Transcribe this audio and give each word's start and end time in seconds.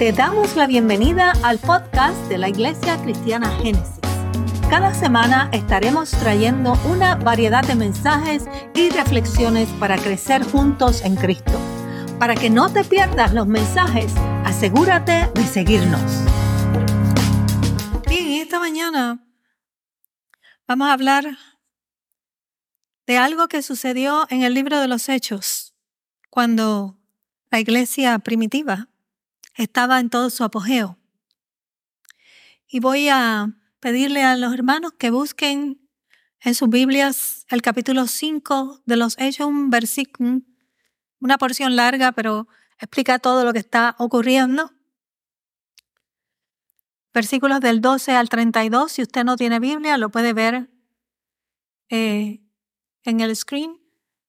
Te 0.00 0.12
damos 0.12 0.56
la 0.56 0.66
bienvenida 0.66 1.34
al 1.42 1.58
podcast 1.58 2.16
de 2.30 2.38
la 2.38 2.48
Iglesia 2.48 2.96
Cristiana 3.02 3.50
Génesis. 3.58 4.00
Cada 4.70 4.94
semana 4.94 5.50
estaremos 5.52 6.10
trayendo 6.12 6.72
una 6.90 7.16
variedad 7.16 7.62
de 7.62 7.74
mensajes 7.74 8.44
y 8.74 8.88
reflexiones 8.88 9.68
para 9.78 9.98
crecer 9.98 10.42
juntos 10.42 11.02
en 11.02 11.16
Cristo. 11.16 11.52
Para 12.18 12.34
que 12.34 12.48
no 12.48 12.72
te 12.72 12.82
pierdas 12.82 13.34
los 13.34 13.46
mensajes, 13.46 14.10
asegúrate 14.46 15.28
de 15.34 15.44
seguirnos. 15.44 16.00
Bien, 18.08 18.40
esta 18.40 18.58
mañana 18.58 19.22
vamos 20.66 20.88
a 20.88 20.94
hablar 20.94 21.36
de 23.06 23.18
algo 23.18 23.48
que 23.48 23.60
sucedió 23.60 24.26
en 24.30 24.44
el 24.44 24.54
libro 24.54 24.80
de 24.80 24.88
los 24.88 25.10
Hechos, 25.10 25.74
cuando 26.30 26.96
la 27.50 27.60
iglesia 27.60 28.18
primitiva 28.20 28.89
estaba 29.54 30.00
en 30.00 30.10
todo 30.10 30.30
su 30.30 30.44
apogeo. 30.44 30.98
Y 32.66 32.80
voy 32.80 33.08
a 33.08 33.56
pedirle 33.80 34.22
a 34.22 34.36
los 34.36 34.52
hermanos 34.54 34.92
que 34.92 35.10
busquen 35.10 35.88
en 36.40 36.54
sus 36.54 36.68
Biblias 36.68 37.44
el 37.48 37.62
capítulo 37.62 38.06
5 38.06 38.82
de 38.86 38.96
los 38.96 39.18
Hechos, 39.18 39.46
un 39.46 39.70
versículo, 39.70 40.40
una 41.20 41.38
porción 41.38 41.76
larga, 41.76 42.12
pero 42.12 42.48
explica 42.78 43.18
todo 43.18 43.44
lo 43.44 43.52
que 43.52 43.58
está 43.58 43.96
ocurriendo. 43.98 44.70
Versículos 47.12 47.60
del 47.60 47.80
12 47.80 48.12
al 48.12 48.28
32, 48.28 48.92
si 48.92 49.02
usted 49.02 49.24
no 49.24 49.36
tiene 49.36 49.58
Biblia, 49.58 49.98
lo 49.98 50.10
puede 50.10 50.32
ver 50.32 50.70
eh, 51.88 52.40
en 53.02 53.20
el 53.20 53.34
screen, 53.34 53.80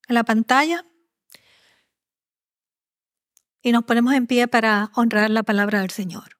en 0.08 0.16
la 0.16 0.24
pantalla 0.24 0.86
y 3.62 3.72
nos 3.72 3.84
ponemos 3.84 4.14
en 4.14 4.28
pie 4.28 4.48
para 4.48 4.92
honrar 4.96 5.30
la 5.30 5.44
palabra 5.44 5.82
del 5.82 5.92
Señor. 5.92 6.38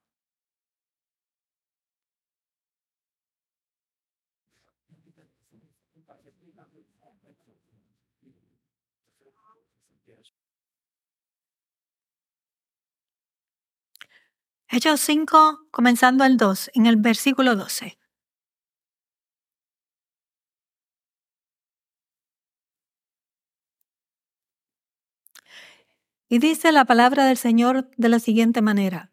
Hechos 14.74 15.00
5, 15.00 15.66
comenzando 15.70 16.24
el 16.24 16.38
2, 16.38 16.70
en 16.74 16.86
el 16.86 16.96
versículo 16.96 17.56
12. 17.56 17.98
Y 26.32 26.38
dice 26.38 26.72
la 26.72 26.86
palabra 26.86 27.26
del 27.26 27.36
Señor 27.36 27.90
de 27.98 28.08
la 28.08 28.18
siguiente 28.18 28.62
manera. 28.62 29.10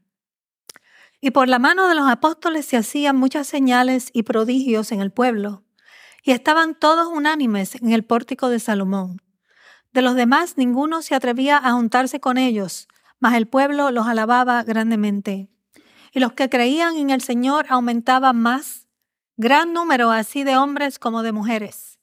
Y 1.20 1.32
por 1.32 1.50
la 1.50 1.60
mano 1.60 1.90
de 1.90 1.96
los 1.96 2.10
apóstoles 2.10 2.66
se 2.66 2.78
hacían 2.78 3.18
muchas 3.18 3.46
señales 3.46 4.10
y 4.14 4.24
prodigios 4.24 4.94
en 4.94 5.02
el 5.02 5.12
pueblo, 5.12 5.66
y 6.24 6.32
estaban 6.32 6.80
todos 6.80 7.10
unánimes 7.10 7.76
en 7.76 7.92
el 7.92 8.06
pórtico 8.06 8.48
de 8.48 8.62
Salomón. 8.62 9.22
De 9.92 10.02
los 10.02 10.16
demás 10.16 10.54
ninguno 10.56 11.02
se 11.02 11.14
atrevía 11.14 11.58
a 11.58 11.74
juntarse 11.74 12.22
con 12.22 12.38
ellos, 12.38 12.88
mas 13.20 13.34
el 13.34 13.50
pueblo 13.50 13.92
los 13.92 14.08
alababa 14.08 14.64
grandemente. 14.64 15.50
Y 16.14 16.22
los 16.22 16.32
que 16.32 16.48
creían 16.48 16.96
en 16.96 17.10
el 17.10 17.20
Señor 17.20 17.66
aumentaban 17.68 18.40
más, 18.42 18.88
gran 19.36 19.74
número 19.74 20.10
así 20.10 20.46
de 20.46 20.56
hombres 20.56 21.00
como 21.00 21.22
de 21.22 21.34
mujeres 21.34 21.99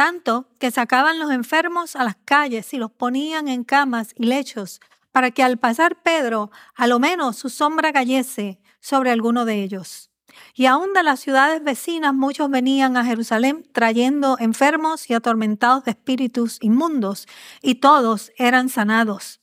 tanto 0.00 0.48
que 0.58 0.70
sacaban 0.70 1.18
los 1.18 1.30
enfermos 1.30 1.94
a 1.94 2.04
las 2.04 2.16
calles 2.24 2.72
y 2.72 2.78
los 2.78 2.90
ponían 2.90 3.48
en 3.48 3.64
camas 3.64 4.14
y 4.16 4.24
lechos, 4.24 4.80
para 5.12 5.30
que 5.30 5.42
al 5.42 5.58
pasar 5.58 6.00
Pedro, 6.00 6.50
a 6.74 6.86
lo 6.86 6.98
menos 6.98 7.36
su 7.36 7.50
sombra 7.50 7.92
cayese 7.92 8.62
sobre 8.80 9.10
alguno 9.10 9.44
de 9.44 9.62
ellos. 9.62 10.10
Y 10.54 10.64
aún 10.64 10.94
de 10.94 11.02
las 11.02 11.20
ciudades 11.20 11.62
vecinas 11.62 12.14
muchos 12.14 12.48
venían 12.48 12.96
a 12.96 13.04
Jerusalén 13.04 13.68
trayendo 13.74 14.38
enfermos 14.38 15.10
y 15.10 15.12
atormentados 15.12 15.84
de 15.84 15.90
espíritus 15.90 16.56
inmundos, 16.62 17.28
y 17.60 17.74
todos 17.74 18.32
eran 18.38 18.70
sanados. 18.70 19.42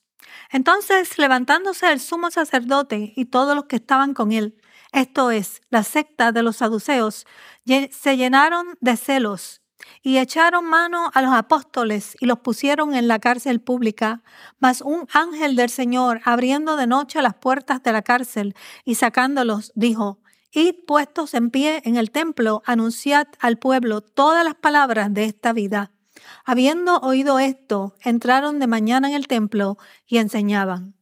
Entonces, 0.50 1.20
levantándose 1.20 1.92
el 1.92 2.00
sumo 2.00 2.32
sacerdote 2.32 3.14
y 3.16 3.26
todos 3.26 3.56
los 3.56 3.66
que 3.66 3.76
estaban 3.76 4.16
con 4.16 4.32
él, 4.32 4.60
esto 4.92 5.30
es, 5.30 5.62
la 5.70 5.84
secta 5.84 6.32
de 6.32 6.42
los 6.42 6.56
saduceos, 6.56 7.28
se 7.92 8.18
llenaron 8.18 8.76
de 8.82 8.98
celos 8.98 9.62
y 10.08 10.20
echaron 10.20 10.64
mano 10.64 11.12
a 11.14 11.22
los 11.22 11.34
apóstoles 11.34 12.16
y 12.22 12.28
los 12.28 12.40
pusieron 12.40 12.96
en 12.96 13.10
la 13.10 13.20
cárcel 13.20 13.60
pública. 13.60 14.24
Mas 14.58 14.80
un 14.80 15.06
ángel 15.12 15.58
del 15.58 15.70
Señor, 15.70 16.22
abriendo 16.24 16.78
de 16.78 16.88
noche 16.88 17.22
las 17.22 17.34
puertas 17.34 17.84
de 17.84 17.92
la 17.92 18.04
cárcel 18.04 18.56
y 18.86 18.96
sacándolos, 18.96 19.74
dijo, 19.76 20.20
Id 20.54 20.76
puestos 20.88 21.34
en 21.34 21.50
pie 21.50 21.82
en 21.84 21.98
el 21.98 22.12
templo, 22.12 22.64
anunciad 22.66 23.28
al 23.42 23.58
pueblo 23.58 24.00
todas 24.00 24.46
las 24.46 24.56
palabras 24.56 25.14
de 25.14 25.26
esta 25.26 25.52
vida. 25.52 25.92
Habiendo 26.46 27.00
oído 27.00 27.38
esto, 27.38 27.94
entraron 28.02 28.60
de 28.60 28.68
mañana 28.68 29.10
en 29.10 29.14
el 29.14 29.28
templo 29.28 29.78
y 30.06 30.20
enseñaban. 30.20 30.96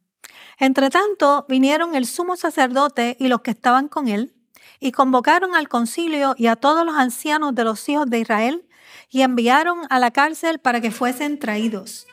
Entretanto, 0.58 1.46
vinieron 1.48 1.94
el 1.94 2.06
sumo 2.06 2.34
sacerdote 2.34 3.16
y 3.20 3.28
los 3.28 3.42
que 3.42 3.52
estaban 3.52 3.86
con 3.86 4.08
él, 4.08 4.34
y 4.80 4.90
convocaron 4.90 5.54
al 5.54 5.68
concilio 5.68 6.34
y 6.36 6.48
a 6.48 6.56
todos 6.56 6.84
los 6.84 6.96
ancianos 6.96 7.54
de 7.54 7.62
los 7.62 7.88
hijos 7.88 8.10
de 8.10 8.18
Israel, 8.18 8.66
y 9.10 9.22
enviaron 9.22 9.80
a 9.90 9.98
la 9.98 10.10
cárcel 10.10 10.58
para 10.58 10.80
que 10.80 10.90
fuesen 10.90 11.38
traídos. 11.38 12.06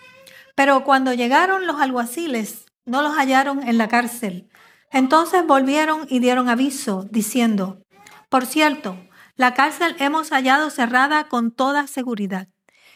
Pero 0.55 0.83
cuando 0.83 1.13
llegaron 1.13 1.67
los 1.67 1.81
alguaciles, 1.81 2.65
no 2.85 3.01
los 3.01 3.15
hallaron 3.17 3.67
en 3.67 3.77
la 3.77 3.87
cárcel. 3.87 4.49
Entonces 4.91 5.45
volvieron 5.45 6.05
y 6.09 6.19
dieron 6.19 6.49
aviso, 6.49 7.07
diciendo, 7.09 7.81
por 8.29 8.45
cierto, 8.45 8.97
la 9.35 9.53
cárcel 9.53 9.95
hemos 9.99 10.29
hallado 10.29 10.69
cerrada 10.69 11.27
con 11.27 11.51
toda 11.51 11.87
seguridad, 11.87 12.47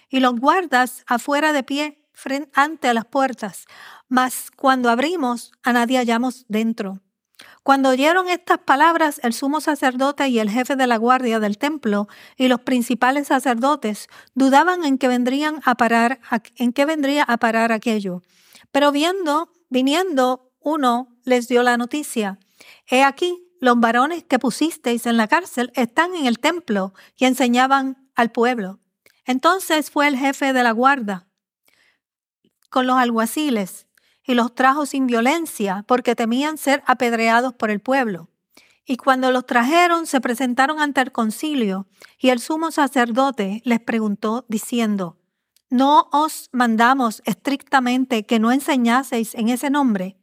y 0.10 0.20
los 0.20 0.40
guardas 0.40 1.04
afuera 1.08 1.54
de 1.54 1.64
pie 1.64 2.02
frente 2.14 2.52
ante 2.54 2.94
las 2.94 3.06
puertas, 3.06 3.66
mas 4.08 4.52
cuando 4.56 4.90
abrimos 4.90 5.52
a 5.64 5.74
nadie 5.74 5.98
hallamos 5.98 6.46
dentro. 6.48 7.02
Cuando 7.68 7.90
oyeron 7.90 8.30
estas 8.30 8.60
palabras, 8.60 9.20
el 9.24 9.34
sumo 9.34 9.60
sacerdote 9.60 10.30
y 10.30 10.40
el 10.40 10.50
jefe 10.50 10.78
de 10.78 10.88
la 10.88 10.96
guardia 10.96 11.42
del 11.42 11.58
templo 11.58 12.08
y 12.38 12.48
los 12.48 12.62
principales 12.62 13.28
sacerdotes 13.28 14.08
dudaban 14.36 14.86
en 14.86 14.98
que 14.98 15.10
vendrían 15.10 15.60
a 15.66 15.76
parar, 15.76 16.22
en 16.56 16.72
qué 16.72 16.86
vendría 16.86 17.24
a 17.24 17.36
parar 17.36 17.74
aquello. 17.74 18.24
Pero 18.72 18.94
viendo, 18.94 19.52
viniendo, 19.68 20.50
uno 20.62 21.10
les 21.26 21.50
dio 21.50 21.62
la 21.62 21.76
noticia. 21.76 22.40
He 22.90 23.04
aquí, 23.04 23.38
los 23.60 23.78
varones 23.78 24.24
que 24.24 24.40
pusisteis 24.40 25.06
en 25.06 25.18
la 25.18 25.28
cárcel 25.28 25.74
están 25.76 26.16
en 26.16 26.26
el 26.26 26.40
templo 26.40 26.94
y 27.18 27.26
enseñaban 27.26 27.98
al 28.16 28.32
pueblo. 28.32 28.80
Entonces 29.26 29.92
fue 29.92 30.08
el 30.08 30.16
jefe 30.16 30.54
de 30.54 30.64
la 30.64 30.72
guardia 30.72 31.28
con 32.70 32.88
los 32.88 32.96
alguaciles 32.96 33.87
y 34.28 34.34
los 34.34 34.54
trajo 34.54 34.86
sin 34.86 35.08
violencia 35.08 35.86
porque 35.88 36.14
temían 36.14 36.58
ser 36.58 36.84
apedreados 36.86 37.54
por 37.54 37.72
el 37.72 37.80
pueblo. 37.80 38.30
Y 38.86 38.98
cuando 38.98 39.32
los 39.32 39.46
trajeron, 39.46 40.06
se 40.06 40.22
presentaron 40.22 40.80
ante 40.80 41.02
el 41.02 41.12
concilio, 41.12 41.88
y 42.20 42.30
el 42.30 42.40
sumo 42.40 42.72
sacerdote 42.72 43.62
les 43.66 43.80
preguntó, 43.80 44.46
diciendo, 44.48 45.18
¿No 45.70 46.08
os 46.12 46.50
mandamos 46.54 47.22
estrictamente 47.26 48.26
que 48.26 48.40
no 48.40 48.52
enseñaseis 48.52 49.34
en 49.36 49.50
ese 49.50 49.70
nombre? 49.70 50.18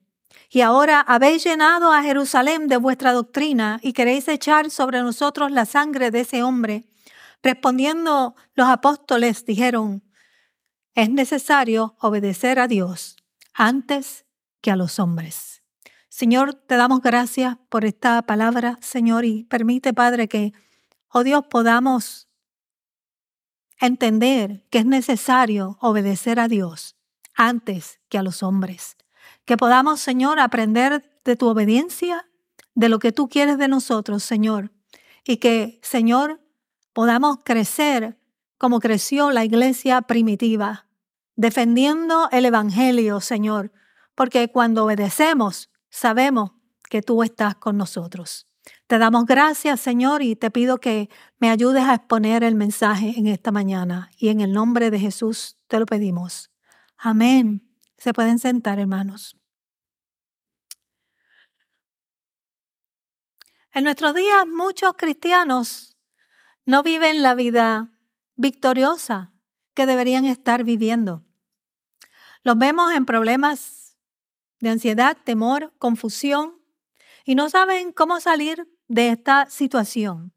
Y 0.51 0.61
ahora 0.61 1.01
habéis 1.01 1.45
llenado 1.45 1.93
a 1.93 2.03
Jerusalén 2.03 2.69
de 2.69 2.77
vuestra 2.77 3.13
doctrina 3.13 3.81
y 3.83 3.93
queréis 3.93 4.29
echar 4.29 4.71
sobre 4.71 5.03
nosotros 5.03 5.51
la 5.51 5.67
sangre 5.67 6.11
de 6.11 6.21
ese 6.21 6.43
hombre. 6.43 6.87
Respondiendo 7.43 8.35
los 8.55 8.69
apóstoles 8.69 9.45
dijeron, 9.45 10.03
es 10.95 11.11
necesario 11.11 11.97
obedecer 12.01 12.59
a 12.59 12.69
Dios 12.69 13.17
antes 13.55 14.27
que 14.61 14.71
a 14.71 14.77
los 14.77 14.99
hombres. 14.99 15.63
Señor, 16.09 16.55
te 16.55 16.77
damos 16.77 17.01
gracias 17.01 17.57
por 17.69 17.85
esta 17.85 18.23
palabra, 18.23 18.79
Señor, 18.81 19.25
y 19.25 19.45
permite, 19.45 19.93
Padre, 19.93 20.29
que, 20.29 20.53
oh 21.09 21.25
Dios, 21.25 21.45
podamos 21.51 22.29
entender 23.81 24.65
que 24.71 24.79
es 24.79 24.87
necesario 24.87 25.77
obedecer 25.81 26.39
a 26.39 26.49
Dios 26.49 26.97
antes 27.35 28.01
que 28.09 28.19
a 28.19 28.23
los 28.23 28.43
hombres. 28.43 28.97
Que 29.45 29.57
podamos, 29.57 30.01
Señor, 30.01 30.39
aprender 30.39 31.21
de 31.25 31.37
tu 31.37 31.49
obediencia, 31.49 32.29
de 32.75 32.89
lo 32.89 32.99
que 32.99 33.13
tú 33.13 33.29
quieres 33.29 33.59
de 33.59 33.69
nosotros, 33.69 34.23
Señor. 34.23 34.73
Y 35.25 35.39
que, 35.39 35.81
Señor, 35.83 36.41
podamos 36.93 37.39
crecer 37.45 38.19
como 38.57 38.81
creció 38.81 39.31
la 39.31 39.45
iglesia 39.45 40.01
primitiva, 40.03 40.84
defendiendo 41.37 42.29
el 42.31 42.45
Evangelio, 42.47 43.21
Señor, 43.21 43.73
porque 44.15 44.51
cuando 44.51 44.85
obedecemos, 44.85 45.71
sabemos 45.91 46.53
que 46.89 47.03
tú 47.03 47.23
estás 47.23 47.55
con 47.57 47.77
nosotros. 47.77 48.47
Te 48.87 48.99
damos 48.99 49.27
gracias, 49.27 49.81
Señor, 49.81 50.23
y 50.23 50.37
te 50.37 50.51
pido 50.51 50.79
que 50.79 51.11
me 51.39 51.51
ayudes 51.51 51.85
a 51.85 51.95
exponer 51.95 52.45
el 52.45 52.55
mensaje 52.55 53.15
en 53.17 53.27
esta 53.27 53.51
mañana. 53.51 54.11
Y 54.17 54.29
en 54.29 54.41
el 54.41 54.53
nombre 54.53 54.91
de 54.91 54.99
Jesús 54.99 55.59
te 55.67 55.79
lo 55.79 55.87
pedimos. 55.87 56.51
Amén. 56.97 57.69
Se 57.99 58.13
pueden 58.15 58.39
sentar, 58.39 58.79
hermanos. 58.79 59.37
En 63.73 63.85
nuestros 63.85 64.15
días 64.15 64.47
muchos 64.47 64.95
cristianos 64.97 65.97
no 66.65 66.83
viven 66.83 67.23
la 67.23 67.35
vida 67.35 67.91
victoriosa 68.37 69.34
que 69.75 69.87
deberían 69.87 70.25
estar 70.25 70.65
viviendo. 70.65 71.23
Los 72.43 72.59
vemos 72.59 72.93
en 72.93 73.07
problemas 73.07 73.97
de 74.61 74.71
ansiedad, 74.71 75.17
temor, 75.25 75.73
confusión 75.79 76.61
y 77.25 77.35
no 77.35 77.51
saben 77.51 77.93
cómo 77.93 78.21
salir 78.21 78.69
de 78.89 79.09
esta 79.09 79.49
situación. 79.51 80.33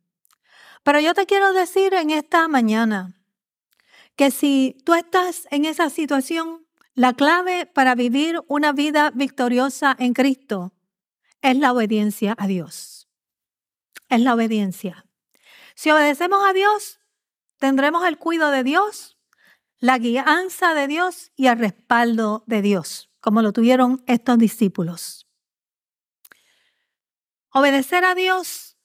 Pero 0.83 0.99
yo 0.99 1.13
te 1.13 1.25
quiero 1.25 1.53
decir 1.53 1.93
en 1.93 2.11
esta 2.11 2.47
mañana 2.47 3.13
que 4.15 4.31
si 4.31 4.77
tú 4.85 4.93
estás 4.93 5.47
en 5.51 5.65
esa 5.65 5.89
situación, 5.89 6.65
la 6.93 7.13
clave 7.13 7.65
para 7.65 7.93
vivir 7.93 8.39
una 8.47 8.71
vida 8.71 9.11
victoriosa 9.13 9.95
en 9.99 10.13
Cristo 10.13 10.73
es 11.41 11.57
la 11.57 11.71
obediencia 11.71 12.35
a 12.37 12.47
Dios. 12.47 13.07
Es 14.09 14.21
la 14.21 14.33
obediencia. 14.33 15.05
Si 15.75 15.91
obedecemos 15.91 16.39
a 16.47 16.53
Dios, 16.53 16.99
tendremos 17.59 18.05
el 18.07 18.17
cuidado 18.17 18.51
de 18.51 18.63
Dios, 18.63 19.16
la 19.79 19.97
guianza 19.97 20.73
de 20.73 20.87
Dios 20.87 21.31
y 21.35 21.47
el 21.47 21.59
respaldo 21.59 22.43
de 22.47 22.61
Dios, 22.61 23.11
como 23.19 23.41
lo 23.41 23.53
tuvieron 23.53 24.03
estos 24.07 24.37
discípulos. 24.37 25.27
Obedecer 27.51 28.03
a 28.05 28.15
Dios 28.15 28.77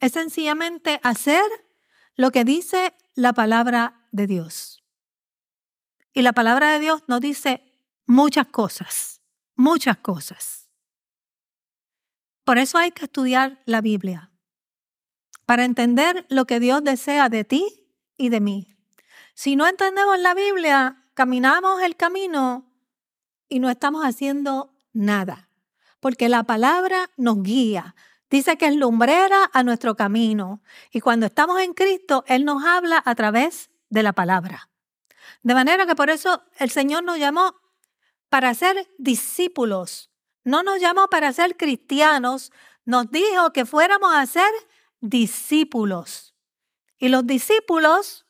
es 0.00 0.12
sencillamente 0.12 1.00
hacer 1.02 1.44
lo 2.16 2.30
que 2.30 2.44
dice 2.44 2.94
la 3.14 3.32
palabra 3.32 4.08
de 4.12 4.26
Dios. 4.26 4.84
Y 6.12 6.22
la 6.22 6.32
palabra 6.32 6.72
de 6.72 6.78
Dios 6.78 7.02
nos 7.08 7.20
dice 7.20 7.72
muchas 8.06 8.46
cosas, 8.48 9.22
muchas 9.56 9.98
cosas. 9.98 10.70
Por 12.44 12.58
eso 12.58 12.78
hay 12.78 12.92
que 12.92 13.06
estudiar 13.06 13.62
la 13.64 13.80
Biblia 13.80 14.30
para 15.46 15.64
entender 15.64 16.26
lo 16.28 16.46
que 16.46 16.60
Dios 16.60 16.84
desea 16.84 17.28
de 17.28 17.44
ti 17.44 17.88
y 18.16 18.28
de 18.28 18.40
mí. 18.40 18.73
Si 19.34 19.56
no 19.56 19.66
entendemos 19.66 20.18
la 20.20 20.32
Biblia, 20.32 21.02
caminamos 21.14 21.82
el 21.82 21.96
camino 21.96 22.70
y 23.48 23.58
no 23.58 23.68
estamos 23.68 24.04
haciendo 24.04 24.72
nada, 24.92 25.48
porque 25.98 26.28
la 26.28 26.44
palabra 26.44 27.10
nos 27.16 27.42
guía. 27.42 27.96
Dice 28.30 28.56
que 28.56 28.66
es 28.66 28.76
lumbrera 28.76 29.50
a 29.52 29.64
nuestro 29.64 29.96
camino 29.96 30.62
y 30.92 31.00
cuando 31.00 31.26
estamos 31.26 31.60
en 31.60 31.74
Cristo, 31.74 32.24
Él 32.28 32.44
nos 32.44 32.64
habla 32.64 33.02
a 33.04 33.14
través 33.16 33.70
de 33.90 34.04
la 34.04 34.12
palabra. 34.12 34.70
De 35.42 35.54
manera 35.54 35.84
que 35.86 35.96
por 35.96 36.10
eso 36.10 36.42
el 36.58 36.70
Señor 36.70 37.02
nos 37.02 37.18
llamó 37.18 37.56
para 38.28 38.54
ser 38.54 38.88
discípulos, 38.98 40.10
no 40.44 40.62
nos 40.62 40.80
llamó 40.80 41.08
para 41.08 41.32
ser 41.32 41.56
cristianos, 41.56 42.52
nos 42.84 43.10
dijo 43.10 43.52
que 43.52 43.66
fuéramos 43.66 44.14
a 44.14 44.26
ser 44.26 44.50
discípulos. 45.00 46.34
Y 46.98 47.08
los 47.08 47.26
discípulos 47.26 48.23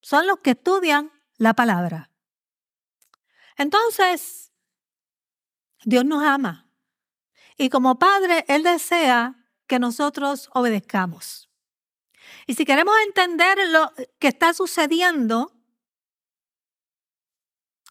son 0.00 0.26
los 0.26 0.38
que 0.40 0.50
estudian 0.50 1.10
la 1.36 1.54
palabra. 1.54 2.10
Entonces, 3.56 4.52
Dios 5.84 6.04
nos 6.04 6.22
ama. 6.22 6.70
Y 7.56 7.68
como 7.68 7.98
Padre, 7.98 8.44
Él 8.48 8.62
desea 8.62 9.46
que 9.66 9.78
nosotros 9.78 10.48
obedezcamos. 10.54 11.50
Y 12.46 12.54
si 12.54 12.64
queremos 12.64 12.94
entender 13.06 13.58
lo 13.68 13.92
que 14.18 14.28
está 14.28 14.54
sucediendo 14.54 15.52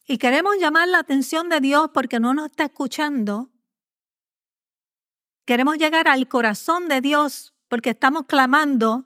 y 0.06 0.18
queremos 0.18 0.58
llamar 0.58 0.88
la 0.88 1.00
atención 1.00 1.50
de 1.50 1.62
Dios 1.62 1.92
porque 1.94 2.20
no 2.20 2.34
nos 2.34 2.48
está 2.48 2.66
escuchando, 2.66 3.52
queremos 5.46 5.78
llegar 5.78 6.08
al 6.08 6.28
corazón 6.28 6.88
de 6.88 7.02
Dios 7.02 7.54
porque 7.68 7.92
estamos 7.92 8.26
clamando 8.26 9.06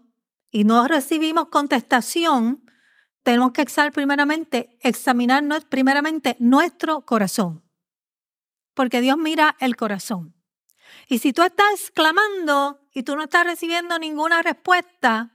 y 0.49 0.63
no 0.63 0.87
recibimos 0.87 1.49
contestación, 1.49 2.63
tenemos 3.23 3.53
que 3.53 3.61
examinar 4.81 5.43
primeramente 5.69 6.35
nuestro 6.39 7.01
corazón. 7.01 7.63
Porque 8.73 9.01
Dios 9.01 9.17
mira 9.17 9.55
el 9.59 9.75
corazón. 9.75 10.35
Y 11.07 11.19
si 11.19 11.33
tú 11.33 11.43
estás 11.43 11.91
clamando 11.93 12.81
y 12.93 13.03
tú 13.03 13.15
no 13.15 13.23
estás 13.23 13.45
recibiendo 13.45 13.97
ninguna 13.97 14.41
respuesta, 14.41 15.31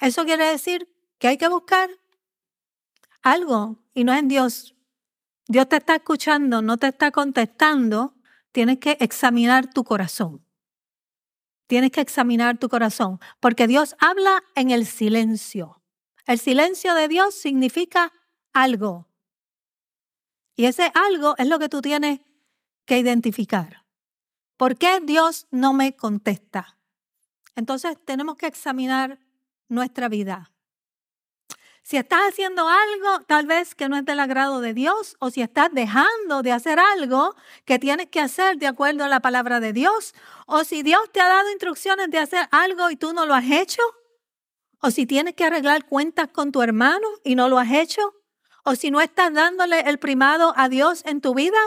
eso 0.00 0.24
quiere 0.24 0.44
decir 0.46 0.88
que 1.18 1.28
hay 1.28 1.38
que 1.38 1.48
buscar 1.48 1.90
algo 3.22 3.78
y 3.94 4.04
no 4.04 4.12
es 4.12 4.18
en 4.18 4.28
Dios. 4.28 4.74
Dios 5.48 5.68
te 5.68 5.76
está 5.76 5.96
escuchando, 5.96 6.62
no 6.62 6.76
te 6.76 6.88
está 6.88 7.10
contestando, 7.10 8.14
tienes 8.52 8.78
que 8.78 8.96
examinar 9.00 9.72
tu 9.72 9.84
corazón. 9.84 10.44
Tienes 11.66 11.90
que 11.90 12.00
examinar 12.00 12.58
tu 12.58 12.68
corazón, 12.68 13.18
porque 13.40 13.66
Dios 13.66 13.96
habla 13.98 14.42
en 14.54 14.70
el 14.70 14.86
silencio. 14.86 15.81
El 16.26 16.38
silencio 16.38 16.94
de 16.94 17.08
Dios 17.08 17.34
significa 17.34 18.12
algo. 18.52 19.08
Y 20.54 20.66
ese 20.66 20.92
algo 20.94 21.34
es 21.38 21.46
lo 21.48 21.58
que 21.58 21.68
tú 21.68 21.80
tienes 21.80 22.20
que 22.84 22.98
identificar. 22.98 23.84
¿Por 24.56 24.76
qué 24.76 25.00
Dios 25.00 25.46
no 25.50 25.72
me 25.72 25.96
contesta? 25.96 26.78
Entonces 27.56 27.96
tenemos 28.04 28.36
que 28.36 28.46
examinar 28.46 29.18
nuestra 29.68 30.08
vida. 30.08 30.50
Si 31.82 31.96
estás 31.96 32.20
haciendo 32.28 32.68
algo 32.68 33.24
tal 33.26 33.46
vez 33.46 33.74
que 33.74 33.88
no 33.88 33.96
es 33.96 34.04
del 34.04 34.20
agrado 34.20 34.60
de 34.60 34.72
Dios 34.72 35.16
o 35.18 35.30
si 35.30 35.42
estás 35.42 35.68
dejando 35.72 36.42
de 36.42 36.52
hacer 36.52 36.78
algo 36.78 37.34
que 37.64 37.80
tienes 37.80 38.08
que 38.08 38.20
hacer 38.20 38.56
de 38.58 38.68
acuerdo 38.68 39.02
a 39.02 39.08
la 39.08 39.18
palabra 39.18 39.58
de 39.58 39.72
Dios 39.72 40.14
o 40.46 40.62
si 40.62 40.84
Dios 40.84 41.02
te 41.12 41.20
ha 41.20 41.26
dado 41.26 41.50
instrucciones 41.50 42.08
de 42.10 42.18
hacer 42.18 42.46
algo 42.52 42.88
y 42.90 42.96
tú 42.96 43.12
no 43.12 43.26
lo 43.26 43.34
has 43.34 43.50
hecho 43.50 43.82
o 44.82 44.90
si 44.90 45.06
tienes 45.06 45.34
que 45.34 45.44
arreglar 45.44 45.86
cuentas 45.86 46.28
con 46.28 46.52
tu 46.52 46.60
hermano 46.60 47.06
y 47.24 47.36
no 47.36 47.48
lo 47.48 47.58
has 47.58 47.70
hecho 47.70 48.14
o 48.64 48.74
si 48.74 48.90
no 48.90 49.00
estás 49.00 49.32
dándole 49.32 49.80
el 49.80 49.98
primado 49.98 50.52
a 50.56 50.68
Dios 50.68 51.02
en 51.06 51.20
tu 51.20 51.34
vida, 51.34 51.58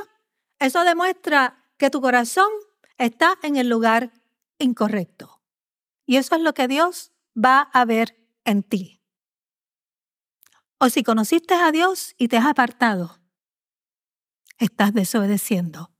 eso 0.59 0.83
demuestra 0.83 1.65
que 1.77 1.89
tu 1.89 2.01
corazón 2.01 2.49
está 2.97 3.37
en 3.41 3.55
el 3.55 3.67
lugar 3.67 4.11
incorrecto. 4.59 5.41
Y 6.05 6.17
eso 6.17 6.35
es 6.35 6.41
lo 6.41 6.53
que 6.53 6.67
Dios 6.67 7.11
va 7.35 7.61
a 7.61 7.83
ver 7.85 8.15
en 8.43 8.63
ti. 8.63 9.01
O 10.77 10.89
si 10.89 11.03
conociste 11.03 11.53
a 11.53 11.71
Dios 11.71 12.15
y 12.17 12.27
te 12.27 12.37
has 12.37 12.45
apartado, 12.45 13.19
estás 14.57 14.93
desobedeciendo. 14.93 15.91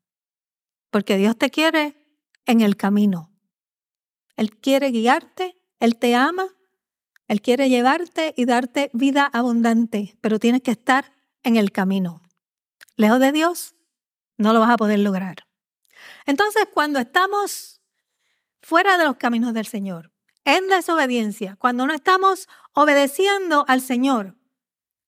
Porque 0.91 1.18
Dios 1.18 1.38
te 1.38 1.50
quiere 1.50 1.97
en 2.45 2.61
el 2.61 2.77
camino. 2.77 3.33
Él 4.37 4.57
quiere 4.57 4.92
guiarte, 4.92 5.57
Él 5.80 5.97
te 5.97 6.16
ama, 6.16 6.55
Él 7.27 7.41
quiere 7.41 7.69
llevarte 7.69 8.33
y 8.37 8.45
darte 8.45 8.89
vida 8.94 9.29
abundante, 9.31 10.17
pero 10.21 10.39
tienes 10.39 10.61
que 10.61 10.71
estar 10.71 11.11
en 11.44 11.57
el 11.57 11.71
camino. 11.71 12.21
Lejos 12.95 13.19
de 13.19 13.31
Dios, 13.31 13.75
no 14.37 14.53
lo 14.53 14.59
vas 14.59 14.71
a 14.71 14.77
poder 14.77 14.99
lograr. 14.99 15.47
Entonces, 16.25 16.67
cuando 16.73 16.99
estamos 16.99 17.81
fuera 18.61 18.97
de 18.97 19.05
los 19.05 19.17
caminos 19.17 19.53
del 19.53 19.65
Señor, 19.65 20.11
en 20.44 20.67
desobediencia, 20.67 21.55
cuando 21.57 21.87
no 21.87 21.94
estamos 21.94 22.47
obedeciendo 22.73 23.65
al 23.67 23.81
Señor, 23.81 24.35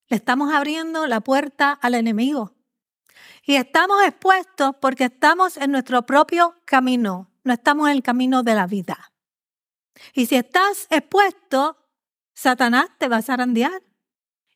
le 0.10 0.18
estamos 0.18 0.54
abriendo 0.54 1.06
la 1.06 1.22
puerta 1.22 1.72
al 1.72 1.96
enemigo. 1.96 2.56
Y 3.44 3.56
estamos 3.56 4.04
expuestos 4.04 4.76
porque 4.82 5.06
estamos 5.06 5.58
en 5.58 5.72
nuestro 5.72 6.06
propio 6.06 6.56
camino, 6.66 7.30
no 7.44 7.54
estamos 7.54 7.88
en 7.88 7.96
el 7.96 8.04
camino 8.04 8.44
de 8.44 8.56
la 8.56 8.68
vida. 8.68 9.12
Y 10.14 10.26
si 10.26 10.36
estás 10.36 10.88
expuesto, 10.90 11.78
Satanás 12.38 12.86
te 13.00 13.08
va 13.08 13.18
a 13.18 13.22
zarandear. 13.24 13.82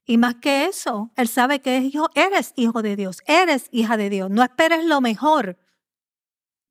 Y 0.06 0.20
más 0.20 0.36
que 0.36 0.66
eso, 0.66 1.12
él 1.16 1.28
sabe 1.28 1.62
que 1.62 1.92
eres 2.14 2.54
hijo 2.56 2.82
de 2.84 2.96
Dios, 2.96 3.24
eres 3.26 3.70
hija 3.72 3.98
de 3.98 4.12
Dios. 4.12 4.30
No 4.30 4.44
esperes 4.44 4.86
lo 4.86 5.02
mejor. 5.02 5.58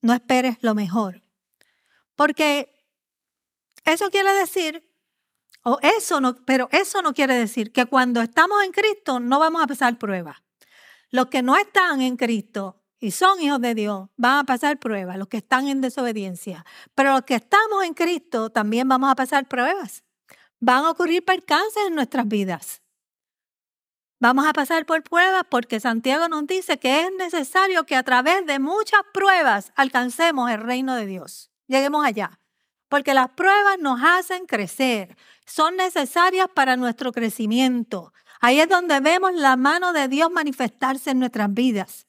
No 0.02 0.12
esperes 0.12 0.58
lo 0.60 0.76
mejor. 0.76 1.24
Porque 2.14 2.72
eso 3.84 4.08
quiere 4.10 4.32
decir 4.34 4.88
o 5.64 5.78
eso 5.82 6.20
no, 6.20 6.36
pero 6.44 6.68
eso 6.70 7.02
no 7.02 7.12
quiere 7.12 7.34
decir 7.34 7.72
que 7.72 7.86
cuando 7.86 8.22
estamos 8.22 8.62
en 8.62 8.70
Cristo 8.70 9.18
no 9.18 9.40
vamos 9.40 9.64
a 9.64 9.66
pasar 9.66 9.98
pruebas. 9.98 10.36
Los 11.10 11.26
que 11.26 11.42
no 11.42 11.56
están 11.56 12.02
en 12.02 12.16
Cristo 12.16 12.84
y 13.00 13.10
son 13.10 13.40
hijos 13.40 13.60
de 13.60 13.74
Dios 13.74 14.08
van 14.16 14.38
a 14.38 14.44
pasar 14.44 14.78
pruebas, 14.78 15.18
los 15.18 15.26
que 15.26 15.38
están 15.38 15.66
en 15.66 15.80
desobediencia. 15.80 16.64
Pero 16.94 17.14
los 17.14 17.22
que 17.22 17.34
estamos 17.34 17.82
en 17.84 17.94
Cristo 17.94 18.50
también 18.50 18.86
vamos 18.86 19.10
a 19.10 19.16
pasar 19.16 19.48
pruebas. 19.48 20.04
Van 20.60 20.84
a 20.84 20.90
ocurrir 20.90 21.24
percances 21.24 21.82
en 21.86 21.94
nuestras 21.94 22.28
vidas. 22.28 22.82
Vamos 24.20 24.46
a 24.46 24.52
pasar 24.52 24.84
por 24.84 25.02
pruebas 25.02 25.44
porque 25.50 25.80
Santiago 25.80 26.28
nos 26.28 26.46
dice 26.46 26.78
que 26.78 27.00
es 27.06 27.10
necesario 27.18 27.84
que 27.84 27.96
a 27.96 28.02
través 28.02 28.44
de 28.44 28.58
muchas 28.58 29.00
pruebas 29.14 29.72
alcancemos 29.74 30.50
el 30.50 30.60
reino 30.60 30.94
de 30.94 31.06
Dios. 31.06 31.50
Lleguemos 31.66 32.04
allá 32.04 32.38
porque 32.90 33.14
las 33.14 33.30
pruebas 33.30 33.78
nos 33.78 34.00
hacen 34.02 34.46
crecer, 34.46 35.16
son 35.46 35.76
necesarias 35.76 36.48
para 36.52 36.76
nuestro 36.76 37.12
crecimiento. 37.12 38.12
Ahí 38.40 38.60
es 38.60 38.68
donde 38.68 38.98
vemos 38.98 39.32
la 39.32 39.56
mano 39.56 39.92
de 39.92 40.08
Dios 40.08 40.30
manifestarse 40.30 41.10
en 41.10 41.20
nuestras 41.20 41.54
vidas. 41.54 42.08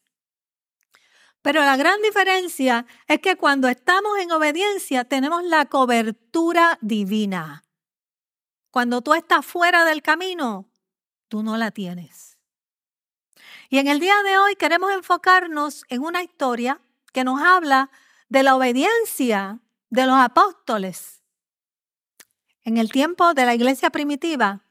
Pero 1.43 1.61
la 1.61 1.77
gran 1.77 2.01
diferencia 2.01 2.87
es 3.07 3.19
que 3.19 3.37
cuando 3.37 3.67
estamos 3.67 4.17
en 4.19 4.31
obediencia 4.31 5.05
tenemos 5.05 5.43
la 5.43 5.65
cobertura 5.67 6.79
divina. 6.81 7.63
Cuando 8.71 9.01
tú 9.01 9.13
estás 9.13 9.45
fuera 9.45 9.83
del 9.83 10.01
camino, 10.01 10.69
tú 11.27 11.43
no 11.43 11.57
la 11.57 11.71
tienes. 11.71 12.37
Y 13.69 13.77
en 13.77 13.87
el 13.87 13.99
día 13.99 14.15
de 14.23 14.37
hoy 14.37 14.55
queremos 14.55 14.91
enfocarnos 14.91 15.83
en 15.89 16.01
una 16.01 16.23
historia 16.23 16.81
que 17.13 17.23
nos 17.23 17.41
habla 17.41 17.91
de 18.29 18.43
la 18.43 18.55
obediencia 18.55 19.59
de 19.89 20.05
los 20.05 20.17
apóstoles 20.17 21.21
en 22.63 22.77
el 22.77 22.91
tiempo 22.91 23.33
de 23.33 23.45
la 23.45 23.55
iglesia 23.55 23.89
primitiva. 23.89 24.61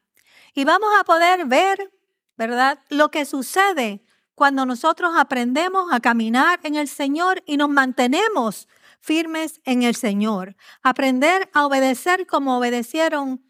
Y 0.54 0.64
vamos 0.64 0.90
a 0.98 1.04
poder 1.04 1.44
ver, 1.46 1.92
¿verdad?, 2.36 2.78
lo 2.88 3.10
que 3.10 3.24
sucede 3.24 4.02
cuando 4.34 4.64
nosotros 4.64 5.12
aprendemos 5.16 5.92
a 5.92 6.00
caminar 6.00 6.60
en 6.62 6.76
el 6.76 6.88
Señor 6.88 7.42
y 7.44 7.58
nos 7.58 7.68
mantenemos 7.68 8.66
firmes 9.00 9.60
en 9.64 9.82
el 9.82 9.94
Señor. 9.94 10.56
Aprender 10.82 11.50
a 11.52 11.66
obedecer 11.66 12.26
como 12.26 12.56
obedecieron 12.56 13.44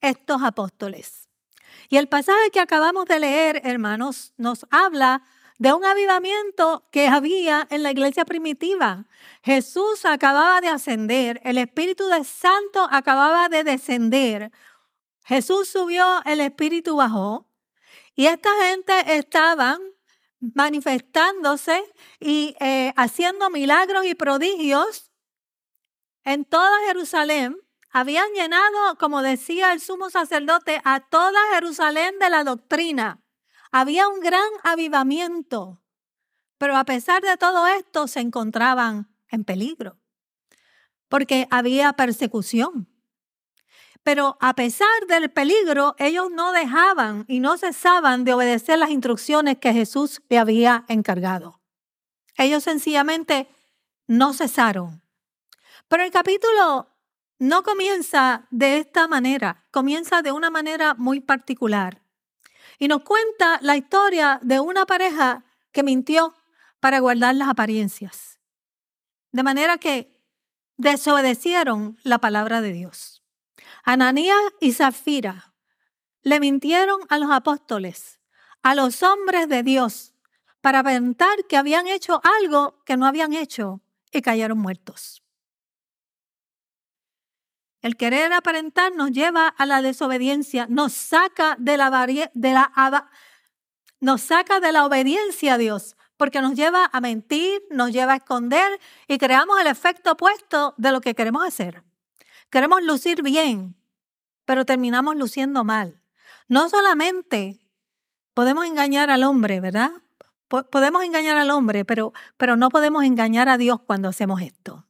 estos 0.00 0.42
apóstoles. 0.42 1.28
Y 1.88 1.96
el 1.96 2.08
pasaje 2.08 2.50
que 2.52 2.60
acabamos 2.60 3.06
de 3.06 3.18
leer, 3.18 3.60
hermanos, 3.64 4.32
nos 4.36 4.66
habla 4.70 5.22
de 5.58 5.74
un 5.74 5.84
avivamiento 5.84 6.88
que 6.90 7.06
había 7.06 7.66
en 7.70 7.82
la 7.82 7.90
iglesia 7.90 8.24
primitiva. 8.24 9.04
Jesús 9.42 10.06
acababa 10.06 10.60
de 10.60 10.68
ascender, 10.68 11.40
el 11.44 11.58
Espíritu 11.58 12.06
de 12.06 12.24
Santo 12.24 12.88
acababa 12.90 13.48
de 13.48 13.62
descender. 13.62 14.52
Jesús 15.24 15.68
subió, 15.68 16.22
el 16.24 16.40
Espíritu 16.40 16.96
bajó. 16.96 17.46
Y 18.14 18.26
esta 18.26 18.50
gente 18.62 19.16
estaban 19.16 19.80
manifestándose 20.40 21.82
y 22.18 22.56
eh, 22.60 22.92
haciendo 22.96 23.50
milagros 23.50 24.06
y 24.06 24.14
prodigios 24.14 25.10
en 26.24 26.44
toda 26.44 26.86
Jerusalén. 26.86 27.56
Habían 27.92 28.32
llenado, 28.32 28.96
como 28.98 29.20
decía 29.20 29.72
el 29.72 29.80
sumo 29.80 30.10
sacerdote, 30.10 30.80
a 30.84 31.00
toda 31.00 31.38
Jerusalén 31.54 32.14
de 32.20 32.30
la 32.30 32.44
doctrina. 32.44 33.20
Había 33.72 34.08
un 34.08 34.20
gran 34.20 34.48
avivamiento, 34.62 35.82
pero 36.56 36.76
a 36.76 36.84
pesar 36.84 37.22
de 37.22 37.36
todo 37.36 37.66
esto 37.66 38.06
se 38.06 38.20
encontraban 38.20 39.14
en 39.28 39.44
peligro, 39.44 39.98
porque 41.08 41.48
había 41.50 41.92
persecución. 41.94 42.88
Pero 44.02 44.38
a 44.40 44.54
pesar 44.54 45.06
del 45.08 45.30
peligro, 45.30 45.94
ellos 45.98 46.30
no 46.30 46.52
dejaban 46.52 47.24
y 47.28 47.40
no 47.40 47.58
cesaban 47.58 48.24
de 48.24 48.34
obedecer 48.34 48.78
las 48.78 48.90
instrucciones 48.90 49.58
que 49.58 49.72
Jesús 49.72 50.22
le 50.28 50.38
había 50.38 50.84
encargado. 50.88 51.60
Ellos 52.36 52.62
sencillamente 52.62 53.48
no 54.06 54.32
cesaron. 54.32 55.02
Pero 55.88 56.04
el 56.04 56.10
capítulo 56.10 56.89
no 57.40 57.62
comienza 57.62 58.46
de 58.50 58.76
esta 58.76 59.08
manera, 59.08 59.64
comienza 59.70 60.20
de 60.20 60.30
una 60.30 60.50
manera 60.50 60.94
muy 60.94 61.20
particular. 61.20 62.02
Y 62.78 62.86
nos 62.86 63.02
cuenta 63.02 63.58
la 63.62 63.76
historia 63.76 64.38
de 64.42 64.60
una 64.60 64.84
pareja 64.84 65.44
que 65.72 65.82
mintió 65.82 66.34
para 66.80 67.00
guardar 67.00 67.34
las 67.34 67.48
apariencias. 67.48 68.38
De 69.32 69.42
manera 69.42 69.78
que 69.78 70.22
desobedecieron 70.76 71.98
la 72.02 72.18
palabra 72.18 72.60
de 72.60 72.72
Dios. 72.72 73.22
Ananías 73.84 74.40
y 74.60 74.72
Zafira 74.72 75.54
le 76.22 76.40
mintieron 76.40 77.00
a 77.08 77.16
los 77.16 77.30
apóstoles, 77.30 78.20
a 78.62 78.74
los 78.74 79.02
hombres 79.02 79.48
de 79.48 79.62
Dios, 79.62 80.14
para 80.60 80.80
aventar 80.80 81.46
que 81.48 81.56
habían 81.56 81.86
hecho 81.86 82.20
algo 82.42 82.82
que 82.84 82.98
no 82.98 83.06
habían 83.06 83.32
hecho 83.32 83.80
y 84.12 84.20
cayeron 84.20 84.58
muertos. 84.58 85.19
El 87.82 87.96
querer 87.96 88.32
aparentar 88.32 88.94
nos 88.94 89.10
lleva 89.10 89.48
a 89.48 89.64
la 89.64 89.80
desobediencia, 89.80 90.66
nos 90.68 90.92
saca 90.92 91.56
de 91.58 91.76
la, 91.78 92.06
de 92.34 92.52
la, 92.52 93.10
saca 94.18 94.60
de 94.60 94.72
la 94.72 94.84
obediencia 94.84 95.54
a 95.54 95.58
Dios, 95.58 95.96
porque 96.18 96.42
nos 96.42 96.54
lleva 96.54 96.90
a 96.92 97.00
mentir, 97.00 97.62
nos 97.70 97.92
lleva 97.92 98.12
a 98.12 98.16
esconder 98.16 98.78
y 99.08 99.16
creamos 99.16 99.58
el 99.60 99.66
efecto 99.66 100.12
opuesto 100.12 100.74
de 100.76 100.92
lo 100.92 101.00
que 101.00 101.14
queremos 101.14 101.46
hacer. 101.46 101.82
Queremos 102.50 102.82
lucir 102.82 103.22
bien, 103.22 103.76
pero 104.44 104.66
terminamos 104.66 105.16
luciendo 105.16 105.64
mal. 105.64 106.02
No 106.48 106.68
solamente 106.68 107.60
podemos 108.34 108.66
engañar 108.66 109.08
al 109.08 109.22
hombre, 109.22 109.60
¿verdad? 109.60 109.92
Podemos 110.48 111.04
engañar 111.04 111.38
al 111.38 111.50
hombre, 111.50 111.84
pero, 111.84 112.12
pero 112.36 112.56
no 112.56 112.68
podemos 112.68 113.04
engañar 113.04 113.48
a 113.48 113.56
Dios 113.56 113.80
cuando 113.86 114.08
hacemos 114.08 114.42
esto. 114.42 114.84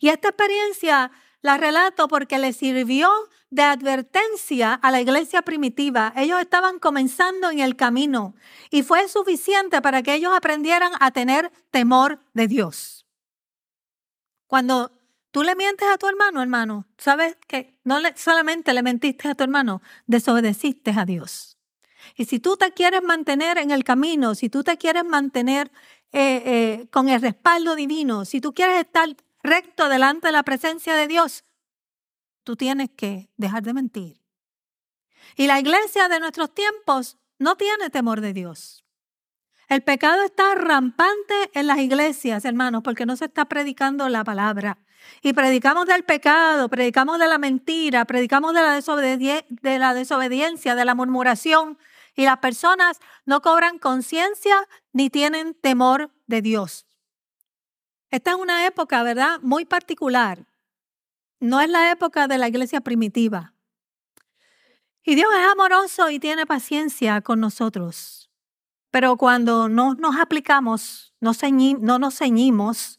Y 0.00 0.08
esta 0.08 0.28
experiencia 0.28 1.12
la 1.42 1.56
relato 1.56 2.08
porque 2.08 2.38
le 2.38 2.52
sirvió 2.52 3.10
de 3.50 3.62
advertencia 3.62 4.74
a 4.74 4.90
la 4.90 5.00
iglesia 5.00 5.42
primitiva. 5.42 6.12
Ellos 6.16 6.40
estaban 6.40 6.78
comenzando 6.78 7.50
en 7.50 7.60
el 7.60 7.76
camino 7.76 8.34
y 8.70 8.82
fue 8.82 9.08
suficiente 9.08 9.80
para 9.80 10.02
que 10.02 10.14
ellos 10.14 10.32
aprendieran 10.34 10.92
a 11.00 11.10
tener 11.10 11.50
temor 11.70 12.20
de 12.34 12.48
Dios. 12.48 13.06
Cuando 14.46 14.92
Tú 15.30 15.42
le 15.42 15.54
mientes 15.54 15.86
a 15.86 15.98
tu 15.98 16.06
hermano, 16.06 16.40
hermano. 16.40 16.86
¿Sabes 16.96 17.36
que 17.46 17.78
no 17.84 17.98
solamente 18.16 18.72
le 18.72 18.82
mentiste 18.82 19.28
a 19.28 19.34
tu 19.34 19.44
hermano, 19.44 19.82
desobedeciste 20.06 20.92
a 20.96 21.04
Dios? 21.04 21.58
Y 22.16 22.24
si 22.24 22.40
tú 22.40 22.56
te 22.56 22.72
quieres 22.72 23.02
mantener 23.02 23.58
en 23.58 23.70
el 23.70 23.84
camino, 23.84 24.34
si 24.34 24.48
tú 24.48 24.64
te 24.64 24.78
quieres 24.78 25.04
mantener 25.04 25.70
eh, 26.12 26.42
eh, 26.44 26.86
con 26.90 27.10
el 27.10 27.20
respaldo 27.20 27.76
divino, 27.76 28.24
si 28.24 28.40
tú 28.40 28.54
quieres 28.54 28.80
estar 28.80 29.14
recto 29.48 29.88
delante 29.88 30.28
de 30.28 30.32
la 30.32 30.42
presencia 30.42 30.94
de 30.94 31.08
Dios, 31.08 31.44
tú 32.44 32.56
tienes 32.56 32.90
que 32.90 33.30
dejar 33.36 33.62
de 33.62 33.74
mentir. 33.74 34.20
Y 35.36 35.46
la 35.46 35.58
iglesia 35.58 36.08
de 36.08 36.20
nuestros 36.20 36.54
tiempos 36.54 37.18
no 37.38 37.56
tiene 37.56 37.90
temor 37.90 38.20
de 38.20 38.32
Dios. 38.32 38.84
El 39.68 39.82
pecado 39.82 40.22
está 40.22 40.54
rampante 40.54 41.50
en 41.52 41.66
las 41.66 41.78
iglesias, 41.78 42.44
hermanos, 42.44 42.82
porque 42.82 43.04
no 43.04 43.16
se 43.16 43.26
está 43.26 43.44
predicando 43.44 44.08
la 44.08 44.24
palabra. 44.24 44.78
Y 45.22 45.34
predicamos 45.34 45.86
del 45.86 46.04
pecado, 46.04 46.68
predicamos 46.68 47.18
de 47.18 47.28
la 47.28 47.38
mentira, 47.38 48.04
predicamos 48.06 48.54
de 48.54 48.62
la, 48.62 49.42
de 49.48 49.78
la 49.78 49.94
desobediencia, 49.94 50.74
de 50.74 50.84
la 50.84 50.94
murmuración. 50.94 51.78
Y 52.16 52.24
las 52.24 52.38
personas 52.38 52.98
no 53.26 53.42
cobran 53.42 53.78
conciencia 53.78 54.56
ni 54.92 55.10
tienen 55.10 55.54
temor 55.54 56.10
de 56.26 56.42
Dios. 56.42 56.87
Esta 58.10 58.30
es 58.32 58.36
una 58.36 58.66
época, 58.66 59.02
¿verdad? 59.02 59.38
Muy 59.42 59.64
particular. 59.64 60.46
No 61.40 61.60
es 61.60 61.68
la 61.68 61.90
época 61.90 62.26
de 62.26 62.38
la 62.38 62.48
iglesia 62.48 62.80
primitiva. 62.80 63.54
Y 65.04 65.14
Dios 65.14 65.30
es 65.32 65.52
amoroso 65.52 66.10
y 66.10 66.18
tiene 66.18 66.46
paciencia 66.46 67.20
con 67.20 67.40
nosotros. 67.40 68.30
Pero 68.90 69.16
cuando 69.16 69.68
no 69.68 69.94
nos 69.94 70.16
aplicamos, 70.16 71.14
no, 71.20 71.32
no 71.80 71.98
nos 71.98 72.18
ceñimos 72.18 72.98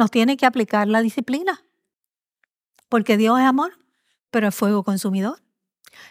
nos 0.00 0.10
tiene 0.10 0.38
que 0.38 0.46
aplicar 0.46 0.88
la 0.88 1.02
disciplina. 1.02 1.62
Porque 2.88 3.18
Dios 3.18 3.38
es 3.38 3.44
amor, 3.44 3.78
pero 4.30 4.48
es 4.48 4.54
fuego 4.54 4.82
consumidor. 4.82 5.42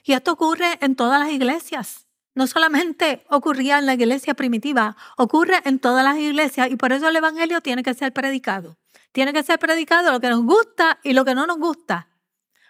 Y 0.04 0.14
esto 0.14 0.32
ocurre 0.34 0.78
en 0.82 0.96
todas 0.96 1.20
las 1.20 1.32
iglesias. 1.32 2.06
No 2.40 2.48
solamente 2.48 3.26
ocurría 3.30 3.80
en 3.80 3.86
la 3.86 3.96
iglesia 3.96 4.34
primitiva, 4.34 4.96
ocurre 5.18 5.62
en 5.66 5.78
todas 5.78 6.06
las 6.06 6.18
iglesias 6.18 6.72
y 6.72 6.78
por 6.78 6.94
eso 6.94 7.10
el 7.10 7.16
Evangelio 7.18 7.60
tiene 7.60 7.84
que 7.84 7.94
ser 7.94 8.14
predicado. 8.14 8.78
Tiene 9.12 9.34
que 9.34 9.44
ser 9.44 9.60
predicado 9.60 10.14
lo 10.14 10.22
que 10.22 10.30
nos 10.30 10.44
gusta 10.44 11.02
y 11.04 11.12
lo 11.12 11.26
que 11.26 11.36
no 11.36 11.46
nos 11.46 11.58
gusta. 11.58 12.08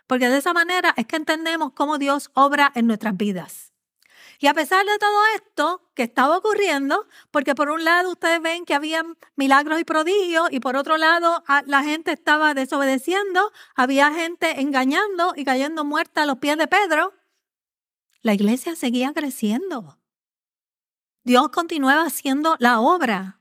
Porque 0.07 0.27
de 0.27 0.39
esa 0.39 0.53
manera 0.53 0.95
es 0.97 1.05
que 1.05 1.17
entendemos 1.17 1.73
cómo 1.73 1.99
Dios 1.99 2.31
obra 2.33 2.71
en 2.73 2.87
nuestras 2.87 3.15
vidas. 3.15 3.71
Y 4.39 4.47
a 4.47 4.55
pesar 4.55 4.83
de 4.87 4.97
todo 4.97 5.19
esto 5.35 5.83
que 5.93 6.01
estaba 6.01 6.35
ocurriendo, 6.35 7.05
porque 7.29 7.53
por 7.53 7.69
un 7.69 7.83
lado 7.83 8.09
ustedes 8.09 8.41
ven 8.41 8.65
que 8.65 8.73
había 8.73 9.03
milagros 9.35 9.79
y 9.79 9.83
prodigios 9.83 10.47
y 10.49 10.61
por 10.61 10.77
otro 10.77 10.97
lado 10.97 11.43
la 11.67 11.83
gente 11.83 12.11
estaba 12.11 12.55
desobedeciendo, 12.55 13.51
había 13.75 14.11
gente 14.13 14.61
engañando 14.61 15.33
y 15.35 15.45
cayendo 15.45 15.85
muerta 15.85 16.23
a 16.23 16.25
los 16.25 16.39
pies 16.39 16.57
de 16.57 16.67
Pedro, 16.67 17.13
la 18.21 18.33
iglesia 18.33 18.75
seguía 18.75 19.13
creciendo. 19.13 19.97
Dios 21.23 21.49
continuaba 21.49 22.03
haciendo 22.03 22.55
la 22.59 22.79
obra, 22.79 23.39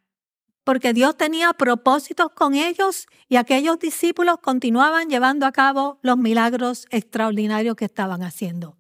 porque 0.64 0.92
Dios 0.92 1.16
tenía 1.16 1.52
propósitos 1.52 2.30
con 2.32 2.54
ellos 2.54 3.06
y 3.28 3.36
aquellos 3.36 3.78
discípulos 3.78 4.38
continuaban 4.42 5.08
llevando 5.08 5.46
a 5.46 5.52
cabo 5.52 5.98
los 6.02 6.18
milagros 6.18 6.86
extraordinarios 6.90 7.76
que 7.76 7.86
estaban 7.86 8.22
haciendo. 8.22 8.76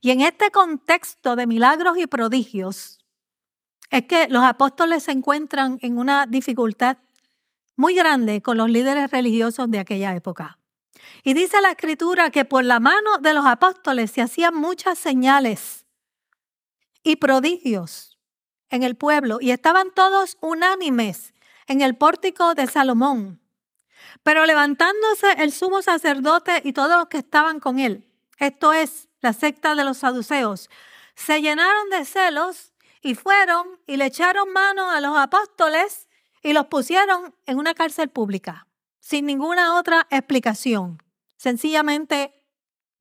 Y 0.00 0.10
en 0.10 0.20
este 0.20 0.50
contexto 0.50 1.36
de 1.36 1.46
milagros 1.46 1.98
y 1.98 2.06
prodigios, 2.06 2.98
es 3.90 4.06
que 4.06 4.28
los 4.28 4.42
apóstoles 4.42 5.04
se 5.04 5.12
encuentran 5.12 5.78
en 5.82 5.98
una 5.98 6.26
dificultad 6.26 6.98
muy 7.76 7.94
grande 7.94 8.42
con 8.42 8.56
los 8.56 8.70
líderes 8.70 9.10
religiosos 9.10 9.70
de 9.70 9.78
aquella 9.78 10.14
época. 10.14 10.58
Y 11.22 11.34
dice 11.34 11.60
la 11.60 11.70
escritura 11.70 12.30
que 12.30 12.44
por 12.44 12.64
la 12.64 12.80
mano 12.80 13.18
de 13.18 13.34
los 13.34 13.46
apóstoles 13.46 14.10
se 14.10 14.22
hacían 14.22 14.54
muchas 14.54 14.98
señales 14.98 15.84
y 17.02 17.16
prodigios. 17.16 18.12
en 18.68 18.82
el 18.82 18.96
pueblo 18.96 19.38
y 19.40 19.52
estaban 19.52 19.92
todos 19.92 20.38
unánimes 20.40 21.34
en 21.68 21.82
el 21.82 21.96
pórtico 21.96 22.54
de 22.54 22.66
Salomón. 22.66 23.40
Pero 24.22 24.44
levantándose 24.44 25.32
el 25.38 25.52
sumo 25.52 25.82
sacerdote 25.82 26.62
y 26.64 26.72
todos 26.72 26.96
los 26.98 27.06
que 27.06 27.18
estaban 27.18 27.60
con 27.60 27.78
él, 27.78 28.10
esto 28.38 28.72
es 28.72 29.08
la 29.20 29.32
secta 29.32 29.74
de 29.74 29.84
los 29.84 29.98
saduceos, 29.98 30.68
se 31.14 31.40
llenaron 31.40 31.90
de 31.90 32.04
celos 32.04 32.72
y 33.02 33.14
fueron 33.14 33.80
y 33.86 33.96
le 33.96 34.06
echaron 34.06 34.52
mano 34.52 34.90
a 34.90 35.00
los 35.00 35.16
apóstoles 35.16 36.08
y 36.42 36.52
los 36.52 36.66
pusieron 36.66 37.34
en 37.46 37.58
una 37.58 37.74
cárcel 37.74 38.08
pública, 38.10 38.65
sin 39.06 39.24
ninguna 39.24 39.78
otra 39.78 40.08
explicación, 40.10 41.00
sencillamente 41.36 42.42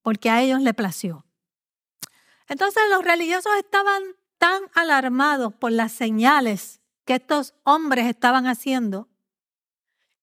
porque 0.04 0.30
a 0.30 0.40
ellos 0.40 0.62
le 0.62 0.76
plació. 0.76 1.26
Entonces 2.48 2.84
los 2.92 3.04
religiosos 3.04 3.52
estaban 3.58 4.04
tan 4.38 4.62
alarmados 4.76 5.56
por 5.56 5.72
las 5.72 5.92
señales 5.92 6.80
que 7.06 7.16
estos 7.16 7.56
hombres 7.64 8.06
estaban 8.06 8.46
haciendo, 8.46 9.10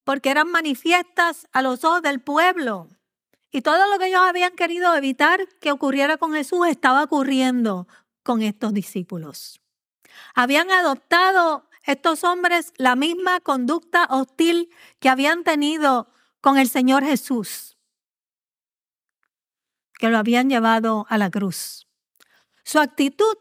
porque 0.05 0.31
eran 0.31 0.53
manifiestas 0.53 1.49
a 1.53 1.63
los 1.63 1.83
ojos 1.83 2.01
del 2.01 2.21
pueblo. 2.21 2.87
Y 3.51 3.63
todo 3.63 3.91
lo 3.91 3.99
que 3.99 4.07
ellos 4.07 4.23
habían 4.23 4.53
querido 4.53 4.95
evitar 4.95 5.49
que 5.61 5.73
ocurriera 5.73 6.17
con 6.17 6.33
Jesús 6.33 6.69
estaba 6.69 7.03
ocurriendo 7.03 7.89
con 8.23 8.43
estos 8.43 8.73
discípulos. 8.73 9.61
Habían 10.37 10.71
adoptado 10.71 11.69
estos 11.85 12.25
hombres 12.25 12.73
la 12.77 12.97
misma 12.97 13.41
conducta 13.41 14.07
hostil 14.11 14.71
que 15.01 15.09
habían 15.09 15.45
tenido 15.45 16.09
con 16.41 16.59
el 16.59 16.69
Señor 16.69 17.05
Jesús, 17.05 17.77
que 19.95 20.09
lo 20.09 20.19
habían 20.19 20.49
llevado 20.49 21.07
a 21.09 21.19
la 21.19 21.31
cruz. 21.31 21.87
Su 22.65 22.79
actitud 22.79 23.37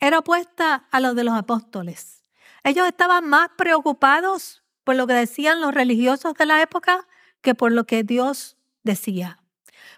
era 0.00 0.18
opuesta 0.18 0.88
a 0.90 1.00
lo 1.00 1.14
de 1.14 1.24
los 1.24 1.34
apóstoles. 1.34 2.24
Ellos 2.64 2.86
estaban 2.86 3.28
más 3.28 3.50
preocupados 3.56 4.62
por 4.84 4.96
lo 4.96 5.06
que 5.06 5.14
decían 5.14 5.60
los 5.60 5.72
religiosos 5.72 6.34
de 6.34 6.46
la 6.46 6.62
época 6.62 7.06
que 7.40 7.54
por 7.54 7.72
lo 7.72 7.84
que 7.84 8.02
Dios 8.02 8.56
decía. 8.82 9.38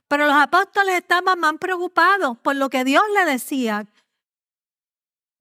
Pero 0.07 0.27
los 0.27 0.37
apóstoles 0.37 0.97
estaban 0.97 1.41
más 1.41 1.55
preocupados 1.59 2.37
por 2.39 2.57
lo 2.57 2.69
que 2.71 2.85
Dios 2.85 3.03
le 3.15 3.31
decía 3.31 3.87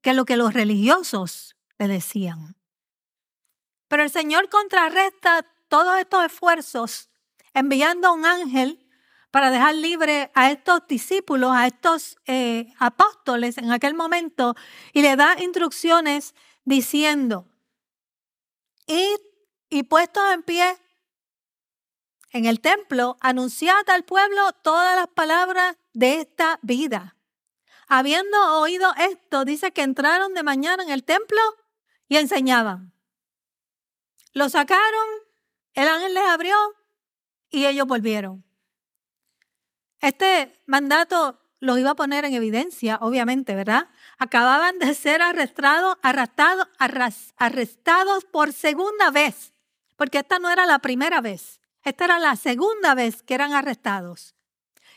que 0.02 0.14
lo 0.14 0.26
que 0.26 0.38
los 0.38 0.54
religiosos 0.54 1.57
le 1.80 1.88
decían. 1.88 2.56
Pero 3.88 4.04
el 4.04 4.10
Señor 4.10 4.50
contrarresta 4.50 5.46
todos 5.68 5.98
estos 5.98 6.26
esfuerzos 6.26 7.10
enviando 7.54 8.08
a 8.08 8.12
un 8.12 8.26
ángel 8.26 8.86
para 9.32 9.50
dejar 9.50 9.76
libre 9.76 10.32
a 10.34 10.52
estos 10.52 10.88
discípulos, 10.88 11.52
a 11.54 11.68
estos 11.68 12.18
eh, 12.26 12.74
apóstoles 12.80 13.58
en 13.58 13.72
aquel 13.72 13.94
momento, 13.94 14.56
y 14.94 15.02
le 15.02 15.16
da 15.16 15.36
instrucciones 15.40 16.34
diciendo, 16.64 17.48
id 18.88 19.20
y 19.70 19.84
puestos 19.84 20.24
en 20.34 20.44
pie 20.44 20.78
en 22.32 22.46
el 22.46 22.60
templo, 22.60 23.18
anunciad 23.22 23.90
al 23.90 24.04
pueblo 24.04 24.52
todas 24.62 24.96
las 24.96 25.08
palabras 25.08 25.78
de 25.94 26.20
esta 26.22 26.60
vida. 26.62 27.16
Habiendo 27.88 28.60
oído 28.60 28.94
esto, 28.98 29.46
dice 29.46 29.72
que 29.72 29.82
entraron 29.82 30.34
de 30.34 30.44
mañana 30.44 30.84
en 30.84 30.90
el 30.90 31.04
templo 31.04 31.40
y 32.08 32.18
enseñaban. 32.18 32.94
Lo 34.34 34.50
sacaron, 34.50 35.08
el 35.74 35.88
ángel 35.88 36.14
les 36.14 36.28
abrió 36.28 36.56
y 37.50 37.66
ellos 37.66 37.88
volvieron. 37.88 38.44
Este 40.00 40.62
mandato 40.66 41.40
los 41.60 41.80
iba 41.80 41.92
a 41.92 41.96
poner 41.96 42.26
en 42.26 42.34
evidencia, 42.34 42.98
obviamente, 43.02 43.56
¿verdad? 43.56 43.90
Acababan 44.20 44.78
de 44.80 44.94
ser 44.94 45.22
arrestados, 45.22 45.98
arrastrados, 46.04 46.68
arrestados 47.38 48.26
por 48.26 48.54
segunda 48.54 49.10
vez, 49.10 49.54
porque 49.96 50.20
esta 50.20 50.38
no 50.40 50.50
era 50.52 50.66
la 50.66 50.80
primera 50.80 51.20
vez, 51.20 51.60
esta 51.84 52.06
era 52.06 52.20
la 52.20 52.36
segunda 52.36 52.94
vez 52.94 53.24
que 53.24 53.34
eran 53.34 53.54
arrestados. 53.54 54.36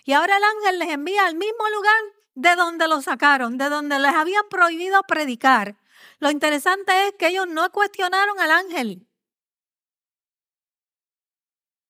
Y 0.04 0.12
ahora 0.12 0.36
el 0.36 0.44
ángel 0.44 0.78
les 0.80 0.88
envía 0.90 1.26
al 1.26 1.36
mismo 1.36 1.68
lugar 1.74 2.00
de 2.34 2.56
donde 2.56 2.88
los 2.88 3.04
sacaron, 3.04 3.58
de 3.58 3.68
donde 3.68 3.98
les 3.98 4.12
habían 4.12 4.44
prohibido 4.50 5.02
predicar. 5.04 5.76
Lo 6.20 6.30
interesante 6.30 7.08
es 7.08 7.14
que 7.18 7.28
ellos 7.28 7.48
no 7.48 7.70
cuestionaron 7.72 8.38
al 8.38 8.50
ángel. 8.50 9.06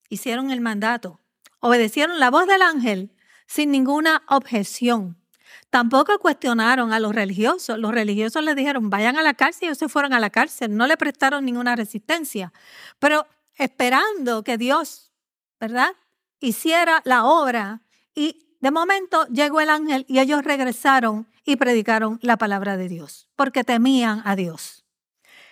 Hicieron 0.09 0.51
el 0.51 0.61
mandato 0.61 1.21
obedecieron 1.61 2.19
la 2.19 2.31
voz 2.31 2.47
del 2.47 2.63
ángel 2.63 3.15
sin 3.47 3.71
ninguna 3.71 4.23
objeción. 4.29 5.19
Tampoco 5.69 6.19
cuestionaron 6.19 6.93
a 6.93 6.99
los 6.99 7.15
religiosos. 7.15 7.79
Los 7.79 7.93
religiosos 7.93 8.43
les 8.43 8.57
dijeron, 8.57 8.91
vayan 8.91 9.17
a 9.17 9.23
la 9.23 9.35
cárcel 9.35 9.65
y 9.65 9.67
ellos 9.67 9.79
se 9.79 9.89
fueron 9.89 10.13
a 10.13 10.21
la 10.21 10.31
cárcel. 10.31 10.77
No 10.77 10.87
le 10.87 10.97
prestaron 10.97 11.45
ninguna 11.45 11.77
resistencia. 11.77 12.53
Pero 12.99 13.27
esperando 13.55 14.43
que 14.43 14.59
Dios, 14.59 15.13
¿verdad? 15.61 15.93
Hiciera 16.41 17.03
la 17.05 17.25
obra. 17.25 17.83
Y 18.15 18.57
de 18.61 18.71
momento 18.71 19.27
llegó 19.27 19.61
el 19.61 19.71
ángel 19.71 20.05
y 20.09 20.19
ellos 20.19 20.43
regresaron 20.43 21.29
y 21.45 21.57
predicaron 21.57 22.19
la 22.23 22.37
palabra 22.37 22.77
de 22.77 22.89
Dios, 22.89 23.29
porque 23.37 23.65
temían 23.65 24.23
a 24.25 24.37
Dios. 24.37 24.85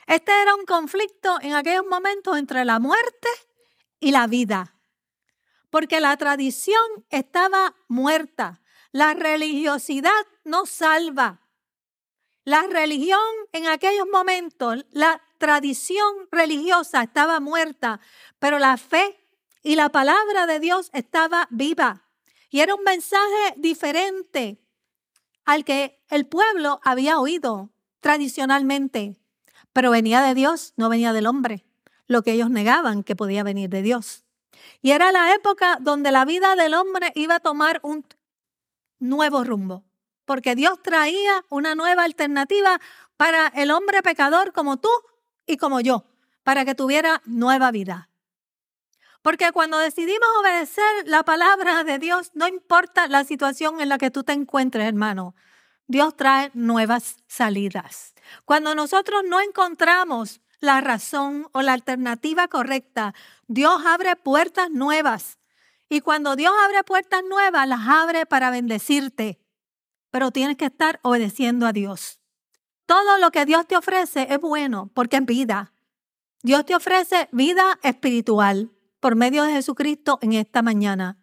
Este 0.06 0.32
era 0.42 0.54
un 0.54 0.64
conflicto 0.64 1.38
en 1.42 1.54
aquellos 1.54 1.86
momentos 1.86 2.38
entre 2.38 2.64
la 2.64 2.78
muerte 2.78 3.28
y 4.00 4.10
la 4.10 4.26
vida 4.26 4.78
porque 5.70 6.00
la 6.00 6.16
tradición 6.16 6.80
estaba 7.10 7.74
muerta. 7.88 8.62
La 8.92 9.14
religiosidad 9.14 10.26
no 10.44 10.66
salva. 10.66 11.42
La 12.44 12.62
religión 12.62 13.20
en 13.52 13.66
aquellos 13.66 14.06
momentos, 14.10 14.86
la 14.90 15.22
tradición 15.36 16.28
religiosa 16.30 17.02
estaba 17.02 17.40
muerta, 17.40 18.00
pero 18.38 18.58
la 18.58 18.76
fe 18.78 19.18
y 19.62 19.74
la 19.74 19.90
palabra 19.90 20.46
de 20.46 20.58
Dios 20.58 20.88
estaba 20.94 21.46
viva. 21.50 22.04
Y 22.48 22.60
era 22.60 22.74
un 22.74 22.82
mensaje 22.82 23.54
diferente 23.56 24.64
al 25.48 25.64
que 25.64 25.98
el 26.10 26.26
pueblo 26.26 26.78
había 26.84 27.18
oído 27.18 27.70
tradicionalmente, 28.00 29.16
pero 29.72 29.90
venía 29.90 30.20
de 30.20 30.34
Dios, 30.34 30.74
no 30.76 30.90
venía 30.90 31.14
del 31.14 31.26
hombre, 31.26 31.64
lo 32.06 32.20
que 32.20 32.32
ellos 32.32 32.50
negaban 32.50 33.02
que 33.02 33.16
podía 33.16 33.44
venir 33.44 33.70
de 33.70 33.80
Dios. 33.80 34.26
Y 34.82 34.90
era 34.90 35.10
la 35.10 35.32
época 35.32 35.78
donde 35.80 36.12
la 36.12 36.26
vida 36.26 36.54
del 36.54 36.74
hombre 36.74 37.12
iba 37.14 37.36
a 37.36 37.40
tomar 37.40 37.80
un 37.82 38.04
nuevo 38.98 39.42
rumbo, 39.42 39.84
porque 40.26 40.54
Dios 40.54 40.82
traía 40.82 41.42
una 41.48 41.74
nueva 41.74 42.04
alternativa 42.04 42.78
para 43.16 43.46
el 43.46 43.70
hombre 43.70 44.02
pecador 44.02 44.52
como 44.52 44.76
tú 44.76 44.90
y 45.46 45.56
como 45.56 45.80
yo, 45.80 46.04
para 46.42 46.66
que 46.66 46.74
tuviera 46.74 47.22
nueva 47.24 47.70
vida. 47.70 48.10
Porque 49.28 49.52
cuando 49.52 49.76
decidimos 49.76 50.26
obedecer 50.40 50.86
la 51.04 51.22
palabra 51.22 51.84
de 51.84 51.98
Dios, 51.98 52.30
no 52.32 52.48
importa 52.48 53.08
la 53.08 53.24
situación 53.24 53.78
en 53.78 53.90
la 53.90 53.98
que 53.98 54.10
tú 54.10 54.24
te 54.24 54.32
encuentres, 54.32 54.88
hermano, 54.88 55.34
Dios 55.86 56.16
trae 56.16 56.50
nuevas 56.54 57.18
salidas. 57.26 58.14
Cuando 58.46 58.74
nosotros 58.74 59.24
no 59.28 59.42
encontramos 59.42 60.40
la 60.60 60.80
razón 60.80 61.46
o 61.52 61.60
la 61.60 61.74
alternativa 61.74 62.48
correcta. 62.48 63.12
Dios 63.48 63.82
abre 63.84 64.16
puertas 64.16 64.70
nuevas. 64.70 65.38
Y 65.90 66.00
cuando 66.00 66.34
Dios 66.34 66.54
abre 66.64 66.82
puertas 66.82 67.20
nuevas, 67.28 67.68
las 67.68 67.86
abre 67.86 68.24
para 68.24 68.48
bendecirte. 68.48 69.38
Pero 70.10 70.30
tienes 70.30 70.56
que 70.56 70.64
estar 70.64 71.00
obedeciendo 71.02 71.66
a 71.66 71.74
Dios. 71.74 72.18
Todo 72.86 73.18
lo 73.18 73.30
que 73.30 73.44
Dios 73.44 73.66
te 73.66 73.76
ofrece 73.76 74.26
es 74.30 74.40
bueno 74.40 74.90
porque 74.94 75.18
es 75.18 75.26
vida. 75.26 75.74
Dios 76.42 76.64
te 76.64 76.74
ofrece 76.74 77.28
vida 77.30 77.78
espiritual 77.82 78.70
por 79.00 79.16
medio 79.16 79.44
de 79.44 79.52
Jesucristo 79.52 80.18
en 80.22 80.32
esta 80.32 80.62
mañana. 80.62 81.18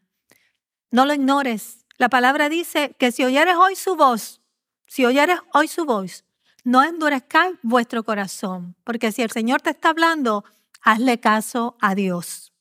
No 0.92 1.06
lo 1.06 1.14
ignores. 1.14 1.86
La 1.98 2.10
palabra 2.10 2.50
dice 2.50 2.96
que 3.00 3.12
si 3.12 3.24
oyeres 3.24 3.56
hoy 3.56 3.76
su 3.76 3.96
voz, 3.96 4.42
si 4.88 5.06
oyeres 5.06 5.40
hoy 5.54 5.68
su 5.68 5.86
voz, 5.86 6.26
no 6.64 6.84
endurezcáis 6.84 7.58
vuestro 7.62 8.04
corazón, 8.04 8.76
porque 8.84 9.12
si 9.12 9.22
el 9.22 9.32
Señor 9.32 9.62
te 9.62 9.70
está 9.70 9.90
hablando, 9.90 10.44
hazle 10.82 11.20
caso 11.20 11.78
a 11.80 11.96
Dios. 11.96 12.54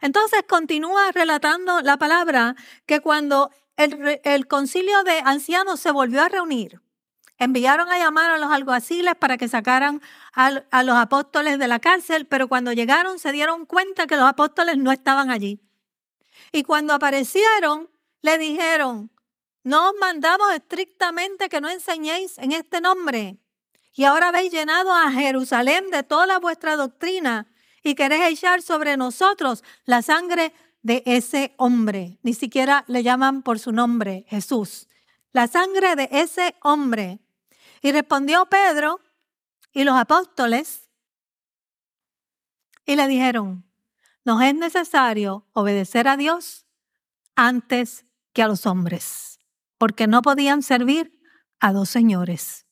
Entonces 0.00 0.44
continúa 0.48 1.10
relatando 1.12 1.80
la 1.82 1.96
palabra 1.96 2.54
que 2.86 3.00
cuando 3.00 3.50
el, 3.76 4.46
concilio 4.48 5.04
de 5.04 5.20
ancianos 5.24 5.80
se 5.80 5.92
volvió 5.92 6.22
a 6.22 6.28
reunir, 6.28 6.80
enviaron 7.38 7.88
a 7.90 7.98
llamar 7.98 8.30
a 8.30 8.38
los 8.38 8.50
alguaciles 8.50 9.14
para 9.14 9.38
que 9.38 9.48
sacaran 9.48 10.02
a 10.38 10.82
los 10.84 10.96
apóstoles 10.96 11.58
de 11.58 11.66
la 11.66 11.80
cárcel, 11.80 12.26
pero 12.26 12.46
cuando 12.46 12.72
llegaron 12.72 13.18
se 13.18 13.32
dieron 13.32 13.66
cuenta 13.66 14.06
que 14.06 14.16
los 14.16 14.28
apóstoles 14.28 14.78
no 14.78 14.92
estaban 14.92 15.30
allí. 15.30 15.60
Y 16.52 16.62
cuando 16.62 16.94
aparecieron, 16.94 17.90
le 18.22 18.38
dijeron, 18.38 19.10
no 19.64 19.90
os 19.90 19.94
mandamos 20.00 20.54
estrictamente 20.54 21.48
que 21.48 21.60
no 21.60 21.68
enseñéis 21.68 22.38
en 22.38 22.52
este 22.52 22.80
nombre. 22.80 23.38
Y 23.94 24.04
ahora 24.04 24.28
habéis 24.28 24.52
llenado 24.52 24.92
a 24.94 25.10
Jerusalén 25.10 25.90
de 25.90 26.04
toda 26.04 26.38
vuestra 26.38 26.76
doctrina 26.76 27.48
y 27.82 27.96
queréis 27.96 28.38
echar 28.38 28.62
sobre 28.62 28.96
nosotros 28.96 29.64
la 29.86 30.02
sangre 30.02 30.52
de 30.82 31.02
ese 31.04 31.52
hombre. 31.56 32.18
Ni 32.22 32.32
siquiera 32.32 32.84
le 32.86 33.02
llaman 33.02 33.42
por 33.42 33.58
su 33.58 33.72
nombre, 33.72 34.24
Jesús. 34.28 34.86
La 35.32 35.48
sangre 35.48 35.96
de 35.96 36.08
ese 36.12 36.54
hombre. 36.62 37.18
Y 37.82 37.90
respondió 37.90 38.46
Pedro 38.46 39.00
y 39.72 39.84
los 39.84 39.96
apóstoles 39.96 40.88
y 42.84 42.96
le 42.96 43.06
dijeron, 43.06 43.64
nos 44.24 44.42
es 44.42 44.54
necesario 44.54 45.46
obedecer 45.52 46.08
a 46.08 46.16
Dios 46.16 46.66
antes 47.36 48.06
que 48.32 48.42
a 48.42 48.48
los 48.48 48.66
hombres, 48.66 49.38
porque 49.76 50.06
no 50.06 50.22
podían 50.22 50.62
servir 50.62 51.20
a 51.60 51.72
dos 51.72 51.88
señores. 51.88 52.66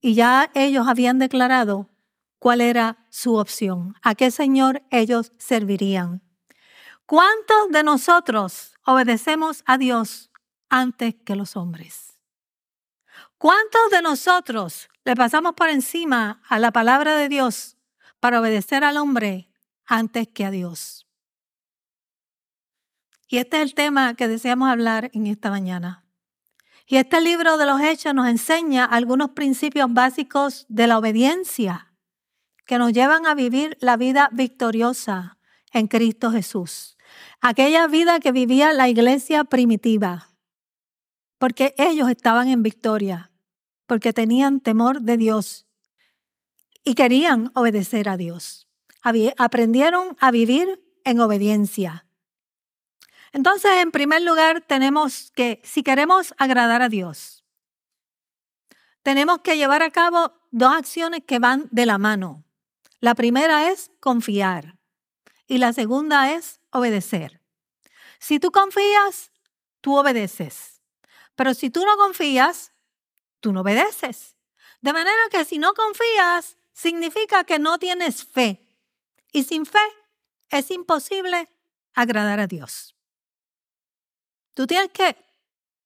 Y 0.00 0.14
ya 0.14 0.50
ellos 0.54 0.88
habían 0.88 1.18
declarado 1.18 1.90
cuál 2.38 2.60
era 2.60 3.06
su 3.10 3.36
opción, 3.36 3.94
a 4.02 4.14
qué 4.14 4.30
señor 4.30 4.82
ellos 4.90 5.32
servirían. 5.38 6.22
¿Cuántos 7.06 7.70
de 7.70 7.82
nosotros 7.82 8.74
obedecemos 8.84 9.62
a 9.66 9.78
Dios 9.78 10.30
antes 10.68 11.14
que 11.24 11.36
los 11.36 11.56
hombres? 11.56 12.18
¿Cuántos 13.38 13.90
de 13.90 14.02
nosotros 14.02 14.88
le 15.04 15.14
pasamos 15.14 15.54
por 15.54 15.68
encima 15.68 16.42
a 16.48 16.58
la 16.58 16.72
palabra 16.72 17.16
de 17.16 17.28
Dios 17.28 17.76
para 18.20 18.40
obedecer 18.40 18.84
al 18.84 18.96
hombre 18.96 19.50
antes 19.86 20.28
que 20.28 20.44
a 20.44 20.50
Dios? 20.50 21.06
Y 23.28 23.38
este 23.38 23.58
es 23.58 23.62
el 23.64 23.74
tema 23.74 24.14
que 24.14 24.28
deseamos 24.28 24.68
hablar 24.68 25.10
en 25.12 25.26
esta 25.26 25.50
mañana. 25.50 26.04
Y 26.86 26.96
este 26.96 27.20
libro 27.20 27.56
de 27.56 27.66
los 27.66 27.80
Hechos 27.80 28.14
nos 28.14 28.28
enseña 28.28 28.84
algunos 28.84 29.30
principios 29.30 29.92
básicos 29.92 30.66
de 30.68 30.86
la 30.86 30.98
obediencia 30.98 31.92
que 32.66 32.78
nos 32.78 32.92
llevan 32.92 33.26
a 33.26 33.34
vivir 33.34 33.76
la 33.80 33.96
vida 33.96 34.28
victoriosa 34.32 35.38
en 35.72 35.86
Cristo 35.88 36.30
Jesús. 36.30 36.96
Aquella 37.40 37.86
vida 37.86 38.20
que 38.20 38.32
vivía 38.32 38.72
la 38.72 38.88
iglesia 38.88 39.44
primitiva, 39.44 40.30
porque 41.38 41.74
ellos 41.76 42.08
estaban 42.08 42.48
en 42.48 42.62
victoria, 42.62 43.30
porque 43.86 44.12
tenían 44.12 44.60
temor 44.60 45.00
de 45.02 45.16
Dios 45.16 45.66
y 46.84 46.94
querían 46.94 47.50
obedecer 47.54 48.08
a 48.08 48.16
Dios. 48.16 48.68
Aprendieron 49.36 50.16
a 50.20 50.30
vivir 50.30 50.82
en 51.04 51.20
obediencia. 51.20 52.06
Entonces, 53.32 53.72
en 53.82 53.90
primer 53.90 54.22
lugar, 54.22 54.62
tenemos 54.62 55.32
que, 55.34 55.60
si 55.64 55.82
queremos 55.82 56.34
agradar 56.38 56.82
a 56.82 56.88
Dios, 56.88 57.44
tenemos 59.02 59.40
que 59.40 59.56
llevar 59.56 59.82
a 59.82 59.90
cabo 59.90 60.32
dos 60.50 60.72
acciones 60.72 61.22
que 61.26 61.38
van 61.38 61.68
de 61.70 61.84
la 61.84 61.98
mano. 61.98 62.44
La 63.00 63.14
primera 63.14 63.70
es 63.70 63.90
confiar 64.00 64.78
y 65.46 65.58
la 65.58 65.72
segunda 65.72 66.32
es 66.32 66.60
obedecer. 66.70 67.40
Si 68.18 68.38
tú 68.38 68.50
confías, 68.50 69.30
tú 69.80 69.96
obedeces. 69.96 70.80
Pero 71.34 71.52
si 71.52 71.68
tú 71.68 71.84
no 71.84 71.96
confías, 71.96 72.72
tú 73.44 73.52
no 73.52 73.60
obedeces. 73.60 74.36
De 74.80 74.94
manera 74.94 75.20
que 75.30 75.44
si 75.44 75.58
no 75.58 75.74
confías, 75.74 76.56
significa 76.72 77.44
que 77.44 77.58
no 77.58 77.78
tienes 77.78 78.24
fe. 78.24 78.66
Y 79.32 79.44
sin 79.44 79.66
fe 79.66 79.86
es 80.48 80.70
imposible 80.70 81.50
agradar 81.92 82.40
a 82.40 82.46
Dios. 82.46 82.96
Tú 84.54 84.66
tienes 84.66 84.90
que 84.92 85.14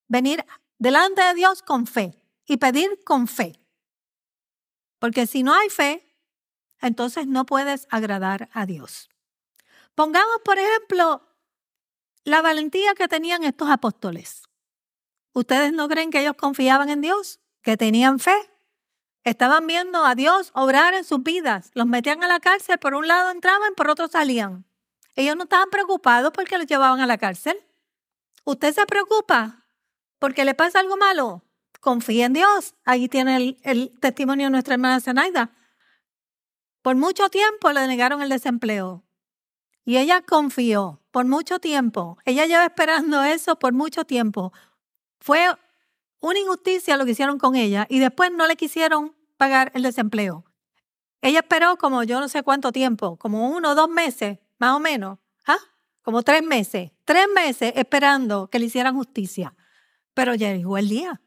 venir 0.07 0.45
delante 0.79 1.21
de 1.21 1.35
Dios 1.35 1.63
con 1.63 1.89
fe 1.89 2.23
y 2.47 2.59
pedir 2.59 3.03
con 3.03 3.27
fe. 3.27 3.59
Porque 5.01 5.27
si 5.27 5.43
no 5.43 5.53
hay 5.53 5.69
fe, 5.69 6.17
entonces 6.81 7.27
no 7.27 7.45
puedes 7.45 7.89
agradar 7.91 8.49
a 8.53 8.67
Dios. 8.67 9.11
Pongamos, 9.97 10.43
por 10.45 10.61
ejemplo, 10.61 11.27
la 12.23 12.41
valentía 12.41 12.95
que 12.95 13.09
tenían 13.09 13.43
estos 13.43 13.69
apóstoles. 13.69 14.45
¿Ustedes 15.33 15.73
no 15.73 15.89
creen 15.89 16.11
que 16.11 16.21
ellos 16.21 16.37
confiaban 16.37 16.89
en 16.89 17.01
Dios? 17.01 17.41
¿Que 17.69 17.77
tenían 17.77 18.19
fe? 18.19 18.35
Estaban 19.25 19.67
viendo 19.67 20.03
a 20.07 20.15
Dios 20.15 20.53
obrar 20.55 20.95
en 20.95 21.05
sus 21.05 21.23
vidas. 21.23 21.71
Los 21.75 21.87
metían 21.87 22.25
a 22.25 22.27
la 22.27 22.41
cárcel, 22.41 22.79
por 22.79 22.95
un 22.95 23.07
lado 23.07 23.31
entraban, 23.31 23.75
por 23.75 23.91
otro 23.91 24.09
salían. 24.09 24.65
Ellos 25.17 25.37
no 25.37 25.43
estaban 25.43 25.69
preocupados 25.69 26.33
porque 26.33 26.57
los 26.57 26.67
llevaban 26.67 27.01
a 27.01 27.07
la 27.07 27.19
cárcel. 27.19 27.59
¿Usted 28.45 28.73
se 28.73 28.87
preocupa 28.87 29.67
porque 30.19 30.47
le 30.47 30.55
pasa 30.55 30.81
algo 30.81 30.97
malo? 30.97 31.45
Confía 31.79 32.25
en 32.25 32.33
Dios. 32.33 32.75
Ahí 32.87 33.07
tiene 33.07 33.59
el, 33.63 33.93
testimonio 34.01 34.47
de 34.47 34.51
nuestra 34.51 34.73
hermana 34.73 35.03
Zenaida. 35.03 35.51
Por 36.81 36.97
mucho 36.97 37.29
tiempo 37.29 37.71
le 37.71 37.87
negaron 37.87 38.23
el 38.23 38.31
desempleo 38.31 39.05
y 39.85 39.99
ella 39.99 40.23
confió 40.23 41.03
por 41.11 41.27
mucho 41.27 41.59
tiempo. 41.59 42.17
Ella 42.25 42.47
lleva 42.47 42.65
esperando 42.65 43.23
eso 43.25 43.59
por 43.59 43.75
mucho 43.75 44.07
tiempo. 44.07 44.55
Fue 45.21 45.55
una 46.21 46.39
injusticia 46.39 46.97
lo 46.97 47.05
que 47.05 47.13
hicieron 47.13 47.39
con 47.39 47.57
ella 47.57 47.87
y 47.89 47.99
después 47.99 48.33
no 48.33 48.47
le 48.47 48.57
quisieron 48.57 49.15
pagar 49.37 49.71
el 49.75 49.83
desempleo. 49.83 50.45
Ella 51.21 51.41
esperó 51.41 51.77
como 51.77 52.03
yo 52.03 52.21
no 52.21 52.29
sé 52.29 52.43
cuánto 52.43 52.73
tiempo, 52.73 53.17
como 53.17 53.51
uno 53.51 53.71
o 53.71 53.75
dos 53.75 53.89
meses, 53.89 54.39
más 54.59 54.75
o 54.75 54.81
menos, 54.81 55.19
¿ah? 55.47 55.59
como 56.03 56.23
tres 56.23 56.43
meses, 56.43 56.93
tres 57.05 57.27
meses 57.35 57.73
esperando 57.77 58.49
que 58.49 58.59
le 58.59 58.67
hicieran 58.67 58.95
justicia. 58.95 59.55
Pero 60.15 60.35
ya 60.35 60.55
llegó 60.55 60.79
el 60.79 60.89
día. 60.89 61.21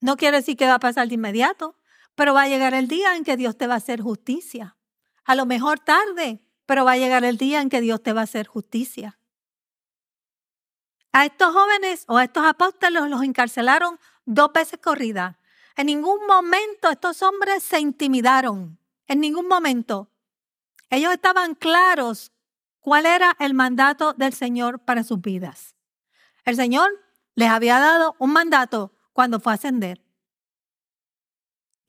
No 0.00 0.16
quiere 0.16 0.38
decir 0.38 0.56
que 0.56 0.66
va 0.66 0.74
a 0.74 0.80
pasar 0.80 1.08
de 1.08 1.14
inmediato, 1.14 1.76
pero 2.14 2.34
va 2.34 2.42
a 2.42 2.48
llegar 2.48 2.74
el 2.74 2.88
día 2.88 3.16
en 3.16 3.24
que 3.24 3.36
Dios 3.36 3.56
te 3.56 3.66
va 3.66 3.74
a 3.74 3.78
hacer 3.78 4.00
justicia. 4.00 4.76
A 5.24 5.34
lo 5.34 5.46
mejor 5.46 5.78
tarde, 5.78 6.42
pero 6.66 6.84
va 6.84 6.92
a 6.92 6.96
llegar 6.96 7.24
el 7.24 7.36
día 7.36 7.60
en 7.60 7.68
que 7.68 7.80
Dios 7.80 8.02
te 8.02 8.12
va 8.12 8.22
a 8.22 8.24
hacer 8.24 8.46
justicia. 8.46 9.18
A 11.12 11.26
estos 11.26 11.52
jóvenes 11.52 12.04
o 12.08 12.16
a 12.16 12.24
estos 12.24 12.44
apóstoles 12.44 13.02
los 13.08 13.22
encarcelaron 13.22 13.98
dos 14.24 14.52
veces 14.52 14.78
corrida. 14.82 15.38
En 15.76 15.86
ningún 15.86 16.26
momento 16.26 16.90
estos 16.90 17.22
hombres 17.22 17.62
se 17.62 17.80
intimidaron. 17.80 18.78
En 19.06 19.20
ningún 19.20 19.46
momento. 19.46 20.10
Ellos 20.90 21.12
estaban 21.12 21.54
claros 21.54 22.32
cuál 22.80 23.06
era 23.06 23.36
el 23.38 23.54
mandato 23.54 24.12
del 24.14 24.32
Señor 24.32 24.80
para 24.80 25.04
sus 25.04 25.20
vidas. 25.20 25.76
El 26.44 26.56
Señor 26.56 26.90
les 27.34 27.48
había 27.48 27.78
dado 27.78 28.16
un 28.18 28.32
mandato 28.32 28.92
cuando 29.12 29.40
fue 29.40 29.52
a 29.52 29.54
ascender 29.54 30.02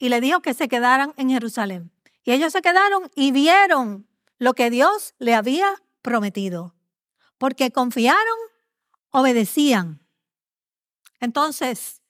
y 0.04 0.10
le 0.10 0.20
dijo 0.20 0.42
que 0.42 0.54
se 0.54 0.68
quedaran 0.68 1.14
en 1.16 1.30
Jerusalén. 1.30 1.90
Y 2.26 2.34
ellos 2.34 2.52
se 2.52 2.62
quedaron 2.62 3.10
y 3.16 3.32
vieron 3.32 4.06
lo 4.38 4.54
que 4.54 4.70
Dios 4.70 5.16
le 5.18 5.34
había 5.34 5.82
prometido, 6.02 6.76
porque 7.38 7.72
confiaron, 7.72 8.38
obedecían. 9.14 10.06
Entonces, 11.20 12.02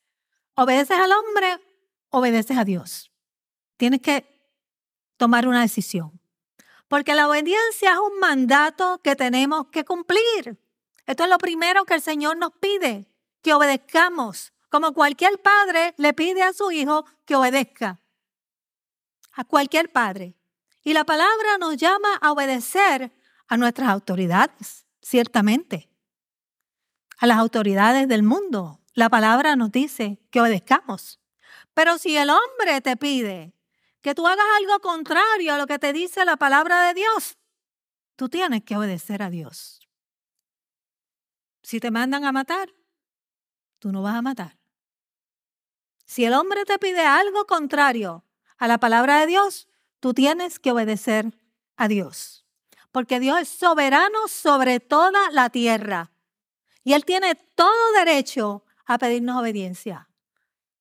obedeces 0.56 0.98
al 0.98 1.12
hombre, 1.12 1.60
obedeces 2.10 2.58
a 2.58 2.64
Dios. 2.64 3.12
Tienes 3.78 4.02
que 4.02 4.26
tomar 5.18 5.48
una 5.48 5.62
decisión, 5.62 6.20
porque 6.88 7.14
la 7.14 7.28
obediencia 7.28 7.92
es 7.92 8.00
un 8.00 8.20
mandato 8.20 9.00
que 9.04 9.16
tenemos 9.16 9.68
que 9.68 9.84
cumplir. 9.84 10.58
Esto 11.06 11.26
es 11.26 11.30
lo 11.30 11.38
primero 11.38 11.86
que 11.86 11.94
el 11.94 12.02
Señor 12.02 12.38
nos 12.38 12.54
pide, 12.54 13.06
que 13.42 13.54
obedezcamos 13.54 14.54
como 14.70 14.94
cualquier 14.94 15.40
padre 15.40 15.94
le 15.98 16.14
pide 16.14 16.42
a 16.42 16.54
su 16.54 16.72
hijo 16.72 17.06
que 17.26 17.36
obedezca. 17.36 18.00
A 19.34 19.44
cualquier 19.44 19.92
padre. 19.92 20.36
Y 20.84 20.94
la 20.94 21.04
palabra 21.04 21.58
nos 21.60 21.78
llama 21.78 22.16
a 22.22 22.32
obedecer 22.32 23.12
a 23.48 23.58
nuestras 23.58 23.90
autoridades, 23.90 24.88
ciertamente. 25.02 25.93
A 27.24 27.26
las 27.26 27.38
autoridades 27.38 28.10
del 28.10 28.22
mundo. 28.22 28.82
La 28.96 29.08
palabra 29.08 29.56
nos 29.56 29.72
dice 29.72 30.20
que 30.30 30.42
obedezcamos. 30.42 31.22
Pero 31.74 31.98
si 31.98 32.18
el 32.18 32.30
hombre 32.30 32.82
te 32.82 32.98
pide 32.98 33.56
que 34.02 34.14
tú 34.14 34.28
hagas 34.28 34.46
algo 34.58 34.82
contrario 34.82 35.54
a 35.54 35.58
lo 35.58 35.66
que 35.66 35.80
te 35.80 35.94
dice 35.94 36.26
la 36.26 36.36
palabra 36.36 36.86
de 36.86 36.96
Dios, 36.96 37.38
tú 38.18 38.28
tienes 38.28 38.66
que 38.66 38.76
obedecer 38.76 39.24
a 39.24 39.30
Dios. 39.30 39.88
Si 41.62 41.80
te 41.80 41.92
mandan 41.92 42.26
a 42.26 42.34
matar, 42.34 42.74
tú 43.80 43.94
no 43.94 44.02
vas 44.02 44.16
a 44.16 44.22
matar. 44.22 44.60
Si 46.04 46.26
el 46.26 46.34
hombre 46.34 46.66
te 46.66 46.78
pide 46.78 47.06
algo 47.06 47.46
contrario 47.46 48.26
a 48.58 48.68
la 48.68 48.80
palabra 48.80 49.22
de 49.22 49.28
Dios, 49.28 49.70
tú 50.02 50.14
tienes 50.14 50.60
que 50.60 50.74
obedecer 50.74 51.40
a 51.78 51.88
Dios. 51.88 52.46
Porque 52.92 53.22
Dios 53.22 53.40
es 53.40 53.48
soberano 53.48 54.28
sobre 54.28 54.82
toda 54.82 55.32
la 55.32 55.50
tierra. 55.50 56.13
Y 56.84 56.94
Él 56.94 57.06
tiene 57.06 57.36
todo 57.36 57.94
derecho 57.98 58.66
a 58.86 58.98
pedirnos 58.98 59.40
obediencia. 59.40 60.10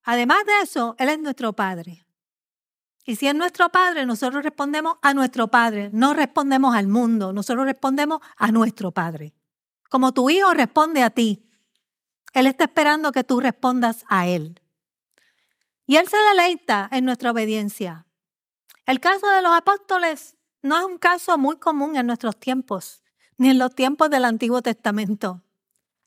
Además 0.03 0.45
de 0.47 0.61
eso, 0.63 0.97
Él 0.99 1.09
es 1.09 1.19
nuestro 1.19 1.53
Padre. 1.53 2.05
Y 3.05 3.17
si 3.17 3.27
es 3.27 3.35
nuestro 3.35 3.69
Padre, 3.71 4.07
nosotros 4.07 4.45
respondemos 4.45 4.97
a 5.03 5.13
nuestro 5.15 5.49
Padre, 5.49 5.91
no 5.93 6.15
respondemos 6.15 6.75
al 6.75 6.87
mundo, 6.87 7.33
nosotros 7.33 7.67
respondemos 7.67 8.21
a 8.37 8.53
nuestro 8.53 8.93
Padre. 8.93 9.35
Como 9.89 10.13
tu 10.13 10.31
hijo 10.31 10.53
responde 10.55 11.03
a 11.03 11.11
ti, 11.11 11.49
Él 12.33 12.47
está 12.47 12.65
esperando 12.65 13.13
que 13.13 13.25
tú 13.25 13.41
respondas 13.41 14.05
a 14.09 14.27
Él. 14.29 14.61
Y 15.87 15.97
Él 15.97 16.09
se 16.09 16.17
deleita 16.17 16.89
en 16.93 17.05
nuestra 17.05 17.33
obediencia. 17.33 18.07
El 18.87 19.01
caso 19.01 19.29
de 19.29 19.43
los 19.43 19.53
apóstoles 19.53 20.37
no 20.63 20.79
es 20.79 20.85
un 20.85 20.99
caso 20.99 21.37
muy 21.39 21.57
común 21.57 21.97
en 21.97 22.07
nuestros 22.07 22.39
tiempos, 22.39 23.03
ni 23.37 23.51
en 23.51 23.59
los 23.59 23.75
tiempos 23.75 24.11
del 24.11 24.25
Antiguo 24.25 24.63
Testamento. 24.63 25.43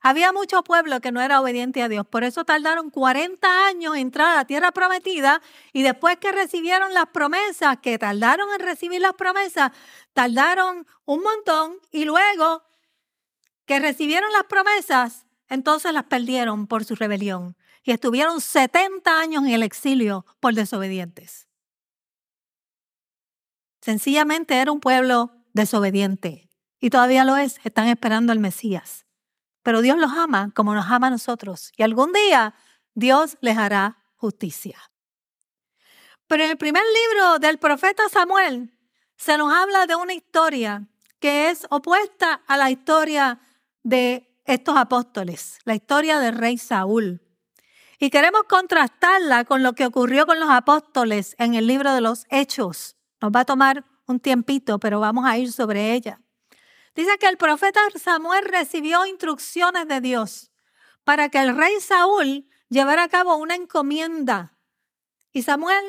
Había 0.00 0.32
mucho 0.32 0.62
pueblo 0.62 1.00
que 1.00 1.10
no 1.10 1.20
era 1.20 1.40
obediente 1.40 1.82
a 1.82 1.88
Dios, 1.88 2.06
por 2.06 2.22
eso 2.22 2.44
tardaron 2.44 2.90
40 2.90 3.66
años 3.66 3.94
en 3.94 4.02
entrar 4.02 4.32
a 4.32 4.36
la 4.36 4.44
tierra 4.44 4.70
prometida 4.70 5.42
y 5.72 5.82
después 5.82 6.18
que 6.18 6.32
recibieron 6.32 6.94
las 6.94 7.06
promesas, 7.06 7.78
que 7.78 7.98
tardaron 7.98 8.48
en 8.52 8.60
recibir 8.60 9.00
las 9.00 9.14
promesas, 9.14 9.72
tardaron 10.12 10.86
un 11.06 11.22
montón 11.22 11.78
y 11.90 12.04
luego 12.04 12.62
que 13.64 13.80
recibieron 13.80 14.30
las 14.32 14.44
promesas, 14.44 15.26
entonces 15.48 15.92
las 15.92 16.04
perdieron 16.04 16.66
por 16.66 16.84
su 16.84 16.94
rebelión 16.94 17.56
y 17.82 17.92
estuvieron 17.92 18.40
70 18.40 19.18
años 19.18 19.44
en 19.44 19.52
el 19.52 19.62
exilio 19.62 20.26
por 20.40 20.54
desobedientes. 20.54 21.48
Sencillamente 23.80 24.56
era 24.56 24.72
un 24.72 24.80
pueblo 24.80 25.30
desobediente 25.52 26.48
y 26.80 26.90
todavía 26.90 27.24
lo 27.24 27.36
es, 27.36 27.60
están 27.64 27.88
esperando 27.88 28.32
al 28.32 28.40
Mesías. 28.40 29.05
Pero 29.66 29.82
Dios 29.82 29.98
los 29.98 30.12
ama 30.12 30.52
como 30.54 30.76
nos 30.76 30.86
ama 30.88 31.08
a 31.08 31.10
nosotros. 31.10 31.72
Y 31.76 31.82
algún 31.82 32.12
día 32.12 32.54
Dios 32.94 33.36
les 33.40 33.58
hará 33.58 33.98
justicia. 34.14 34.78
Pero 36.28 36.44
en 36.44 36.50
el 36.50 36.56
primer 36.56 36.84
libro 36.84 37.40
del 37.40 37.58
profeta 37.58 38.04
Samuel 38.08 38.72
se 39.16 39.36
nos 39.36 39.52
habla 39.52 39.86
de 39.88 39.96
una 39.96 40.14
historia 40.14 40.86
que 41.18 41.50
es 41.50 41.66
opuesta 41.68 42.44
a 42.46 42.56
la 42.56 42.70
historia 42.70 43.40
de 43.82 44.38
estos 44.44 44.76
apóstoles, 44.76 45.58
la 45.64 45.74
historia 45.74 46.20
del 46.20 46.38
rey 46.38 46.58
Saúl. 46.58 47.20
Y 47.98 48.10
queremos 48.10 48.44
contrastarla 48.44 49.46
con 49.46 49.64
lo 49.64 49.72
que 49.72 49.86
ocurrió 49.86 50.26
con 50.26 50.38
los 50.38 50.50
apóstoles 50.50 51.34
en 51.40 51.54
el 51.54 51.66
libro 51.66 51.92
de 51.92 52.02
los 52.02 52.24
Hechos. 52.30 52.94
Nos 53.20 53.32
va 53.32 53.40
a 53.40 53.44
tomar 53.44 53.84
un 54.06 54.20
tiempito, 54.20 54.78
pero 54.78 55.00
vamos 55.00 55.26
a 55.26 55.36
ir 55.38 55.50
sobre 55.50 55.92
ella. 55.92 56.20
Dice 56.96 57.18
que 57.18 57.28
el 57.28 57.36
profeta 57.36 57.80
Samuel 58.02 58.46
recibió 58.46 59.04
instrucciones 59.04 59.86
de 59.86 60.00
Dios 60.00 60.50
para 61.04 61.28
que 61.28 61.38
el 61.38 61.54
rey 61.54 61.78
Saúl 61.80 62.48
llevara 62.70 63.04
a 63.04 63.08
cabo 63.08 63.36
una 63.36 63.54
encomienda. 63.54 64.56
Y 65.30 65.42
Samuel 65.42 65.84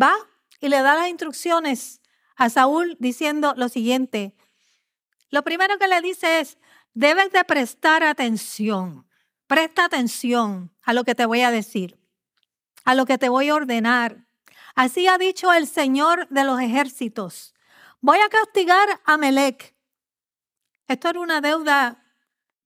va 0.00 0.14
y 0.60 0.70
le 0.70 0.80
da 0.80 0.94
las 0.94 1.08
instrucciones 1.08 2.00
a 2.36 2.48
Saúl 2.48 2.96
diciendo 2.98 3.52
lo 3.58 3.68
siguiente. 3.68 4.34
Lo 5.28 5.42
primero 5.42 5.78
que 5.78 5.88
le 5.88 6.00
dice 6.00 6.40
es, 6.40 6.56
debes 6.94 7.30
de 7.30 7.44
prestar 7.44 8.02
atención. 8.02 9.06
Presta 9.46 9.84
atención 9.84 10.74
a 10.82 10.94
lo 10.94 11.04
que 11.04 11.14
te 11.14 11.26
voy 11.26 11.42
a 11.42 11.50
decir, 11.50 11.98
a 12.86 12.94
lo 12.94 13.04
que 13.04 13.18
te 13.18 13.28
voy 13.28 13.50
a 13.50 13.56
ordenar. 13.56 14.24
Así 14.74 15.06
ha 15.06 15.18
dicho 15.18 15.52
el 15.52 15.66
Señor 15.66 16.26
de 16.30 16.44
los 16.44 16.60
ejércitos. 16.60 17.54
Voy 18.00 18.18
a 18.18 18.28
castigar 18.30 19.02
a 19.04 19.18
Melech 19.18 19.73
esto 20.88 21.08
era 21.08 21.20
una 21.20 21.40
deuda 21.40 22.04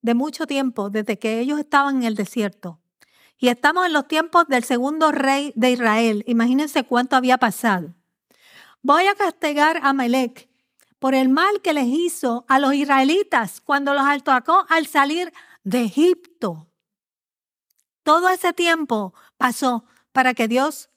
de 0.03 0.15
mucho 0.15 0.47
tiempo, 0.47 0.91
desde 0.91 1.19
que 1.19 1.41
ellos 1.41 1.59
estaban 1.59 1.97
en 1.97 2.03
el 2.05 2.15
desierto. 2.15 2.81
Y 3.39 3.49
estamos 3.49 3.87
en 3.87 3.93
los 3.93 4.09
tiempos 4.09 4.47
del 4.49 4.65
segundo 4.65 5.13
rey 5.13 5.53
de 5.55 5.71
Israel. 5.71 6.25
Imagínense 6.27 6.85
cuánto 6.85 7.17
había 7.17 7.39
pasado. 7.39 7.95
Voy 8.83 9.07
a 9.07 9.15
castigar 9.15 9.81
a 9.83 9.93
Melech 9.93 10.49
por 10.99 11.15
el 11.15 11.29
mal 11.29 11.61
que 11.63 11.73
les 11.73 11.87
hizo 11.87 12.45
a 12.49 12.59
los 12.59 12.75
israelitas 12.75 13.61
cuando 13.61 13.95
los 13.95 14.05
atacó 14.05 14.67
al 14.69 14.87
salir 14.87 15.33
de 15.63 15.85
Egipto. 15.85 16.67
Todo 18.03 18.29
ese 18.29 18.53
tiempo 18.53 19.15
pasó 19.37 19.85
para 20.13 20.35
que 20.35 20.49
Dios 20.49 20.91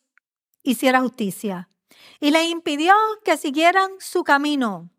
hiciera 0.64 1.02
justicia 1.02 1.70
y 2.20 2.32
le 2.32 2.46
impidió 2.46 2.94
que 3.24 3.38
siguieran 3.38 3.92
su 4.00 4.24
camino. 4.24 4.90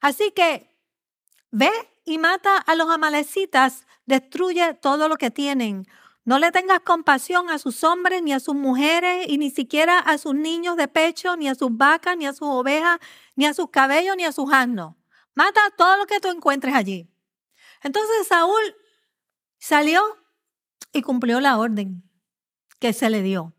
Así 0.00 0.30
que 0.30 0.69
Ve 1.50 1.70
y 2.04 2.18
mata 2.18 2.56
a 2.58 2.74
los 2.74 2.90
amalecitas, 2.90 3.86
destruye 4.06 4.74
todo 4.74 5.08
lo 5.08 5.16
que 5.16 5.30
tienen. 5.30 5.86
No 6.24 6.38
le 6.38 6.52
tengas 6.52 6.80
compasión 6.80 7.50
a 7.50 7.58
sus 7.58 7.82
hombres, 7.82 8.22
ni 8.22 8.32
a 8.32 8.40
sus 8.40 8.54
mujeres, 8.54 9.26
y 9.28 9.38
ni 9.38 9.50
siquiera 9.50 9.98
a 9.98 10.18
sus 10.18 10.34
niños 10.34 10.76
de 10.76 10.86
pecho, 10.86 11.36
ni 11.36 11.48
a 11.48 11.54
sus 11.54 11.76
vacas, 11.76 12.16
ni 12.16 12.26
a 12.26 12.32
sus 12.32 12.48
ovejas, 12.48 12.98
ni 13.36 13.46
a 13.46 13.54
sus 13.54 13.70
cabellos, 13.70 14.16
ni 14.16 14.24
a 14.24 14.32
sus 14.32 14.52
asnos. 14.52 14.94
Mata 15.34 15.60
todo 15.76 15.96
lo 15.96 16.06
que 16.06 16.20
tú 16.20 16.28
encuentres 16.28 16.74
allí. 16.74 17.08
Entonces 17.82 18.26
Saúl 18.28 18.76
salió 19.58 20.02
y 20.92 21.02
cumplió 21.02 21.40
la 21.40 21.58
orden 21.58 22.02
que 22.78 22.92
se 22.92 23.10
le 23.10 23.22
dio. 23.22 23.54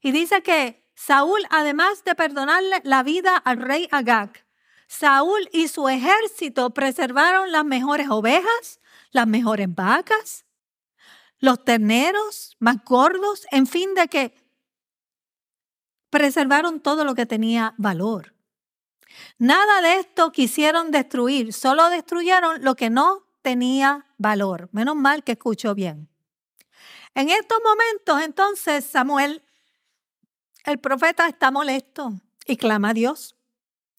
Y 0.00 0.12
dice 0.12 0.42
que 0.42 0.88
Saúl, 0.94 1.40
además 1.50 2.04
de 2.04 2.14
perdonarle 2.14 2.80
la 2.84 3.02
vida 3.02 3.36
al 3.36 3.58
rey 3.58 3.88
Agag, 3.90 4.44
Saúl 4.92 5.48
y 5.52 5.68
su 5.68 5.88
ejército 5.88 6.68
preservaron 6.74 7.50
las 7.50 7.64
mejores 7.64 8.10
ovejas, 8.10 8.78
las 9.10 9.26
mejores 9.26 9.74
vacas, 9.74 10.44
los 11.38 11.64
terneros 11.64 12.56
más 12.58 12.84
gordos, 12.84 13.46
en 13.50 13.66
fin, 13.66 13.94
de 13.94 14.08
que 14.08 14.34
preservaron 16.10 16.80
todo 16.80 17.06
lo 17.06 17.14
que 17.14 17.24
tenía 17.24 17.74
valor. 17.78 18.34
Nada 19.38 19.80
de 19.80 20.00
esto 20.00 20.30
quisieron 20.30 20.90
destruir, 20.90 21.54
solo 21.54 21.88
destruyeron 21.88 22.62
lo 22.62 22.74
que 22.74 22.90
no 22.90 23.26
tenía 23.40 24.06
valor. 24.18 24.68
Menos 24.72 24.94
mal 24.94 25.24
que 25.24 25.32
escuchó 25.32 25.74
bien. 25.74 26.10
En 27.14 27.30
estos 27.30 27.58
momentos, 27.64 28.20
entonces, 28.22 28.84
Samuel, 28.84 29.42
el 30.66 30.78
profeta, 30.78 31.28
está 31.28 31.50
molesto 31.50 32.12
y 32.46 32.58
clama 32.58 32.90
a 32.90 32.94
Dios 32.94 33.36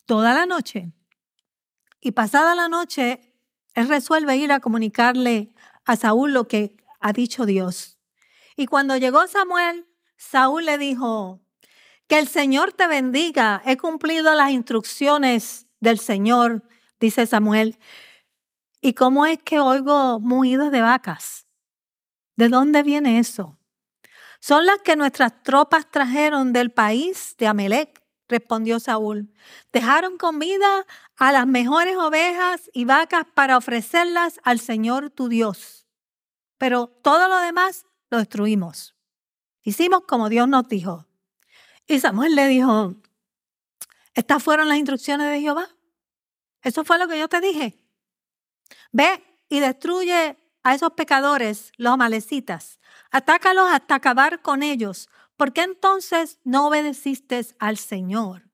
toda 0.06 0.34
la 0.34 0.46
noche. 0.46 0.92
Y 2.00 2.12
pasada 2.12 2.56
la 2.56 2.68
noche, 2.68 3.34
él 3.74 3.88
resuelve 3.88 4.36
ir 4.36 4.52
a 4.52 4.60
comunicarle 4.60 5.54
a 5.86 5.96
Saúl 5.96 6.34
lo 6.34 6.48
que 6.48 6.78
ha 7.00 7.14
dicho 7.14 7.46
Dios. 7.46 8.00
Y 8.56 8.68
cuando 8.68 8.98
llegó 8.98 9.28
Samuel, 9.28 9.88
Saúl 10.18 10.66
le 10.66 10.78
dijo, 10.78 11.44
que 12.08 12.20
el 12.20 12.28
Señor 12.28 12.74
te 12.74 12.88
bendiga, 12.88 13.62
he 13.66 13.78
cumplido 13.78 14.34
las 14.36 14.52
instrucciones 14.52 15.68
del 15.80 16.00
Señor, 16.00 16.64
dice 17.00 17.26
Samuel. 17.26 17.80
¿Y 18.82 18.94
cómo 18.94 19.26
es 19.26 19.40
que 19.42 19.60
oigo 19.60 20.20
mugidos 20.20 20.72
de 20.72 20.82
vacas? 20.82 21.48
¿De 22.36 22.50
dónde 22.50 22.84
viene 22.84 23.20
eso? 23.20 23.58
Son 24.40 24.66
las 24.66 24.80
que 24.80 24.96
nuestras 24.96 25.42
tropas 25.44 25.90
trajeron 25.90 26.52
del 26.52 26.72
país 26.72 27.36
de 27.38 27.48
Amelec 27.48 28.03
respondió 28.34 28.80
Saúl. 28.80 29.32
Dejaron 29.72 30.18
comida 30.18 30.86
a 31.18 31.32
las 31.32 31.48
mejores 31.48 31.96
ovejas 31.98 32.70
y 32.74 32.86
vacas 32.86 33.26
para 33.34 33.58
ofrecerlas 33.58 34.40
al 34.44 34.60
Señor 34.60 35.12
tu 35.12 35.30
Dios. 35.30 35.86
Pero 36.58 36.88
todo 36.88 37.28
lo 37.28 37.38
demás 37.40 37.86
lo 38.10 38.18
destruimos. 38.18 38.96
Hicimos 39.62 40.02
como 40.08 40.30
Dios 40.30 40.48
nos 40.48 40.68
dijo. 40.68 41.06
Y 41.88 42.00
Samuel 42.00 42.36
le 42.36 42.48
dijo, 42.48 42.96
¿estas 44.14 44.42
fueron 44.42 44.68
las 44.68 44.78
instrucciones 44.78 45.30
de 45.30 45.42
Jehová? 45.42 45.70
Eso 46.62 46.84
fue 46.84 46.98
lo 46.98 47.08
que 47.08 47.20
yo 47.20 47.28
te 47.28 47.40
dije. 47.42 47.78
Ve 48.92 49.24
y 49.50 49.60
destruye 49.60 50.38
a 50.64 50.74
esos 50.74 50.94
pecadores, 50.94 51.72
los 51.78 51.94
amalecitas. 51.94 52.80
Atácalos 53.12 53.70
hasta 53.72 53.96
acabar 53.96 54.42
con 54.42 54.64
ellos, 54.64 55.10
¿por 55.44 55.52
qué 55.52 55.64
entonces 55.64 56.40
no 56.46 56.68
obedeciste 56.68 57.46
al 57.60 57.76
Señor? 57.76 58.50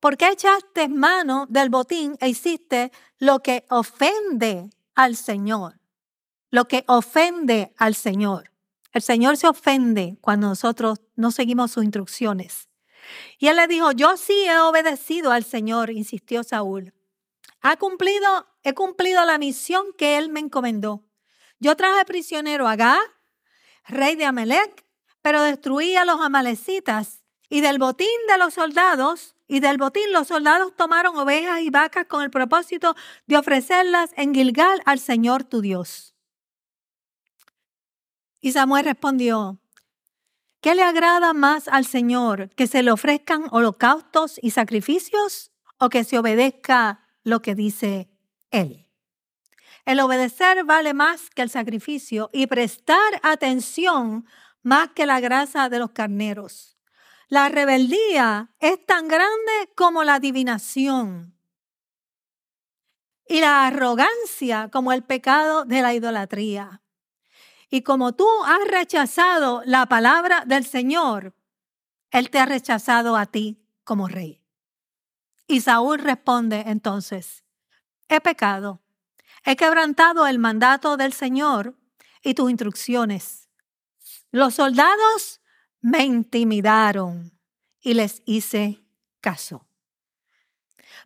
¿Por 0.00 0.16
qué 0.16 0.28
echaste 0.28 0.88
mano 0.88 1.44
del 1.50 1.68
botín 1.68 2.16
e 2.18 2.30
hiciste 2.30 2.92
lo 3.18 3.40
que 3.40 3.66
ofende 3.68 4.70
al 4.94 5.16
Señor? 5.16 5.82
Lo 6.48 6.66
que 6.66 6.82
ofende 6.86 7.74
al 7.76 7.94
Señor. 7.94 8.52
El 8.94 9.02
Señor 9.02 9.36
se 9.36 9.48
ofende 9.48 10.16
cuando 10.22 10.48
nosotros 10.48 11.02
no 11.14 11.30
seguimos 11.30 11.72
sus 11.72 11.84
instrucciones. 11.84 12.70
Y 13.38 13.48
él 13.48 13.56
le 13.56 13.66
dijo, 13.66 13.92
yo 13.92 14.16
sí 14.16 14.46
he 14.46 14.58
obedecido 14.60 15.32
al 15.32 15.44
Señor, 15.44 15.90
insistió 15.90 16.42
Saúl. 16.42 16.94
Ha 17.60 17.76
cumplido, 17.76 18.46
he 18.62 18.72
cumplido 18.72 19.26
la 19.26 19.36
misión 19.36 19.88
que 19.98 20.16
él 20.16 20.30
me 20.30 20.40
encomendó. 20.40 21.04
Yo 21.58 21.76
traje 21.76 22.02
prisionero 22.06 22.66
a 22.66 22.76
Gá, 22.76 22.98
rey 23.84 24.16
de 24.16 24.24
Amelec, 24.24 24.86
pero 25.22 25.42
destruí 25.42 25.96
a 25.96 26.04
los 26.04 26.20
amalecitas. 26.20 27.22
Y 27.48 27.60
del 27.62 27.78
botín 27.78 28.06
de 28.28 28.38
los 28.38 28.54
soldados, 28.54 29.34
y 29.48 29.58
del 29.58 29.78
botín 29.78 30.12
los 30.12 30.28
soldados 30.28 30.76
tomaron 30.76 31.16
ovejas 31.16 31.60
y 31.60 31.70
vacas 31.70 32.06
con 32.06 32.22
el 32.22 32.30
propósito 32.30 32.94
de 33.26 33.36
ofrecerlas 33.36 34.10
en 34.16 34.32
Gilgal 34.32 34.80
al 34.84 35.00
Señor 35.00 35.42
tu 35.42 35.60
Dios. 35.60 36.14
Y 38.40 38.52
Samuel 38.52 38.84
respondió, 38.84 39.58
¿qué 40.60 40.76
le 40.76 40.84
agrada 40.84 41.32
más 41.34 41.66
al 41.66 41.84
Señor? 41.84 42.50
¿Que 42.50 42.68
se 42.68 42.84
le 42.84 42.92
ofrezcan 42.92 43.46
holocaustos 43.50 44.38
y 44.40 44.52
sacrificios 44.52 45.50
o 45.78 45.88
que 45.88 46.04
se 46.04 46.18
obedezca 46.18 47.04
lo 47.24 47.42
que 47.42 47.56
dice 47.56 48.08
Él? 48.52 48.86
El 49.84 49.98
obedecer 49.98 50.64
vale 50.64 50.94
más 50.94 51.30
que 51.30 51.42
el 51.42 51.50
sacrificio 51.50 52.30
y 52.32 52.46
prestar 52.46 53.20
atención 53.22 54.26
más 54.62 54.90
que 54.90 55.06
la 55.06 55.20
grasa 55.20 55.68
de 55.68 55.78
los 55.78 55.90
carneros. 55.90 56.76
La 57.28 57.48
rebeldía 57.48 58.50
es 58.58 58.84
tan 58.86 59.08
grande 59.08 59.70
como 59.76 60.04
la 60.04 60.14
adivinación. 60.14 61.36
y 63.28 63.40
la 63.40 63.64
arrogancia 63.68 64.70
como 64.72 64.92
el 64.92 65.04
pecado 65.04 65.64
de 65.64 65.82
la 65.82 65.94
idolatría. 65.94 66.82
Y 67.70 67.82
como 67.82 68.12
tú 68.12 68.26
has 68.44 68.66
rechazado 68.66 69.62
la 69.64 69.86
palabra 69.86 70.42
del 70.46 70.64
Señor, 70.64 71.36
Él 72.10 72.28
te 72.30 72.40
ha 72.40 72.46
rechazado 72.46 73.16
a 73.16 73.26
ti 73.26 73.64
como 73.84 74.08
rey. 74.08 74.42
Y 75.46 75.60
Saúl 75.60 76.00
responde 76.00 76.64
entonces, 76.66 77.44
he 78.08 78.20
pecado, 78.20 78.80
he 79.44 79.54
quebrantado 79.54 80.26
el 80.26 80.40
mandato 80.40 80.96
del 80.96 81.12
Señor 81.12 81.76
y 82.22 82.34
tus 82.34 82.50
instrucciones. 82.50 83.49
Los 84.30 84.54
soldados 84.54 85.40
me 85.80 86.04
intimidaron 86.04 87.32
y 87.80 87.94
les 87.94 88.22
hice 88.26 88.84
caso. 89.20 89.66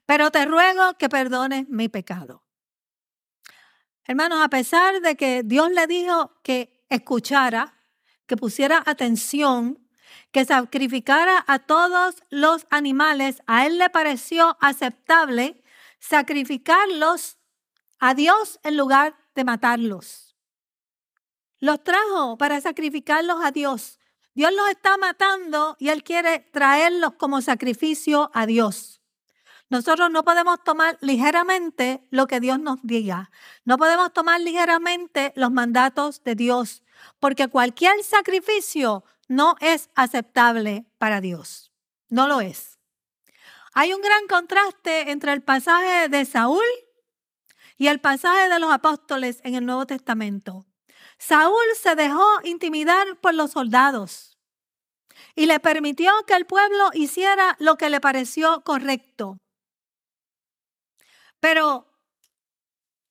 Pero 0.07 0.31
te 0.31 0.45
ruego 0.45 0.95
que 0.99 1.09
perdones 1.09 1.69
mi 1.69 1.89
pecado. 1.89 2.43
Hermanos, 4.07 4.41
a 4.43 4.49
pesar 4.49 5.01
de 5.01 5.17
que 5.17 5.43
Dios 5.43 5.71
le 5.71 5.87
dijo 5.87 6.39
que 6.43 6.85
escuchara, 6.91 7.81
que 8.27 8.37
pusiera 8.37 8.83
atención, 8.85 9.89
que 10.31 10.45
sacrificara 10.45 11.45
a 11.47 11.61
todos 11.61 12.17
los 12.29 12.67
animales, 12.71 13.43
a 13.47 13.67
él 13.67 13.79
le 13.79 13.89
pareció 13.89 14.59
aceptable 14.61 15.63
sacrificarlos 15.99 17.39
a 17.99 18.15
Dios 18.15 18.61
en 18.63 18.77
lugar 18.77 19.17
de 19.35 19.45
matarlos. 19.45 20.24
Los 21.61 21.83
trajo 21.83 22.37
para 22.37 22.61
sacrificarlos 22.61 23.39
a 23.43 23.51
Dios. 23.51 23.99
Dios 24.35 24.53
los 24.53 24.69
está 24.69 24.97
matando 24.97 25.77
y 25.79 25.91
Él 25.91 26.03
quiere 26.03 26.41
traerlos 26.53 27.15
como 27.15 27.41
sacrificio 27.41 28.31
a 28.35 28.47
Dios. 28.47 29.01
Nosotros 29.71 30.11
no 30.11 30.25
podemos 30.25 30.63
tomar 30.63 30.99
ligeramente 31.01 32.07
lo 32.11 32.27
que 32.27 32.41
Dios 32.41 32.59
nos 32.61 32.79
diga. 32.83 33.31
No 33.65 33.79
podemos 33.79 34.13
tomar 34.13 34.41
ligeramente 34.41 35.33
los 35.37 35.51
mandatos 35.51 36.23
de 36.23 36.35
Dios, 36.35 36.83
porque 37.19 37.49
cualquier 37.49 38.03
sacrificio 38.03 39.05
no 39.29 39.57
es 39.61 39.91
aceptable 39.95 40.87
para 40.99 41.21
Dios. 41.21 41.73
No 42.09 42.29
lo 42.29 42.41
es. 42.41 42.79
Hay 43.73 43.93
un 43.93 44.03
gran 44.03 44.27
contraste 44.29 45.11
entre 45.11 45.33
el 45.33 45.43
pasaje 45.43 46.09
de 46.09 46.25
Saúl 46.25 46.65
y 47.77 47.89
el 47.89 48.01
pasaje 48.01 48.49
de 48.49 48.61
los 48.61 48.73
apóstoles 48.73 49.41
en 49.43 49.55
el 49.55 49.67
Nuevo 49.67 49.87
Testamento. 49.87 50.67
Saúl 51.19 51.65
se 51.81 51.95
dejó 51.95 52.25
intimidar 52.43 53.19
por 53.21 53.35
los 53.35 53.53
soldados 53.53 54.39
y 55.35 55.47
le 55.47 55.61
permitió 55.61 56.13
que 56.27 56.35
el 56.35 56.47
pueblo 56.47 56.91
hiciera 56.93 57.57
lo 57.59 57.77
que 57.77 57.91
le 57.91 58.01
pareció 58.01 58.63
correcto. 58.63 59.39
Pero 61.41 61.87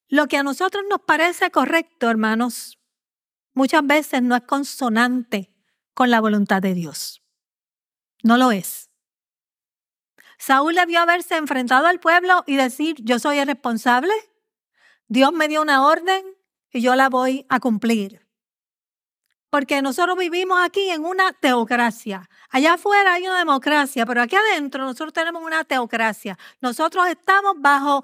lo 0.07 0.27
que 0.27 0.37
a 0.37 0.43
nosotros 0.43 0.83
nos 0.89 1.01
parece 1.01 1.51
correcto, 1.51 2.09
hermanos, 2.09 2.79
muchas 3.53 3.85
veces 3.85 4.21
no 4.21 4.35
es 4.35 4.43
consonante 4.43 5.53
con 5.93 6.09
la 6.09 6.21
voluntad 6.21 6.61
de 6.61 6.73
Dios. 6.73 7.21
No 8.23 8.37
lo 8.37 8.51
es. 8.51 8.89
Saúl 10.37 10.75
debió 10.75 10.99
haberse 11.01 11.35
enfrentado 11.37 11.87
al 11.87 11.99
pueblo 11.99 12.43
y 12.47 12.57
decir, 12.57 12.97
yo 12.99 13.19
soy 13.19 13.37
el 13.37 13.47
responsable, 13.47 14.13
Dios 15.07 15.31
me 15.31 15.47
dio 15.47 15.61
una 15.61 15.85
orden 15.85 16.23
y 16.73 16.81
yo 16.81 16.95
la 16.95 17.07
voy 17.07 17.45
a 17.47 17.59
cumplir. 17.59 18.27
Porque 19.49 19.83
nosotros 19.83 20.17
vivimos 20.17 20.57
aquí 20.61 20.89
en 20.89 21.05
una 21.05 21.31
teocracia. 21.31 22.27
Allá 22.49 22.73
afuera 22.73 23.13
hay 23.13 23.27
una 23.27 23.37
democracia, 23.37 24.05
pero 24.05 24.23
aquí 24.23 24.35
adentro 24.35 24.83
nosotros 24.83 25.13
tenemos 25.13 25.43
una 25.43 25.63
teocracia. 25.63 26.37
Nosotros 26.59 27.07
estamos 27.07 27.53
bajo 27.57 28.03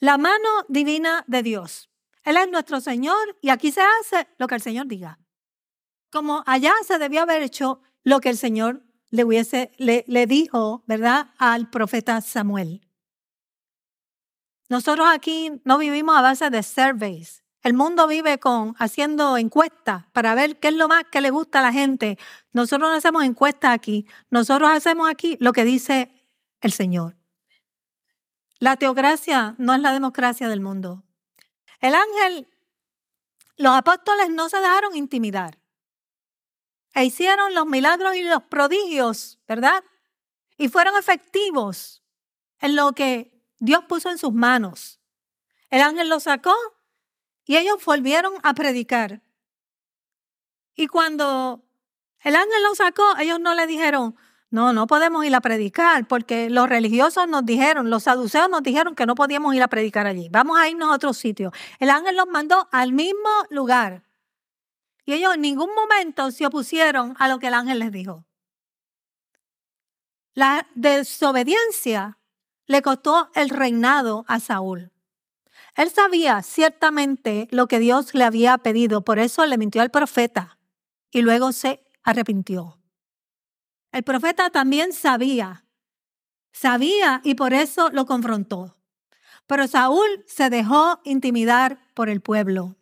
la 0.00 0.18
mano 0.18 0.48
divina 0.68 1.24
de 1.28 1.44
Dios. 1.44 1.88
Él 2.24 2.36
es 2.36 2.50
nuestro 2.50 2.80
Señor 2.80 3.38
y 3.40 3.50
aquí 3.50 3.70
se 3.70 3.82
hace 3.82 4.26
lo 4.38 4.48
que 4.48 4.56
el 4.56 4.60
Señor 4.60 4.88
diga. 4.88 5.20
Como 6.10 6.42
allá 6.44 6.72
se 6.84 6.98
debió 6.98 7.22
haber 7.22 7.42
hecho 7.42 7.80
lo 8.02 8.20
que 8.20 8.30
el 8.30 8.36
Señor 8.36 8.82
le, 9.10 9.24
hubiese, 9.24 9.70
le, 9.78 10.26
dijo, 10.26 10.82
¿verdad?, 10.86 11.28
al 11.38 11.70
profeta 11.70 12.20
Samuel. 12.20 12.86
Nosotros 14.68 15.06
aquí 15.08 15.60
no 15.64 15.78
vivimos 15.78 16.16
a 16.16 16.22
base 16.22 16.50
de 16.50 16.62
surveys. 16.62 17.44
El 17.62 17.74
mundo 17.74 18.06
vive 18.06 18.38
con 18.38 18.74
haciendo 18.78 19.36
encuestas 19.36 20.06
para 20.12 20.34
ver 20.34 20.58
qué 20.58 20.68
es 20.68 20.74
lo 20.74 20.88
más 20.88 21.04
que 21.10 21.20
le 21.20 21.30
gusta 21.30 21.58
a 21.58 21.62
la 21.62 21.72
gente. 21.72 22.18
Nosotros 22.52 22.90
no 22.90 22.96
hacemos 22.96 23.22
encuestas 23.24 23.72
aquí. 23.72 24.06
Nosotros 24.30 24.70
hacemos 24.70 25.10
aquí 25.10 25.36
lo 25.40 25.52
que 25.52 25.64
dice 25.64 26.10
el 26.62 26.72
Señor. 26.72 27.16
La 28.58 28.76
teocracia 28.76 29.54
no 29.58 29.74
es 29.74 29.80
la 29.80 29.92
democracia 29.92 30.48
del 30.48 30.60
mundo. 30.60 31.04
El 31.80 31.94
ángel, 31.94 32.48
los 33.56 33.74
apóstoles 33.74 34.30
no 34.30 34.48
se 34.48 34.58
dejaron 34.58 34.96
intimidar. 34.96 35.58
E 36.94 37.04
hicieron 37.04 37.54
los 37.54 37.66
milagros 37.66 38.16
y 38.16 38.22
los 38.22 38.42
prodigios, 38.44 39.38
¿verdad? 39.46 39.84
Y 40.56 40.68
fueron 40.68 40.96
efectivos 40.96 42.02
en 42.58 42.74
lo 42.76 42.92
que 42.92 43.44
Dios 43.58 43.84
puso 43.84 44.10
en 44.10 44.18
sus 44.18 44.32
manos. 44.32 45.00
El 45.70 45.82
ángel 45.82 46.08
los 46.08 46.24
sacó 46.24 46.54
y 47.44 47.56
ellos 47.56 47.84
volvieron 47.84 48.34
a 48.42 48.54
predicar. 48.54 49.22
Y 50.74 50.86
cuando 50.86 51.62
el 52.20 52.36
ángel 52.36 52.62
los 52.62 52.78
sacó, 52.78 53.04
ellos 53.18 53.40
no 53.40 53.54
le 53.54 53.66
dijeron, 53.66 54.16
no, 54.50 54.72
no 54.72 54.86
podemos 54.86 55.24
ir 55.24 55.34
a 55.34 55.40
predicar 55.40 56.08
porque 56.08 56.50
los 56.50 56.68
religiosos 56.68 57.28
nos 57.28 57.46
dijeron, 57.46 57.88
los 57.88 58.04
saduceos 58.04 58.50
nos 58.50 58.62
dijeron 58.62 58.94
que 58.94 59.06
no 59.06 59.14
podíamos 59.14 59.54
ir 59.54 59.62
a 59.62 59.68
predicar 59.68 60.06
allí. 60.06 60.28
Vamos 60.30 60.58
a 60.58 60.68
irnos 60.68 60.90
a 60.90 60.94
otro 60.94 61.12
sitio. 61.12 61.52
El 61.78 61.90
ángel 61.90 62.16
los 62.16 62.26
mandó 62.26 62.68
al 62.72 62.92
mismo 62.92 63.30
lugar. 63.48 64.02
Y 65.04 65.12
ellos 65.12 65.34
en 65.34 65.40
ningún 65.40 65.70
momento 65.74 66.30
se 66.30 66.46
opusieron 66.46 67.14
a 67.18 67.28
lo 67.28 67.38
que 67.38 67.46
el 67.46 67.54
ángel 67.54 67.78
les 67.78 67.92
dijo. 67.92 68.24
La 70.34 70.66
desobediencia 70.74 72.18
le 72.66 72.82
costó 72.82 73.30
el 73.34 73.50
reinado 73.50 74.24
a 74.28 74.40
Saúl. 74.40 74.92
Él 75.76 75.90
sabía 75.90 76.42
ciertamente 76.42 77.48
lo 77.50 77.68
que 77.68 77.78
Dios 77.78 78.14
le 78.14 78.24
había 78.24 78.58
pedido, 78.58 79.02
por 79.02 79.18
eso 79.18 79.44
le 79.46 79.58
mintió 79.58 79.82
al 79.82 79.90
profeta 79.90 80.58
y 81.10 81.22
luego 81.22 81.52
se 81.52 81.84
arrepintió. 82.02 82.78
El 83.92 84.02
profeta 84.02 84.50
también 84.50 84.92
sabía, 84.92 85.64
sabía 86.52 87.20
y 87.24 87.34
por 87.34 87.52
eso 87.52 87.90
lo 87.90 88.06
confrontó. 88.06 88.76
Pero 89.46 89.66
Saúl 89.66 90.24
se 90.26 90.48
dejó 90.48 91.00
intimidar 91.04 91.80
por 91.94 92.08
el 92.08 92.20
pueblo 92.20 92.76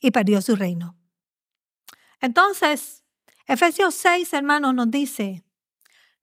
y 0.00 0.10
perdió 0.10 0.42
su 0.42 0.56
reino. 0.56 0.96
Entonces, 2.20 3.04
Efesios 3.46 3.94
6, 3.94 4.32
hermanos, 4.32 4.74
nos 4.74 4.90
dice, 4.90 5.44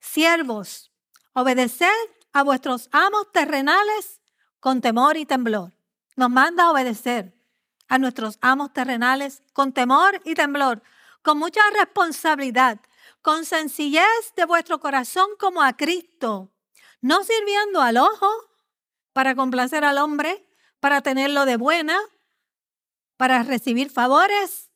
siervos, 0.00 0.92
obedeced 1.32 1.88
a 2.32 2.42
vuestros 2.42 2.88
amos 2.92 3.30
terrenales 3.32 4.21
con 4.62 4.80
temor 4.80 5.16
y 5.16 5.26
temblor. 5.26 5.72
Nos 6.14 6.30
manda 6.30 6.62
a 6.62 6.70
obedecer 6.70 7.34
a 7.88 7.98
nuestros 7.98 8.38
amos 8.40 8.72
terrenales 8.72 9.42
con 9.52 9.72
temor 9.72 10.22
y 10.24 10.34
temblor, 10.34 10.84
con 11.20 11.36
mucha 11.36 11.60
responsabilidad, 11.76 12.78
con 13.22 13.44
sencillez 13.44 14.32
de 14.36 14.44
vuestro 14.44 14.78
corazón 14.78 15.26
como 15.36 15.62
a 15.62 15.72
Cristo, 15.76 16.52
no 17.00 17.24
sirviendo 17.24 17.82
al 17.82 17.96
ojo 17.96 18.28
para 19.12 19.34
complacer 19.34 19.84
al 19.84 19.98
hombre, 19.98 20.46
para 20.78 21.00
tenerlo 21.00 21.44
de 21.44 21.56
buena, 21.56 21.98
para 23.16 23.42
recibir 23.42 23.90
favores, 23.90 24.70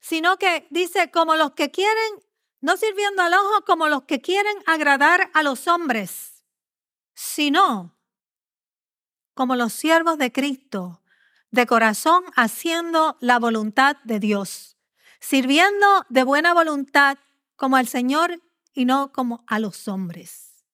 sino 0.00 0.38
que 0.38 0.66
dice 0.70 1.10
como 1.10 1.36
los 1.36 1.52
que 1.52 1.70
quieren, 1.70 2.24
no 2.62 2.78
sirviendo 2.78 3.20
al 3.20 3.34
ojo 3.34 3.66
como 3.66 3.88
los 3.88 4.04
que 4.04 4.22
quieren 4.22 4.56
agradar 4.64 5.30
a 5.34 5.42
los 5.42 5.68
hombres, 5.68 6.46
sino 7.12 7.94
como 9.34 9.56
los 9.56 9.72
siervos 9.72 10.18
de 10.18 10.32
Cristo, 10.32 11.02
de 11.50 11.66
corazón 11.66 12.24
haciendo 12.34 13.16
la 13.20 13.38
voluntad 13.38 13.96
de 14.04 14.18
Dios, 14.18 14.76
sirviendo 15.20 15.86
de 16.08 16.24
buena 16.24 16.54
voluntad 16.54 17.18
como 17.56 17.76
al 17.76 17.86
Señor 17.86 18.42
y 18.72 18.84
no 18.84 19.12
como 19.12 19.44
a 19.46 19.58
los 19.58 19.86
hombres. 19.88 20.64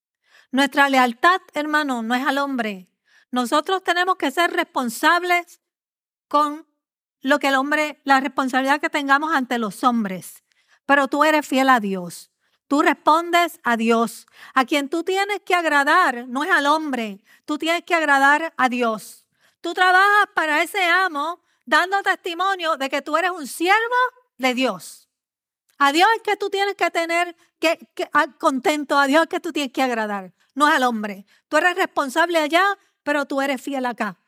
Nuestra 0.51 0.89
lealtad, 0.89 1.41
hermano, 1.53 2.03
no 2.03 2.15
es 2.15 2.27
al 2.27 2.39
hombre. 2.39 2.89
Nosotros 3.31 3.85
tenemos 3.85 4.17
que 4.17 4.31
ser 4.31 4.51
responsables 4.53 5.61
con 6.29 6.67
lo 7.21 7.39
que 7.39 7.49
el 7.49 7.57
hombre, 7.57 8.01
la 8.05 8.21
responsabilidad 8.21 8.81
que 8.81 8.89
tengamos 8.89 9.35
ante 9.35 9.59
los 9.59 9.85
hombres. 9.85 10.45
Pero 10.87 11.09
tú 11.09 11.25
eres 11.25 11.47
fiel 11.47 11.69
a 11.69 11.81
Dios. 11.81 12.31
Tú 12.69 12.83
respondes 12.83 13.59
a 13.65 13.77
Dios. 13.77 14.27
A 14.55 14.67
quien 14.67 14.89
tú 14.89 15.03
tienes 15.03 15.41
que 15.41 15.55
agradar 15.55 16.29
no 16.29 16.45
es 16.45 16.51
al 16.51 16.67
hombre, 16.67 17.25
tú 17.47 17.59
tienes 17.59 17.83
que 17.83 17.95
agradar 17.95 18.53
a 18.57 18.69
Dios. 18.69 19.27
Tú 19.61 19.75
trabajas 19.75 20.29
para 20.35 20.63
ese 20.63 20.85
amo 20.85 21.41
dando 21.65 22.03
testimonio 22.03 22.77
de 22.77 22.89
que 22.91 23.03
tú 23.03 23.17
eres 23.17 23.31
un 23.31 23.47
siervo 23.47 23.97
de 24.37 24.55
Dios. 24.55 25.09
A 25.79 25.93
Dios 25.93 26.09
es 26.17 26.23
que 26.23 26.37
tú 26.37 26.51
tienes 26.51 26.75
que 26.75 26.91
tener 26.91 27.37
que, 27.59 27.79
contento, 28.39 28.99
a 28.99 29.07
Dios 29.07 29.23
es 29.23 29.29
que 29.29 29.41
tú 29.41 29.53
tienes 29.53 29.73
que 29.73 29.83
agradar, 29.83 30.33
no 30.55 30.69
es 30.69 30.75
al 30.75 30.83
hombre. 30.83 31.25
Tú 31.49 31.57
eres 31.57 31.75
responsable 31.75 32.39
allá, 32.39 32.79
pero 33.03 33.25
tú 33.27 33.41
eres 33.41 33.63
fiel 33.63 33.87
acá. 33.87 34.19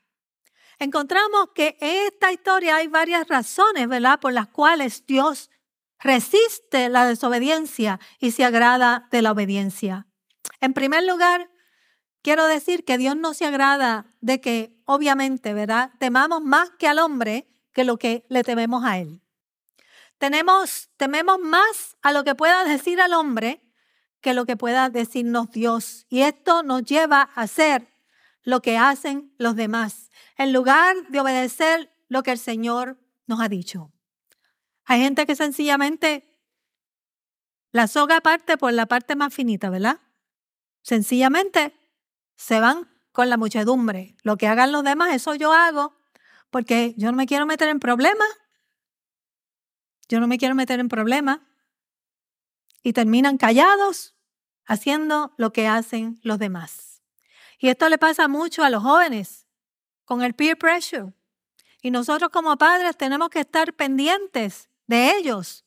Encontramos 0.79 1.51
que 1.55 1.77
en 1.81 2.07
esta 2.07 2.33
historia 2.33 2.77
hay 2.77 2.87
varias 2.87 3.29
razones, 3.29 3.87
¿verdad?, 3.87 4.19
por 4.19 4.33
las 4.33 4.47
cuales 4.49 5.05
Dios 5.07 5.51
resiste 6.01 6.89
la 6.89 7.07
desobediencia 7.07 8.01
y 8.19 8.33
se 8.33 8.45
agrada 8.45 9.09
de 9.11 9.23
la 9.23 9.33
obediencia. 9.33 10.07
En 10.61 10.73
primer 10.73 11.05
lugar, 11.05 11.51
quiero 12.23 12.47
decir 12.47 12.85
que 12.85 12.99
Dios 12.99 13.17
no 13.17 13.35
se 13.35 13.47
agrada 13.47 14.07
de 14.21 14.41
que, 14.41 14.77
obviamente, 14.85 15.55
¿verdad?, 15.55 15.93
temamos 15.99 16.43
más 16.43 16.71
que 16.79 16.89
al 16.89 16.99
hombre 16.99 17.49
que 17.73 17.85
lo 17.85 17.99
que 17.99 18.25
le 18.29 18.43
tememos 18.43 18.85
a 18.85 18.99
él. 18.99 19.23
Tenemos, 20.19 20.91
tememos 20.97 21.39
más 21.39 21.97
a 22.03 22.13
lo 22.13 22.25
que 22.25 22.35
pueda 22.35 22.65
decir 22.65 23.01
al 23.01 23.15
hombre 23.15 23.67
que 24.21 24.35
lo 24.35 24.45
que 24.45 24.57
pueda 24.57 24.91
decirnos 24.91 25.51
Dios. 25.51 26.07
Y 26.11 26.23
esto 26.23 26.63
nos 26.63 26.85
lleva 26.85 27.31
a 27.35 27.43
hacer 27.43 27.89
lo 28.43 28.61
que 28.61 28.77
hacen 28.77 29.35
los 29.39 29.57
demás, 29.57 30.11
en 30.37 30.53
lugar 30.53 30.97
de 31.09 31.21
obedecer 31.21 31.95
lo 32.09 32.23
que 32.23 32.33
el 32.33 32.39
Señor 32.39 32.99
nos 33.27 33.41
ha 33.41 33.49
dicho. 33.49 33.93
Hay 34.91 34.99
gente 34.99 35.25
que 35.25 35.37
sencillamente 35.37 36.37
la 37.71 37.87
soga 37.87 38.21
parte 38.23 38.59
por 38.59 38.73
la 38.73 38.87
parte 38.87 39.15
más 39.15 39.33
finita, 39.33 39.71
¿verdad? 39.71 40.01
Sencillamente 40.83 41.79
se 42.35 42.59
van 42.59 42.91
con 43.13 43.31
la 43.31 43.37
muchedumbre. 43.37 44.17
Lo 44.25 44.37
que 44.37 44.49
hagan 44.49 44.73
los 44.73 44.83
demás, 44.83 45.15
eso 45.15 45.37
yo 45.37 45.53
hago, 45.53 45.97
porque 46.51 46.95
yo 46.97 47.13
no 47.13 47.17
me 47.17 47.27
quiero 47.27 47.47
meter 47.47 47.69
en 47.69 47.79
problemas. 47.79 48.27
Yo 50.09 50.19
no 50.19 50.27
me 50.27 50.39
quiero 50.39 50.57
meter 50.57 50.81
en 50.81 50.89
problemas 50.89 51.39
y 52.83 52.93
terminan 52.93 53.39
callados 53.39 54.17
haciendo 54.65 55.35
lo 55.37 55.53
que 55.53 55.69
hacen 55.69 56.19
los 56.25 56.41
demás. 56.41 57.05
Y 57.61 57.69
esto 57.69 57.89
le 57.89 57.99
pasa 57.99 58.27
mucho 58.27 58.65
a 58.65 58.71
los 58.71 58.83
jóvenes 58.83 59.47
con 60.05 60.23
el 60.23 60.35
peer 60.35 60.59
pressure. 60.59 61.15
Y 61.81 61.93
nosotros 61.93 62.31
como 62.31 62.59
padres 62.59 62.97
tenemos 62.97 63.31
que 63.31 63.39
estar 63.39 63.73
pendientes 63.75 64.70
de 64.91 65.17
ellos, 65.17 65.65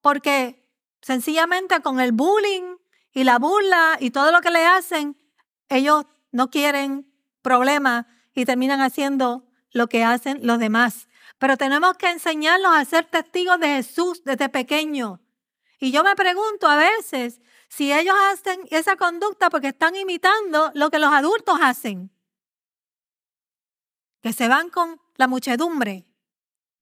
porque 0.00 0.68
sencillamente 1.00 1.80
con 1.82 2.00
el 2.00 2.10
bullying 2.10 2.76
y 3.12 3.22
la 3.22 3.38
burla 3.38 3.96
y 4.00 4.10
todo 4.10 4.32
lo 4.32 4.40
que 4.40 4.50
le 4.50 4.66
hacen, 4.66 5.16
ellos 5.68 6.04
no 6.32 6.50
quieren 6.50 7.08
problemas 7.42 8.06
y 8.34 8.44
terminan 8.44 8.80
haciendo 8.80 9.46
lo 9.70 9.86
que 9.86 10.02
hacen 10.02 10.40
los 10.42 10.58
demás. 10.58 11.08
Pero 11.38 11.56
tenemos 11.56 11.96
que 11.96 12.10
enseñarlos 12.10 12.72
a 12.74 12.84
ser 12.84 13.04
testigos 13.04 13.60
de 13.60 13.68
Jesús 13.68 14.24
desde 14.24 14.48
pequeño. 14.48 15.20
Y 15.78 15.92
yo 15.92 16.02
me 16.02 16.16
pregunto 16.16 16.66
a 16.66 16.76
veces 16.76 17.40
si 17.68 17.92
ellos 17.92 18.16
hacen 18.32 18.58
esa 18.70 18.96
conducta 18.96 19.48
porque 19.48 19.68
están 19.68 19.94
imitando 19.94 20.72
lo 20.74 20.90
que 20.90 20.98
los 20.98 21.12
adultos 21.12 21.60
hacen. 21.62 22.10
Que 24.22 24.32
se 24.32 24.48
van 24.48 24.70
con 24.70 25.00
la 25.14 25.28
muchedumbre, 25.28 26.04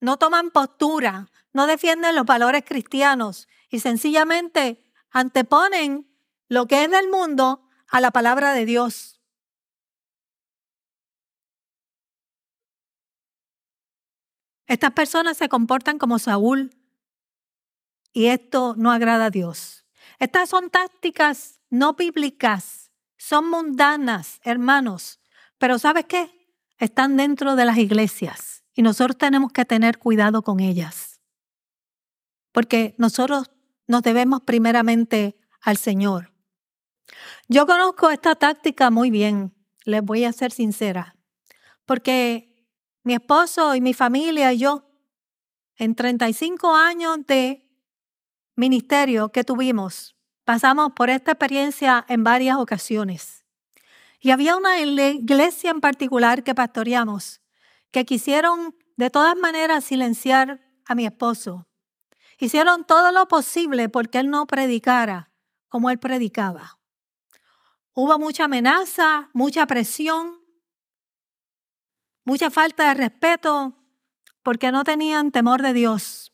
no 0.04 0.18
toman 0.18 0.50
postura, 0.50 1.30
no 1.54 1.66
defienden 1.66 2.14
los 2.14 2.26
valores 2.26 2.62
cristianos 2.66 3.48
y 3.70 3.80
sencillamente 3.80 4.84
anteponen 5.10 6.06
lo 6.48 6.66
que 6.66 6.84
es 6.84 6.90
del 6.90 7.08
mundo 7.08 7.66
a 7.88 8.02
la 8.02 8.10
palabra 8.10 8.52
de 8.52 8.66
Dios. 8.66 9.22
Estas 14.66 14.90
personas 14.92 15.38
se 15.38 15.48
comportan 15.48 15.98
como 15.98 16.18
Saúl, 16.18 16.70
y 18.12 18.26
esto 18.26 18.74
no 18.76 18.92
agrada 18.92 19.26
a 19.26 19.30
Dios. 19.30 19.86
Estas 20.18 20.50
son 20.50 20.68
tácticas 20.68 21.60
no 21.70 21.94
bíblicas, 21.94 22.90
son 23.16 23.48
mundanas, 23.48 24.38
hermanos, 24.44 25.20
pero 25.56 25.78
¿sabes 25.78 26.04
qué? 26.04 26.30
Están 26.76 27.16
dentro 27.16 27.56
de 27.56 27.64
las 27.64 27.78
iglesias 27.78 28.63
y 28.74 28.82
nosotros 28.82 29.16
tenemos 29.16 29.52
que 29.52 29.64
tener 29.64 29.98
cuidado 29.98 30.42
con 30.42 30.60
ellas. 30.60 31.20
Porque 32.52 32.94
nosotros 32.98 33.50
nos 33.86 34.02
debemos 34.02 34.42
primeramente 34.42 35.36
al 35.60 35.76
Señor. 35.76 36.32
Yo 37.48 37.66
conozco 37.66 38.10
esta 38.10 38.34
táctica 38.34 38.90
muy 38.90 39.10
bien, 39.10 39.54
les 39.84 40.02
voy 40.02 40.24
a 40.24 40.32
ser 40.32 40.50
sincera, 40.52 41.16
porque 41.84 42.68
mi 43.02 43.14
esposo 43.14 43.74
y 43.74 43.80
mi 43.80 43.92
familia 43.92 44.52
y 44.52 44.58
yo, 44.58 44.90
en 45.76 45.94
35 45.94 46.74
años 46.74 47.18
de 47.26 47.68
ministerio 48.56 49.30
que 49.30 49.44
tuvimos, 49.44 50.16
pasamos 50.44 50.92
por 50.94 51.10
esta 51.10 51.32
experiencia 51.32 52.04
en 52.08 52.24
varias 52.24 52.56
ocasiones. 52.56 53.44
Y 54.20 54.30
había 54.30 54.56
una 54.56 54.80
iglesia 54.80 55.70
en 55.70 55.80
particular 55.80 56.44
que 56.44 56.54
pastoreamos 56.54 57.42
que 57.94 58.04
quisieron 58.04 58.74
de 58.96 59.08
todas 59.08 59.36
maneras 59.36 59.84
silenciar 59.84 60.60
a 60.84 60.96
mi 60.96 61.06
esposo. 61.06 61.68
Hicieron 62.40 62.84
todo 62.84 63.12
lo 63.12 63.28
posible 63.28 63.88
porque 63.88 64.18
él 64.18 64.30
no 64.30 64.48
predicara 64.48 65.30
como 65.68 65.90
él 65.90 66.00
predicaba. 66.00 66.80
Hubo 67.92 68.18
mucha 68.18 68.46
amenaza, 68.46 69.30
mucha 69.32 69.64
presión, 69.68 70.40
mucha 72.24 72.50
falta 72.50 72.88
de 72.88 72.94
respeto 72.94 73.76
porque 74.42 74.72
no 74.72 74.82
tenían 74.82 75.30
temor 75.30 75.62
de 75.62 75.72
Dios. 75.72 76.32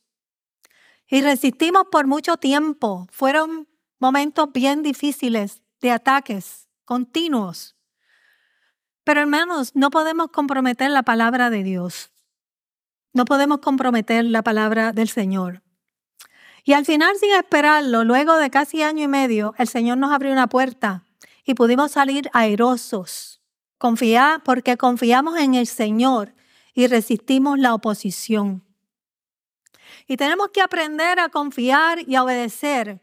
Y 1.08 1.20
resistimos 1.20 1.88
por 1.92 2.06
mucho 2.06 2.38
tiempo. 2.38 3.06
Fueron 3.10 3.68
momentos 3.98 4.50
bien 4.54 4.82
difíciles 4.82 5.60
de 5.82 5.90
ataques 5.90 6.70
continuos. 6.86 7.76
Pero 9.04 9.20
hermanos, 9.20 9.72
no 9.74 9.90
podemos 9.90 10.28
comprometer 10.30 10.90
la 10.90 11.02
palabra 11.02 11.50
de 11.50 11.62
Dios. 11.62 12.10
No 13.12 13.24
podemos 13.24 13.58
comprometer 13.58 14.24
la 14.24 14.42
palabra 14.42 14.92
del 14.92 15.08
Señor. 15.08 15.62
Y 16.64 16.74
al 16.74 16.84
final, 16.84 17.16
sin 17.16 17.32
esperarlo, 17.34 18.04
luego 18.04 18.36
de 18.36 18.50
casi 18.50 18.82
año 18.82 19.04
y 19.04 19.08
medio, 19.08 19.54
el 19.58 19.66
Señor 19.66 19.98
nos 19.98 20.12
abrió 20.12 20.32
una 20.32 20.46
puerta 20.46 21.04
y 21.44 21.54
pudimos 21.54 21.92
salir 21.92 22.30
airosos, 22.32 23.40
confiar 23.78 24.42
porque 24.42 24.76
confiamos 24.76 25.38
en 25.38 25.54
el 25.54 25.66
Señor 25.66 26.34
y 26.74 26.86
resistimos 26.86 27.58
la 27.58 27.74
oposición. 27.74 28.62
Y 30.06 30.16
tenemos 30.16 30.50
que 30.50 30.60
aprender 30.60 31.18
a 31.18 31.28
confiar 31.28 32.00
y 32.06 32.14
a 32.14 32.22
obedecer, 32.22 33.02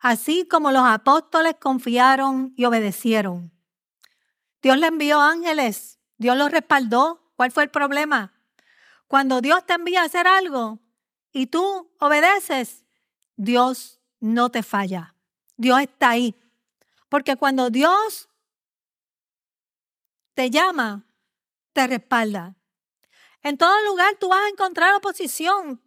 así 0.00 0.46
como 0.46 0.72
los 0.72 0.84
apóstoles 0.84 1.56
confiaron 1.60 2.52
y 2.56 2.64
obedecieron. 2.64 3.55
Dios 4.66 4.78
le 4.78 4.88
envió 4.88 5.20
ángeles, 5.20 6.00
Dios 6.18 6.36
los 6.36 6.50
respaldó. 6.50 7.22
¿Cuál 7.36 7.52
fue 7.52 7.62
el 7.62 7.70
problema? 7.70 8.34
Cuando 9.06 9.40
Dios 9.40 9.64
te 9.64 9.74
envía 9.74 10.02
a 10.02 10.06
hacer 10.06 10.26
algo 10.26 10.80
y 11.30 11.46
tú 11.46 11.94
obedeces, 12.00 12.84
Dios 13.36 14.00
no 14.18 14.50
te 14.50 14.64
falla. 14.64 15.14
Dios 15.56 15.80
está 15.82 16.10
ahí. 16.10 16.34
Porque 17.08 17.36
cuando 17.36 17.70
Dios 17.70 18.28
te 20.34 20.50
llama, 20.50 21.06
te 21.72 21.86
respalda. 21.86 22.56
En 23.44 23.58
todo 23.58 23.84
lugar 23.84 24.16
tú 24.18 24.30
vas 24.30 24.46
a 24.46 24.48
encontrar 24.48 24.96
oposición 24.96 25.80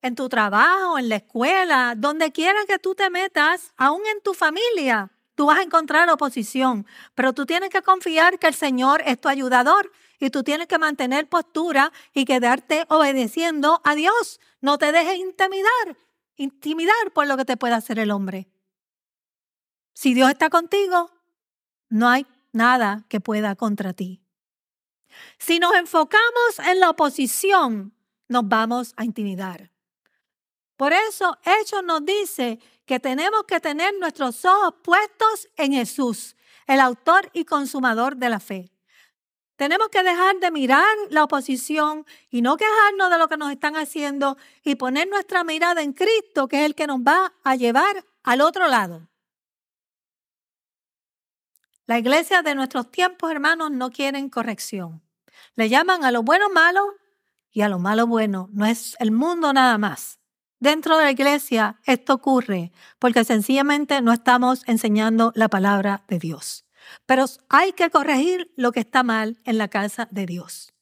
en 0.00 0.14
tu 0.14 0.30
trabajo, 0.30 0.98
en 0.98 1.10
la 1.10 1.16
escuela, 1.16 1.92
donde 1.94 2.32
quiera 2.32 2.64
que 2.66 2.78
tú 2.78 2.94
te 2.94 3.10
metas, 3.10 3.74
aún 3.76 4.00
en 4.06 4.22
tu 4.22 4.32
familia, 4.32 5.13
tú 5.34 5.46
vas 5.46 5.58
a 5.58 5.62
encontrar 5.62 6.08
oposición. 6.10 6.86
Pero 7.14 7.32
tú 7.32 7.46
tienes 7.46 7.70
que 7.70 7.82
confiar 7.82 8.38
que 8.38 8.46
el 8.46 8.54
Señor 8.54 9.02
es 9.06 9.20
tu 9.20 9.28
ayudador 9.28 9.92
y 10.18 10.30
tú 10.30 10.42
tienes 10.42 10.66
que 10.66 10.78
mantener 10.78 11.28
postura 11.28 11.92
y 12.12 12.24
quedarte 12.24 12.84
obedeciendo 12.88 13.80
a 13.84 13.94
Dios. 13.94 14.40
No 14.60 14.78
te 14.78 14.92
dejes 14.92 15.16
intimidar, 15.16 15.96
intimidar 16.36 17.12
por 17.12 17.26
lo 17.26 17.36
que 17.36 17.44
te 17.44 17.56
pueda 17.56 17.76
hacer 17.76 17.98
el 17.98 18.10
hombre. 18.10 18.48
Si 19.92 20.14
Dios 20.14 20.30
está 20.30 20.50
contigo, 20.50 21.10
no 21.88 22.08
hay 22.08 22.26
nada 22.52 23.04
que 23.08 23.20
pueda 23.20 23.54
contra 23.54 23.92
ti. 23.92 24.20
Si 25.38 25.58
nos 25.58 25.74
enfocamos 25.74 26.58
en 26.66 26.80
la 26.80 26.90
oposición, 26.90 27.94
nos 28.28 28.48
vamos 28.48 28.94
a 28.96 29.04
intimidar. 29.04 29.73
Por 30.76 30.92
eso 30.92 31.38
Hechos 31.44 31.84
nos 31.84 32.04
dice 32.04 32.58
que 32.84 33.00
tenemos 33.00 33.44
que 33.44 33.60
tener 33.60 33.94
nuestros 33.98 34.44
ojos 34.44 34.74
puestos 34.82 35.48
en 35.56 35.72
Jesús, 35.72 36.36
el 36.66 36.80
autor 36.80 37.30
y 37.32 37.44
consumador 37.44 38.16
de 38.16 38.28
la 38.28 38.40
fe. 38.40 38.70
Tenemos 39.56 39.88
que 39.88 40.02
dejar 40.02 40.36
de 40.40 40.50
mirar 40.50 40.84
la 41.10 41.24
oposición 41.24 42.04
y 42.28 42.42
no 42.42 42.56
quejarnos 42.56 43.10
de 43.10 43.18
lo 43.18 43.28
que 43.28 43.36
nos 43.36 43.52
están 43.52 43.76
haciendo 43.76 44.36
y 44.64 44.74
poner 44.74 45.08
nuestra 45.08 45.44
mirada 45.44 45.82
en 45.82 45.92
Cristo, 45.92 46.48
que 46.48 46.60
es 46.60 46.64
el 46.64 46.74
que 46.74 46.88
nos 46.88 46.98
va 46.98 47.32
a 47.44 47.54
llevar 47.54 48.04
al 48.24 48.40
otro 48.40 48.66
lado. 48.66 49.08
La 51.86 51.98
iglesia 51.98 52.42
de 52.42 52.54
nuestros 52.54 52.90
tiempos, 52.90 53.30
hermanos, 53.30 53.70
no 53.70 53.90
quieren 53.90 54.28
corrección. 54.28 55.02
Le 55.54 55.68
llaman 55.68 56.04
a 56.04 56.10
lo 56.10 56.22
bueno 56.22 56.48
malo 56.50 56.94
y 57.52 57.60
a 57.60 57.68
lo 57.68 57.78
malo 57.78 58.06
bueno. 58.06 58.48
No 58.52 58.66
es 58.66 58.96
el 58.98 59.12
mundo 59.12 59.52
nada 59.52 59.78
más. 59.78 60.18
Dentro 60.64 60.96
de 60.96 61.04
la 61.04 61.10
iglesia 61.10 61.78
esto 61.84 62.14
ocurre 62.14 62.72
porque 62.98 63.22
sencillamente 63.24 64.00
no 64.00 64.14
estamos 64.14 64.62
enseñando 64.66 65.30
la 65.34 65.50
palabra 65.50 66.04
de 66.08 66.18
Dios. 66.18 66.64
Pero 67.04 67.26
hay 67.50 67.74
que 67.74 67.90
corregir 67.90 68.50
lo 68.56 68.72
que 68.72 68.80
está 68.80 69.02
mal 69.02 69.38
en 69.44 69.58
la 69.58 69.68
casa 69.68 70.08
de 70.10 70.24
Dios. 70.24 70.72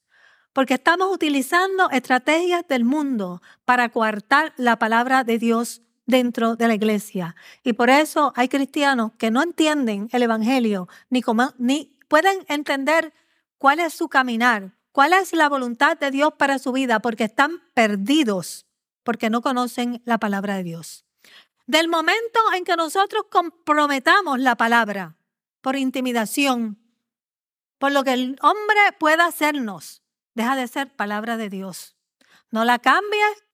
Porque 0.53 0.75
estamos 0.75 1.13
utilizando 1.13 1.89
estrategias 1.89 2.65
del 2.65 2.85
mundo 2.85 3.41
para 3.65 3.89
coartar 3.89 4.53
la 4.55 4.79
palabra 4.79 5.25
de 5.25 5.37
Dios 5.37 5.81
dentro 6.05 6.55
de 6.55 6.69
la 6.69 6.75
iglesia. 6.75 7.35
Y 7.61 7.73
por 7.73 7.89
eso 7.89 8.31
hay 8.37 8.47
cristianos 8.47 9.11
que 9.17 9.31
no 9.31 9.43
entienden 9.43 10.07
el 10.13 10.23
Evangelio, 10.23 10.87
ni, 11.09 11.21
ni 11.57 11.97
pueden 12.07 12.45
entender 12.47 13.13
cuál 13.57 13.81
es 13.81 13.93
su 13.93 14.07
caminar, 14.07 14.77
cuál 14.93 15.11
es 15.11 15.33
la 15.33 15.49
voluntad 15.49 15.97
de 15.97 16.09
Dios 16.09 16.35
para 16.37 16.57
su 16.57 16.71
vida, 16.71 17.01
porque 17.01 17.25
están 17.25 17.59
perdidos, 17.73 18.65
porque 19.03 19.29
no 19.29 19.41
conocen 19.41 20.01
la 20.05 20.17
palabra 20.17 20.55
de 20.55 20.63
Dios. 20.63 21.05
Del 21.65 21.87
momento 21.87 22.39
en 22.55 22.65
que 22.65 22.75
nosotros 22.75 23.25
comprometamos 23.29 24.39
la 24.39 24.55
palabra 24.55 25.15
por 25.61 25.75
intimidación, 25.75 26.79
por 27.77 27.91
lo 27.91 28.03
que 28.03 28.13
el 28.13 28.37
hombre 28.41 28.79
pueda 28.99 29.25
hacernos, 29.25 30.03
deja 30.33 30.55
de 30.55 30.67
ser 30.67 30.95
palabra 30.95 31.37
de 31.37 31.49
Dios. 31.49 31.95
No 32.49 32.65
la 32.65 32.79
cambies, 32.79 33.45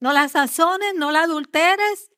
no 0.00 0.12
la 0.12 0.28
sazones, 0.28 0.94
no 0.96 1.10
la 1.10 1.22
adulteres. 1.22 2.10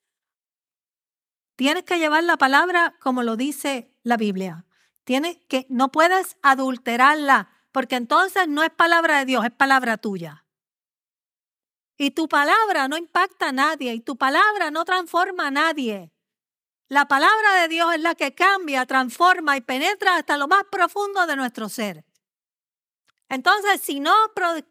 Tienes 1.57 1.85
que 1.85 1.99
llevar 1.99 2.25
la 2.25 2.37
palabra 2.37 2.97
como 3.01 3.23
lo 3.23 3.37
dice 3.37 3.93
la 4.03 4.17
Biblia. 4.17 4.65
Tienes 5.05 5.37
que, 5.49 5.67
no 5.69 5.93
puedes 5.93 6.37
adulterarla, 6.43 7.51
porque 7.73 7.97
entonces 7.97 8.49
no 8.49 8.63
es 8.63 8.71
palabra 8.71 9.19
de 9.19 9.27
Dios, 9.27 9.45
es 9.45 9.51
palabra 9.51 9.99
tuya. 9.99 10.44
Y 11.97 12.11
tu 12.11 12.29
palabra 12.29 12.89
no 12.89 12.97
impacta 12.97 13.49
a 13.49 13.53
nadie 13.53 13.95
y 13.95 14.01
tu 14.01 14.17
palabra 14.17 14.71
no 14.71 14.85
transforma 14.85 15.49
a 15.49 15.51
nadie. 15.51 16.13
La 16.89 17.07
palabra 17.07 17.63
de 17.63 17.69
Dios 17.69 17.95
es 17.95 18.01
la 18.01 18.15
que 18.15 18.35
cambia, 18.35 18.85
transforma 18.87 19.57
y 19.57 19.61
penetra 19.61 20.17
hasta 20.17 20.37
lo 20.37 20.49
más 20.49 20.65
profundo 20.71 21.27
de 21.27 21.37
nuestro 21.37 21.69
ser. 21.69 22.05
Entonces, 23.29 23.81
si 23.81 24.01
no 24.01 24.15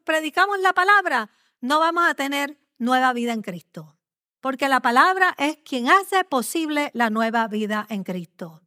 predicamos 0.03 0.59
la 0.59 0.73
palabra, 0.73 1.29
no 1.59 1.79
vamos 1.79 2.07
a 2.07 2.13
tener 2.13 2.59
nueva 2.77 3.13
vida 3.13 3.33
en 3.33 3.41
Cristo. 3.41 3.97
Porque 4.41 4.67
la 4.67 4.81
palabra 4.81 5.33
es 5.37 5.57
quien 5.65 5.89
hace 5.89 6.23
posible 6.23 6.91
la 6.93 7.09
nueva 7.09 7.47
vida 7.47 7.87
en 7.89 8.03
Cristo. 8.03 8.61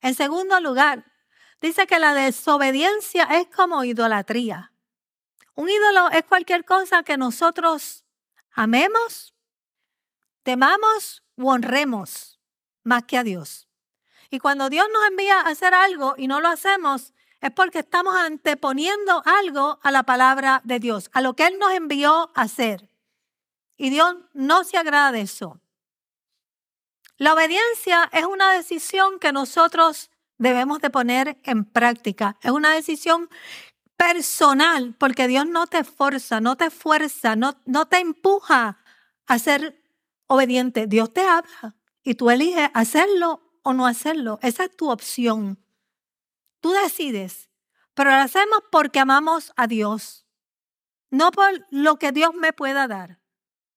En 0.00 0.14
segundo 0.14 0.60
lugar, 0.60 1.04
dice 1.60 1.86
que 1.86 1.98
la 1.98 2.14
desobediencia 2.14 3.24
es 3.24 3.48
como 3.48 3.84
idolatría. 3.84 4.69
Un 5.54 5.68
ídolo 5.68 6.10
es 6.10 6.24
cualquier 6.24 6.64
cosa 6.64 7.02
que 7.02 7.16
nosotros 7.16 8.04
amemos, 8.52 9.34
temamos 10.42 11.22
o 11.36 11.50
honremos 11.50 12.40
más 12.82 13.04
que 13.04 13.18
a 13.18 13.24
Dios. 13.24 13.68
Y 14.30 14.38
cuando 14.38 14.70
Dios 14.70 14.86
nos 14.92 15.06
envía 15.08 15.40
a 15.40 15.48
hacer 15.48 15.74
algo 15.74 16.14
y 16.16 16.28
no 16.28 16.40
lo 16.40 16.48
hacemos, 16.48 17.12
es 17.40 17.50
porque 17.50 17.80
estamos 17.80 18.14
anteponiendo 18.14 19.22
algo 19.24 19.80
a 19.82 19.90
la 19.90 20.04
palabra 20.04 20.60
de 20.64 20.78
Dios, 20.78 21.10
a 21.12 21.20
lo 21.20 21.34
que 21.34 21.46
Él 21.46 21.58
nos 21.58 21.72
envió 21.72 22.30
a 22.34 22.42
hacer. 22.42 22.88
Y 23.76 23.90
Dios 23.90 24.14
no 24.34 24.62
se 24.64 24.76
agrada 24.76 25.10
de 25.10 25.22
eso. 25.22 25.60
La 27.16 27.34
obediencia 27.34 28.08
es 28.12 28.24
una 28.24 28.52
decisión 28.52 29.18
que 29.18 29.32
nosotros 29.32 30.10
debemos 30.38 30.80
de 30.80 30.90
poner 30.90 31.38
en 31.44 31.64
práctica. 31.64 32.38
Es 32.42 32.50
una 32.50 32.72
decisión 32.72 33.28
personal, 34.00 34.94
porque 34.96 35.28
Dios 35.28 35.46
no 35.46 35.66
te 35.66 35.84
forza, 35.84 36.40
no 36.40 36.56
te 36.56 36.70
fuerza, 36.70 37.36
no, 37.36 37.60
no 37.66 37.86
te 37.86 37.98
empuja 37.98 38.78
a 39.26 39.38
ser 39.38 39.78
obediente. 40.26 40.86
Dios 40.86 41.12
te 41.12 41.20
habla 41.20 41.76
y 42.02 42.14
tú 42.14 42.30
eliges 42.30 42.70
hacerlo 42.72 43.42
o 43.62 43.74
no 43.74 43.86
hacerlo. 43.86 44.38
Esa 44.40 44.64
es 44.64 44.74
tu 44.74 44.90
opción. 44.90 45.62
Tú 46.60 46.70
decides, 46.72 47.50
pero 47.92 48.10
lo 48.10 48.16
hacemos 48.16 48.62
porque 48.72 49.00
amamos 49.00 49.52
a 49.54 49.66
Dios, 49.66 50.24
no 51.10 51.30
por 51.30 51.50
lo 51.70 51.98
que 51.98 52.10
Dios 52.10 52.32
me 52.34 52.54
pueda 52.54 52.88
dar. 52.88 53.20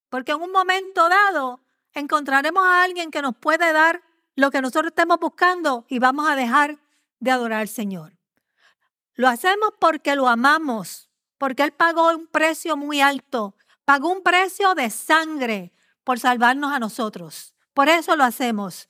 Porque 0.07 0.31
en 0.31 0.41
un 0.41 0.53
momento 0.53 1.09
dado 1.09 1.59
encontraremos 1.93 2.63
a 2.65 2.83
alguien 2.83 3.11
que 3.11 3.21
nos 3.21 3.35
puede 3.35 3.73
dar 3.73 4.01
lo 4.37 4.51
que 4.51 4.61
nosotros 4.61 4.91
estemos 4.91 5.19
buscando 5.19 5.85
y 5.89 5.99
vamos 5.99 6.29
a 6.29 6.37
dejar 6.37 6.79
de 7.19 7.31
adorar 7.31 7.59
al 7.59 7.67
Señor. 7.67 8.12
Lo 9.15 9.27
hacemos 9.27 9.69
porque 9.79 10.15
lo 10.15 10.27
amamos, 10.27 11.09
porque 11.37 11.63
Él 11.63 11.71
pagó 11.71 12.09
un 12.09 12.27
precio 12.27 12.75
muy 12.77 13.01
alto, 13.01 13.55
pagó 13.85 14.11
un 14.11 14.23
precio 14.23 14.75
de 14.75 14.89
sangre 14.89 15.73
por 16.03 16.19
salvarnos 16.19 16.71
a 16.73 16.79
nosotros. 16.79 17.53
Por 17.73 17.89
eso 17.89 18.15
lo 18.15 18.23
hacemos 18.23 18.87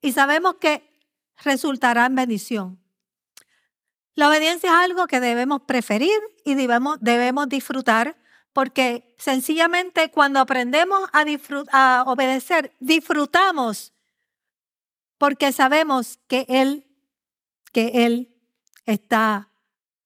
y 0.00 0.12
sabemos 0.12 0.56
que 0.56 0.90
resultará 1.42 2.06
en 2.06 2.14
bendición. 2.14 2.78
La 4.14 4.28
obediencia 4.28 4.70
es 4.70 4.76
algo 4.76 5.06
que 5.06 5.20
debemos 5.20 5.62
preferir 5.62 6.18
y 6.44 6.54
debemos, 6.54 6.98
debemos 7.00 7.48
disfrutar 7.48 8.16
porque 8.52 9.14
sencillamente 9.16 10.10
cuando 10.10 10.40
aprendemos 10.40 11.08
a, 11.12 11.24
a 11.72 12.02
obedecer, 12.04 12.74
disfrutamos 12.78 13.94
porque 15.16 15.52
sabemos 15.52 16.18
que 16.26 16.44
Él, 16.48 16.86
que 17.72 18.06
Él 18.06 18.36
está 18.84 19.51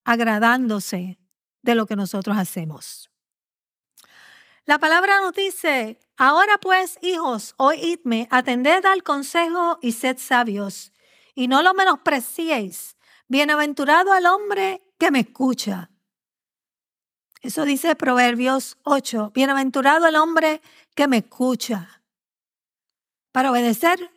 agradándose 0.07 1.19
de 1.63 1.75
lo 1.75 1.85
que 1.85 1.97
nosotros 1.97 2.39
hacemos. 2.39 3.11
La 4.65 4.79
palabra 4.79 5.21
nos 5.21 5.35
dice, 5.35 5.99
ahora 6.17 6.59
pues, 6.59 6.99
hijos, 7.03 7.55
oídme, 7.59 8.29
atended 8.31 8.85
al 8.87 9.03
consejo 9.03 9.79
y 9.83 9.93
sed 9.93 10.17
sabios, 10.19 10.93
y 11.35 11.49
no 11.49 11.63
lo 11.63 11.75
menospreciéis. 11.75 12.97
Bienaventurado 13.29 14.13
al 14.13 14.27
hombre 14.27 14.83
que 14.99 15.11
me 15.11 15.21
escucha. 15.21 15.91
Eso 17.43 17.65
dice 17.65 17.97
Proverbios 17.97 18.79
8. 18.85 19.33
Bienaventurado 19.35 20.07
el 20.07 20.15
hombre 20.15 20.63
que 20.95 21.09
me 21.09 21.19
escucha. 21.19 22.03
Para 23.33 23.51
obedecer 23.51 24.11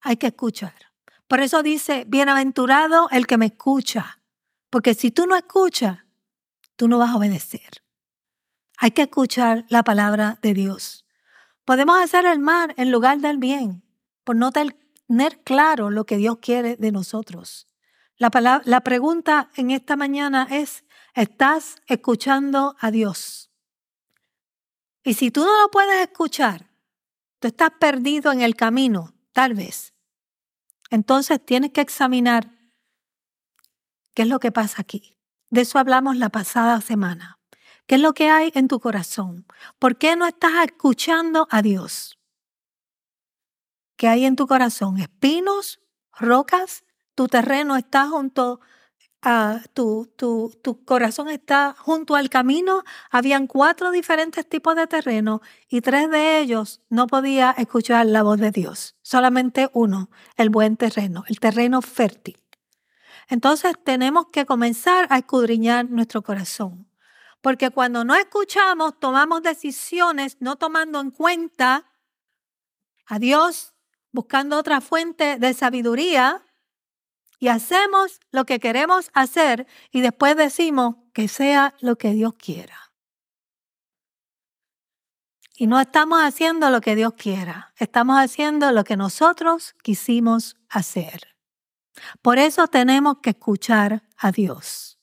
hay 0.00 0.16
que 0.16 0.28
escuchar. 0.28 0.74
Por 1.28 1.40
eso 1.40 1.62
dice, 1.62 2.04
bienaventurado 2.06 3.08
el 3.10 3.26
que 3.26 3.36
me 3.36 3.46
escucha. 3.46 4.15
Porque 4.76 4.92
si 4.92 5.10
tú 5.10 5.26
no 5.26 5.36
escuchas, 5.36 6.00
tú 6.76 6.86
no 6.86 6.98
vas 6.98 7.08
a 7.08 7.16
obedecer. 7.16 7.82
Hay 8.76 8.90
que 8.90 9.00
escuchar 9.00 9.64
la 9.70 9.82
palabra 9.82 10.38
de 10.42 10.52
Dios. 10.52 11.06
Podemos 11.64 11.96
hacer 11.96 12.26
el 12.26 12.40
mal 12.40 12.74
en 12.76 12.92
lugar 12.92 13.20
del 13.20 13.38
bien 13.38 13.82
por 14.22 14.36
no 14.36 14.52
tener 14.52 15.42
claro 15.44 15.88
lo 15.88 16.04
que 16.04 16.18
Dios 16.18 16.40
quiere 16.42 16.76
de 16.76 16.92
nosotros. 16.92 17.66
La, 18.18 18.60
la 18.66 18.80
pregunta 18.82 19.50
en 19.56 19.70
esta 19.70 19.96
mañana 19.96 20.46
es, 20.50 20.84
estás 21.14 21.76
escuchando 21.86 22.76
a 22.78 22.90
Dios. 22.90 23.50
Y 25.04 25.14
si 25.14 25.30
tú 25.30 25.42
no 25.42 25.58
lo 25.58 25.70
puedes 25.70 26.02
escuchar, 26.02 26.68
tú 27.38 27.48
estás 27.48 27.70
perdido 27.80 28.30
en 28.30 28.42
el 28.42 28.54
camino, 28.54 29.14
tal 29.32 29.54
vez. 29.54 29.94
Entonces 30.90 31.42
tienes 31.42 31.70
que 31.70 31.80
examinar 31.80 32.55
qué 34.16 34.22
es 34.22 34.28
lo 34.28 34.40
que 34.40 34.50
pasa 34.50 34.80
aquí. 34.80 35.14
De 35.50 35.60
eso 35.60 35.78
hablamos 35.78 36.16
la 36.16 36.30
pasada 36.30 36.80
semana. 36.80 37.38
¿Qué 37.86 37.96
es 37.96 38.00
lo 38.00 38.14
que 38.14 38.30
hay 38.30 38.50
en 38.54 38.66
tu 38.66 38.80
corazón? 38.80 39.46
¿Por 39.78 39.98
qué 39.98 40.16
no 40.16 40.26
estás 40.26 40.52
escuchando 40.64 41.46
a 41.50 41.60
Dios? 41.60 42.18
¿Qué 43.96 44.08
hay 44.08 44.24
en 44.24 44.34
tu 44.34 44.46
corazón? 44.46 44.98
¿Espinos? 44.98 45.80
¿Rocas? 46.18 46.84
¿Tu 47.14 47.28
terreno 47.28 47.76
está 47.76 48.08
junto 48.08 48.60
tu, 49.74 50.08
tu, 50.16 50.52
tu, 50.62 50.84
corazón 50.84 51.28
está 51.28 51.74
junto 51.76 52.14
al 52.14 52.30
camino, 52.30 52.84
habían 53.10 53.48
cuatro 53.48 53.90
diferentes 53.90 54.48
tipos 54.48 54.76
de 54.76 54.86
terreno 54.86 55.40
y 55.68 55.80
tres 55.80 56.08
de 56.10 56.38
ellos 56.38 56.80
no 56.90 57.08
podía 57.08 57.50
escuchar 57.50 58.06
la 58.06 58.22
voz 58.22 58.38
de 58.38 58.52
Dios. 58.52 58.94
Solamente 59.02 59.68
uno, 59.72 60.10
el 60.36 60.50
buen 60.50 60.76
terreno, 60.76 61.24
el 61.26 61.40
terreno 61.40 61.82
fértil. 61.82 62.45
Entonces 63.28 63.74
tenemos 63.84 64.26
que 64.32 64.46
comenzar 64.46 65.06
a 65.10 65.18
escudriñar 65.18 65.90
nuestro 65.90 66.22
corazón. 66.22 66.88
Porque 67.40 67.70
cuando 67.70 68.04
no 68.04 68.14
escuchamos, 68.14 68.98
tomamos 68.98 69.42
decisiones 69.42 70.36
no 70.40 70.56
tomando 70.56 71.00
en 71.00 71.10
cuenta 71.10 71.86
a 73.06 73.18
Dios, 73.18 73.74
buscando 74.12 74.58
otra 74.58 74.80
fuente 74.80 75.38
de 75.38 75.54
sabiduría 75.54 76.42
y 77.38 77.48
hacemos 77.48 78.20
lo 78.30 78.46
que 78.46 78.60
queremos 78.60 79.10
hacer 79.12 79.66
y 79.90 80.00
después 80.00 80.36
decimos 80.36 80.96
que 81.12 81.28
sea 81.28 81.74
lo 81.80 81.96
que 81.96 82.12
Dios 82.12 82.34
quiera. 82.34 82.92
Y 85.58 85.66
no 85.66 85.80
estamos 85.80 86.20
haciendo 86.22 86.70
lo 86.70 86.80
que 86.80 86.96
Dios 86.96 87.14
quiera, 87.14 87.72
estamos 87.78 88.18
haciendo 88.18 88.72
lo 88.72 88.84
que 88.84 88.96
nosotros 88.96 89.74
quisimos 89.82 90.56
hacer. 90.68 91.35
Por 92.22 92.38
eso 92.38 92.66
tenemos 92.68 93.18
que 93.22 93.30
escuchar 93.30 94.02
a 94.16 94.32
Dios. 94.32 94.98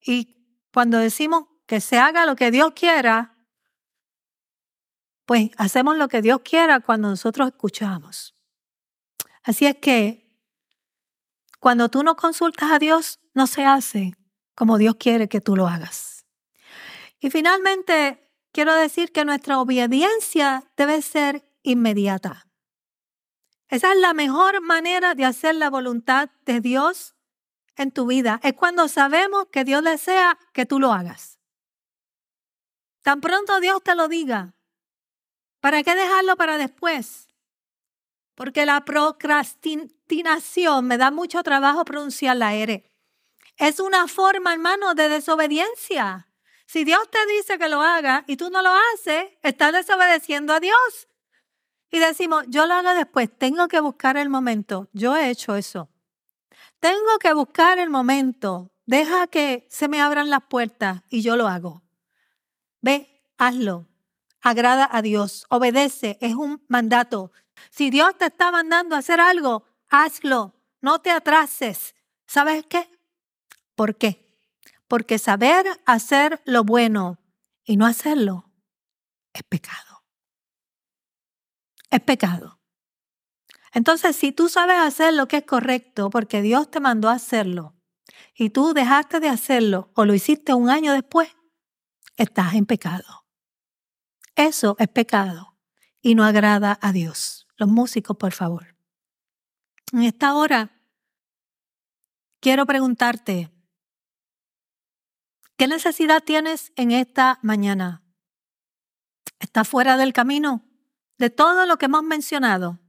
Y 0.00 0.64
cuando 0.72 0.98
decimos 0.98 1.44
que 1.66 1.80
se 1.80 1.98
haga 1.98 2.26
lo 2.26 2.36
que 2.36 2.50
Dios 2.50 2.72
quiera, 2.74 3.36
pues 5.26 5.50
hacemos 5.56 5.96
lo 5.96 6.08
que 6.08 6.22
Dios 6.22 6.40
quiera 6.42 6.80
cuando 6.80 7.08
nosotros 7.08 7.48
escuchamos. 7.48 8.34
Así 9.42 9.66
es 9.66 9.76
que 9.76 10.28
cuando 11.60 11.88
tú 11.88 12.02
no 12.02 12.16
consultas 12.16 12.72
a 12.72 12.78
Dios, 12.78 13.20
no 13.34 13.46
se 13.46 13.64
hace 13.64 14.14
como 14.60 14.76
Dios 14.76 14.96
quiere 14.96 15.26
que 15.26 15.40
tú 15.40 15.56
lo 15.56 15.66
hagas. 15.66 16.26
Y 17.18 17.30
finalmente, 17.30 18.30
quiero 18.52 18.74
decir 18.74 19.10
que 19.10 19.24
nuestra 19.24 19.58
obediencia 19.58 20.70
debe 20.76 21.00
ser 21.00 21.50
inmediata. 21.62 22.49
Esa 23.70 23.92
es 23.92 23.98
la 23.98 24.14
mejor 24.14 24.60
manera 24.60 25.14
de 25.14 25.24
hacer 25.24 25.54
la 25.54 25.70
voluntad 25.70 26.30
de 26.44 26.60
Dios 26.60 27.14
en 27.76 27.92
tu 27.92 28.06
vida. 28.06 28.40
Es 28.42 28.54
cuando 28.54 28.88
sabemos 28.88 29.46
que 29.52 29.62
Dios 29.64 29.84
desea 29.84 30.36
que 30.52 30.66
tú 30.66 30.80
lo 30.80 30.92
hagas. 30.92 31.38
Tan 33.02 33.20
pronto 33.20 33.60
Dios 33.60 33.82
te 33.82 33.94
lo 33.94 34.08
diga, 34.08 34.54
¿para 35.60 35.82
qué 35.82 35.94
dejarlo 35.94 36.36
para 36.36 36.58
después? 36.58 37.28
Porque 38.34 38.66
la 38.66 38.84
procrastinación, 38.84 40.86
me 40.86 40.98
da 40.98 41.10
mucho 41.10 41.42
trabajo 41.42 41.84
pronunciar 41.84 42.36
la 42.36 42.54
R, 42.54 42.84
es 43.56 43.78
una 43.78 44.08
forma, 44.08 44.52
hermano, 44.52 44.94
de 44.94 45.08
desobediencia. 45.08 46.26
Si 46.66 46.84
Dios 46.84 47.00
te 47.10 47.18
dice 47.26 47.58
que 47.58 47.68
lo 47.68 47.82
haga 47.82 48.24
y 48.26 48.36
tú 48.36 48.50
no 48.50 48.62
lo 48.62 48.70
haces, 48.94 49.26
estás 49.42 49.72
desobedeciendo 49.72 50.54
a 50.54 50.60
Dios. 50.60 51.09
Y 51.90 51.98
decimos, 51.98 52.44
yo 52.48 52.66
lo 52.66 52.74
hago 52.74 52.94
después, 52.94 53.28
tengo 53.36 53.66
que 53.68 53.80
buscar 53.80 54.16
el 54.16 54.28
momento. 54.28 54.88
Yo 54.92 55.16
he 55.16 55.30
hecho 55.30 55.56
eso. 55.56 55.88
Tengo 56.78 57.18
que 57.18 57.32
buscar 57.34 57.78
el 57.78 57.90
momento. 57.90 58.70
Deja 58.86 59.26
que 59.26 59.66
se 59.70 59.88
me 59.88 60.00
abran 60.00 60.30
las 60.30 60.42
puertas 60.44 61.02
y 61.10 61.22
yo 61.22 61.36
lo 61.36 61.48
hago. 61.48 61.82
Ve, 62.80 63.22
hazlo. 63.38 63.86
Agrada 64.40 64.88
a 64.90 65.02
Dios. 65.02 65.46
Obedece. 65.50 66.16
Es 66.20 66.34
un 66.34 66.64
mandato. 66.68 67.32
Si 67.70 67.90
Dios 67.90 68.16
te 68.16 68.26
está 68.26 68.50
mandando 68.50 68.94
a 68.94 69.00
hacer 69.00 69.20
algo, 69.20 69.64
hazlo. 69.88 70.54
No 70.80 71.00
te 71.00 71.10
atrases. 71.10 71.94
¿Sabes 72.26 72.64
qué? 72.66 72.88
¿Por 73.74 73.96
qué? 73.96 74.38
Porque 74.88 75.18
saber 75.18 75.66
hacer 75.86 76.40
lo 76.44 76.64
bueno 76.64 77.18
y 77.64 77.76
no 77.76 77.86
hacerlo 77.86 78.50
es 79.32 79.42
pecado 79.42 79.89
es 81.90 82.00
pecado. 82.00 82.60
Entonces, 83.72 84.16
si 84.16 84.32
tú 84.32 84.48
sabes 84.48 84.78
hacer 84.78 85.14
lo 85.14 85.28
que 85.28 85.38
es 85.38 85.44
correcto 85.44 86.10
porque 86.10 86.42
Dios 86.42 86.70
te 86.70 86.80
mandó 86.80 87.08
hacerlo 87.08 87.76
y 88.34 88.50
tú 88.50 88.72
dejaste 88.74 89.20
de 89.20 89.28
hacerlo 89.28 89.90
o 89.94 90.04
lo 90.04 90.14
hiciste 90.14 90.54
un 90.54 90.70
año 90.70 90.92
después, 90.92 91.28
estás 92.16 92.54
en 92.54 92.66
pecado. 92.66 93.26
Eso 94.34 94.76
es 94.78 94.88
pecado 94.88 95.58
y 96.00 96.14
no 96.14 96.24
agrada 96.24 96.78
a 96.80 96.92
Dios. 96.92 97.46
Los 97.56 97.68
músicos, 97.68 98.16
por 98.16 98.32
favor. 98.32 98.76
En 99.92 100.02
esta 100.02 100.34
hora, 100.34 100.80
quiero 102.40 102.64
preguntarte, 102.66 103.50
¿qué 105.56 105.66
necesidad 105.66 106.22
tienes 106.22 106.72
en 106.76 106.90
esta 106.90 107.38
mañana? 107.42 108.02
¿Estás 109.38 109.68
fuera 109.68 109.96
del 109.96 110.12
camino? 110.12 110.69
De 111.20 111.28
todo 111.28 111.66
lo 111.66 111.76
que 111.76 111.84
hemos 111.84 112.02
mencionado, 112.02 112.80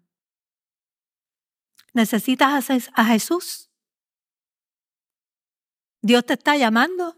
necesitas 1.91 2.69
a 2.93 3.05
Jesús. 3.05 3.69
Dios 6.01 6.25
te 6.25 6.35
está 6.35 6.55
llamando. 6.55 7.17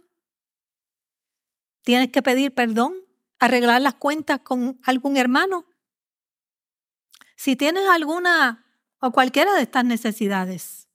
Tienes 1.83 2.11
que 2.11 2.23
pedir 2.23 2.55
perdón, 2.55 2.95
arreglar 3.37 3.79
las 3.83 3.93
cuentas 3.93 4.39
con 4.39 4.81
algún 4.85 5.15
hermano. 5.15 5.67
Si 7.35 7.55
tienes 7.55 7.87
alguna 7.87 8.65
o 8.97 9.11
cualquiera 9.11 9.53
de 9.53 9.61
estas 9.61 9.85
necesidades, 9.85 10.89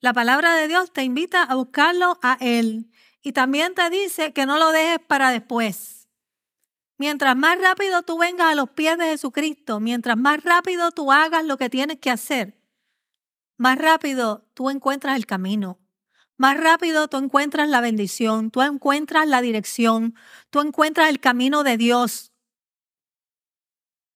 la 0.00 0.14
palabra 0.14 0.54
de 0.54 0.68
Dios 0.68 0.90
te 0.90 1.02
invita 1.02 1.42
a 1.42 1.54
buscarlo 1.54 2.18
a 2.22 2.38
Él 2.40 2.90
y 3.20 3.32
también 3.32 3.74
te 3.74 3.90
dice 3.90 4.32
que 4.32 4.46
no 4.46 4.56
lo 4.56 4.72
dejes 4.72 5.00
para 5.06 5.30
después. 5.30 5.97
Mientras 6.98 7.36
más 7.36 7.60
rápido 7.60 8.02
tú 8.02 8.18
vengas 8.18 8.48
a 8.48 8.54
los 8.56 8.70
pies 8.70 8.98
de 8.98 9.04
Jesucristo, 9.06 9.78
mientras 9.78 10.16
más 10.16 10.42
rápido 10.42 10.90
tú 10.90 11.12
hagas 11.12 11.44
lo 11.44 11.56
que 11.56 11.70
tienes 11.70 12.00
que 12.00 12.10
hacer, 12.10 12.60
más 13.56 13.78
rápido 13.78 14.44
tú 14.54 14.68
encuentras 14.68 15.16
el 15.16 15.24
camino, 15.24 15.78
más 16.36 16.56
rápido 16.56 17.06
tú 17.06 17.16
encuentras 17.18 17.68
la 17.68 17.80
bendición, 17.80 18.50
tú 18.50 18.62
encuentras 18.62 19.28
la 19.28 19.40
dirección, 19.40 20.16
tú 20.50 20.60
encuentras 20.60 21.08
el 21.08 21.20
camino 21.20 21.62
de 21.62 21.76
Dios. 21.76 22.32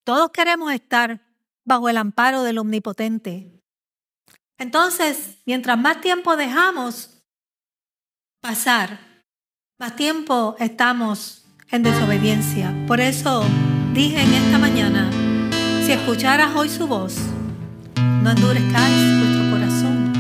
Todos 0.04 0.30
queremos 0.30 0.72
estar 0.72 1.24
bajo 1.64 1.88
el 1.88 1.96
amparo 1.96 2.42
del 2.42 2.58
Omnipotente. 2.58 3.62
Entonces, 4.58 5.38
mientras 5.46 5.78
más 5.78 6.00
tiempo 6.00 6.36
dejamos 6.36 7.22
pasar, 8.40 9.24
más 9.78 9.94
tiempo 9.94 10.56
estamos 10.58 11.41
en 11.72 11.82
desobediencia. 11.82 12.70
Por 12.86 13.00
eso 13.00 13.44
dije 13.94 14.22
en 14.22 14.34
esta 14.34 14.58
mañana, 14.58 15.10
si 15.84 15.92
escucharas 15.92 16.54
hoy 16.54 16.68
su 16.68 16.86
voz, 16.86 17.16
no 18.22 18.30
endurezcáis 18.30 19.20
vuestro 19.20 19.50
corazón, 19.50 20.12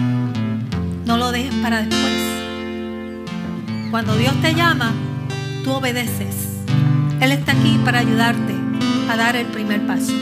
no 1.04 1.18
lo 1.18 1.30
dejes 1.30 1.54
para 1.56 1.82
después. 1.82 2.12
Cuando 3.90 4.16
Dios 4.16 4.34
te 4.40 4.54
llama, 4.54 4.92
tú 5.62 5.72
obedeces. 5.72 6.64
Él 7.20 7.32
está 7.32 7.52
aquí 7.52 7.78
para 7.84 7.98
ayudarte 7.98 8.54
a 9.10 9.16
dar 9.16 9.36
el 9.36 9.46
primer 9.46 9.86
paso. 9.86 10.12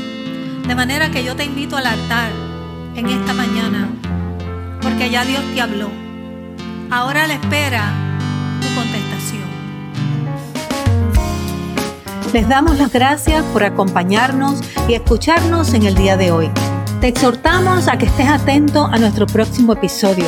De 0.66 0.74
manera 0.74 1.12
que 1.12 1.22
yo 1.22 1.37
te 1.37 1.45
invito 1.45 1.76
al 1.76 1.87
altar 1.87 2.33
en 2.97 3.07
esta 3.07 3.35
mañana, 3.35 3.89
porque 4.83 5.11
ya 5.11 5.24
Dios 5.24 5.43
te 5.55 5.61
habló. 5.61 5.91
Ahora 6.91 7.28
le 7.28 7.35
espera 7.35 8.10
Les 12.33 12.49
damos 12.49 12.78
las 12.78 12.93
gracias 12.93 13.43
por 13.47 13.64
acompañarnos 13.64 14.61
y 14.89 14.95
escucharnos 14.95 15.74
en 15.74 15.83
el 15.83 15.97
día 15.97 16.16
de 16.16 16.31
hoy. 16.31 16.49
Te 17.01 17.09
exhortamos 17.09 17.89
a 17.89 17.99
que 17.99 18.07
estés 18.07 18.28
atento 18.28 18.85
a 18.85 18.99
nuestro 18.99 19.26
próximo 19.26 19.72
episodio. 19.72 20.26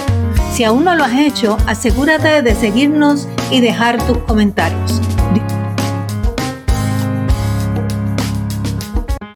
Si 0.53 0.65
aún 0.65 0.85
no 0.85 0.97
lo 0.97 1.05
has 1.05 1.13
hecho, 1.13 1.57
asegúrate 1.69 2.43
de 2.43 2.57
seguirnos 2.57 3.29
y 3.53 3.61
dejar 3.61 4.05
tus 4.05 4.19
comentarios. 4.19 5.01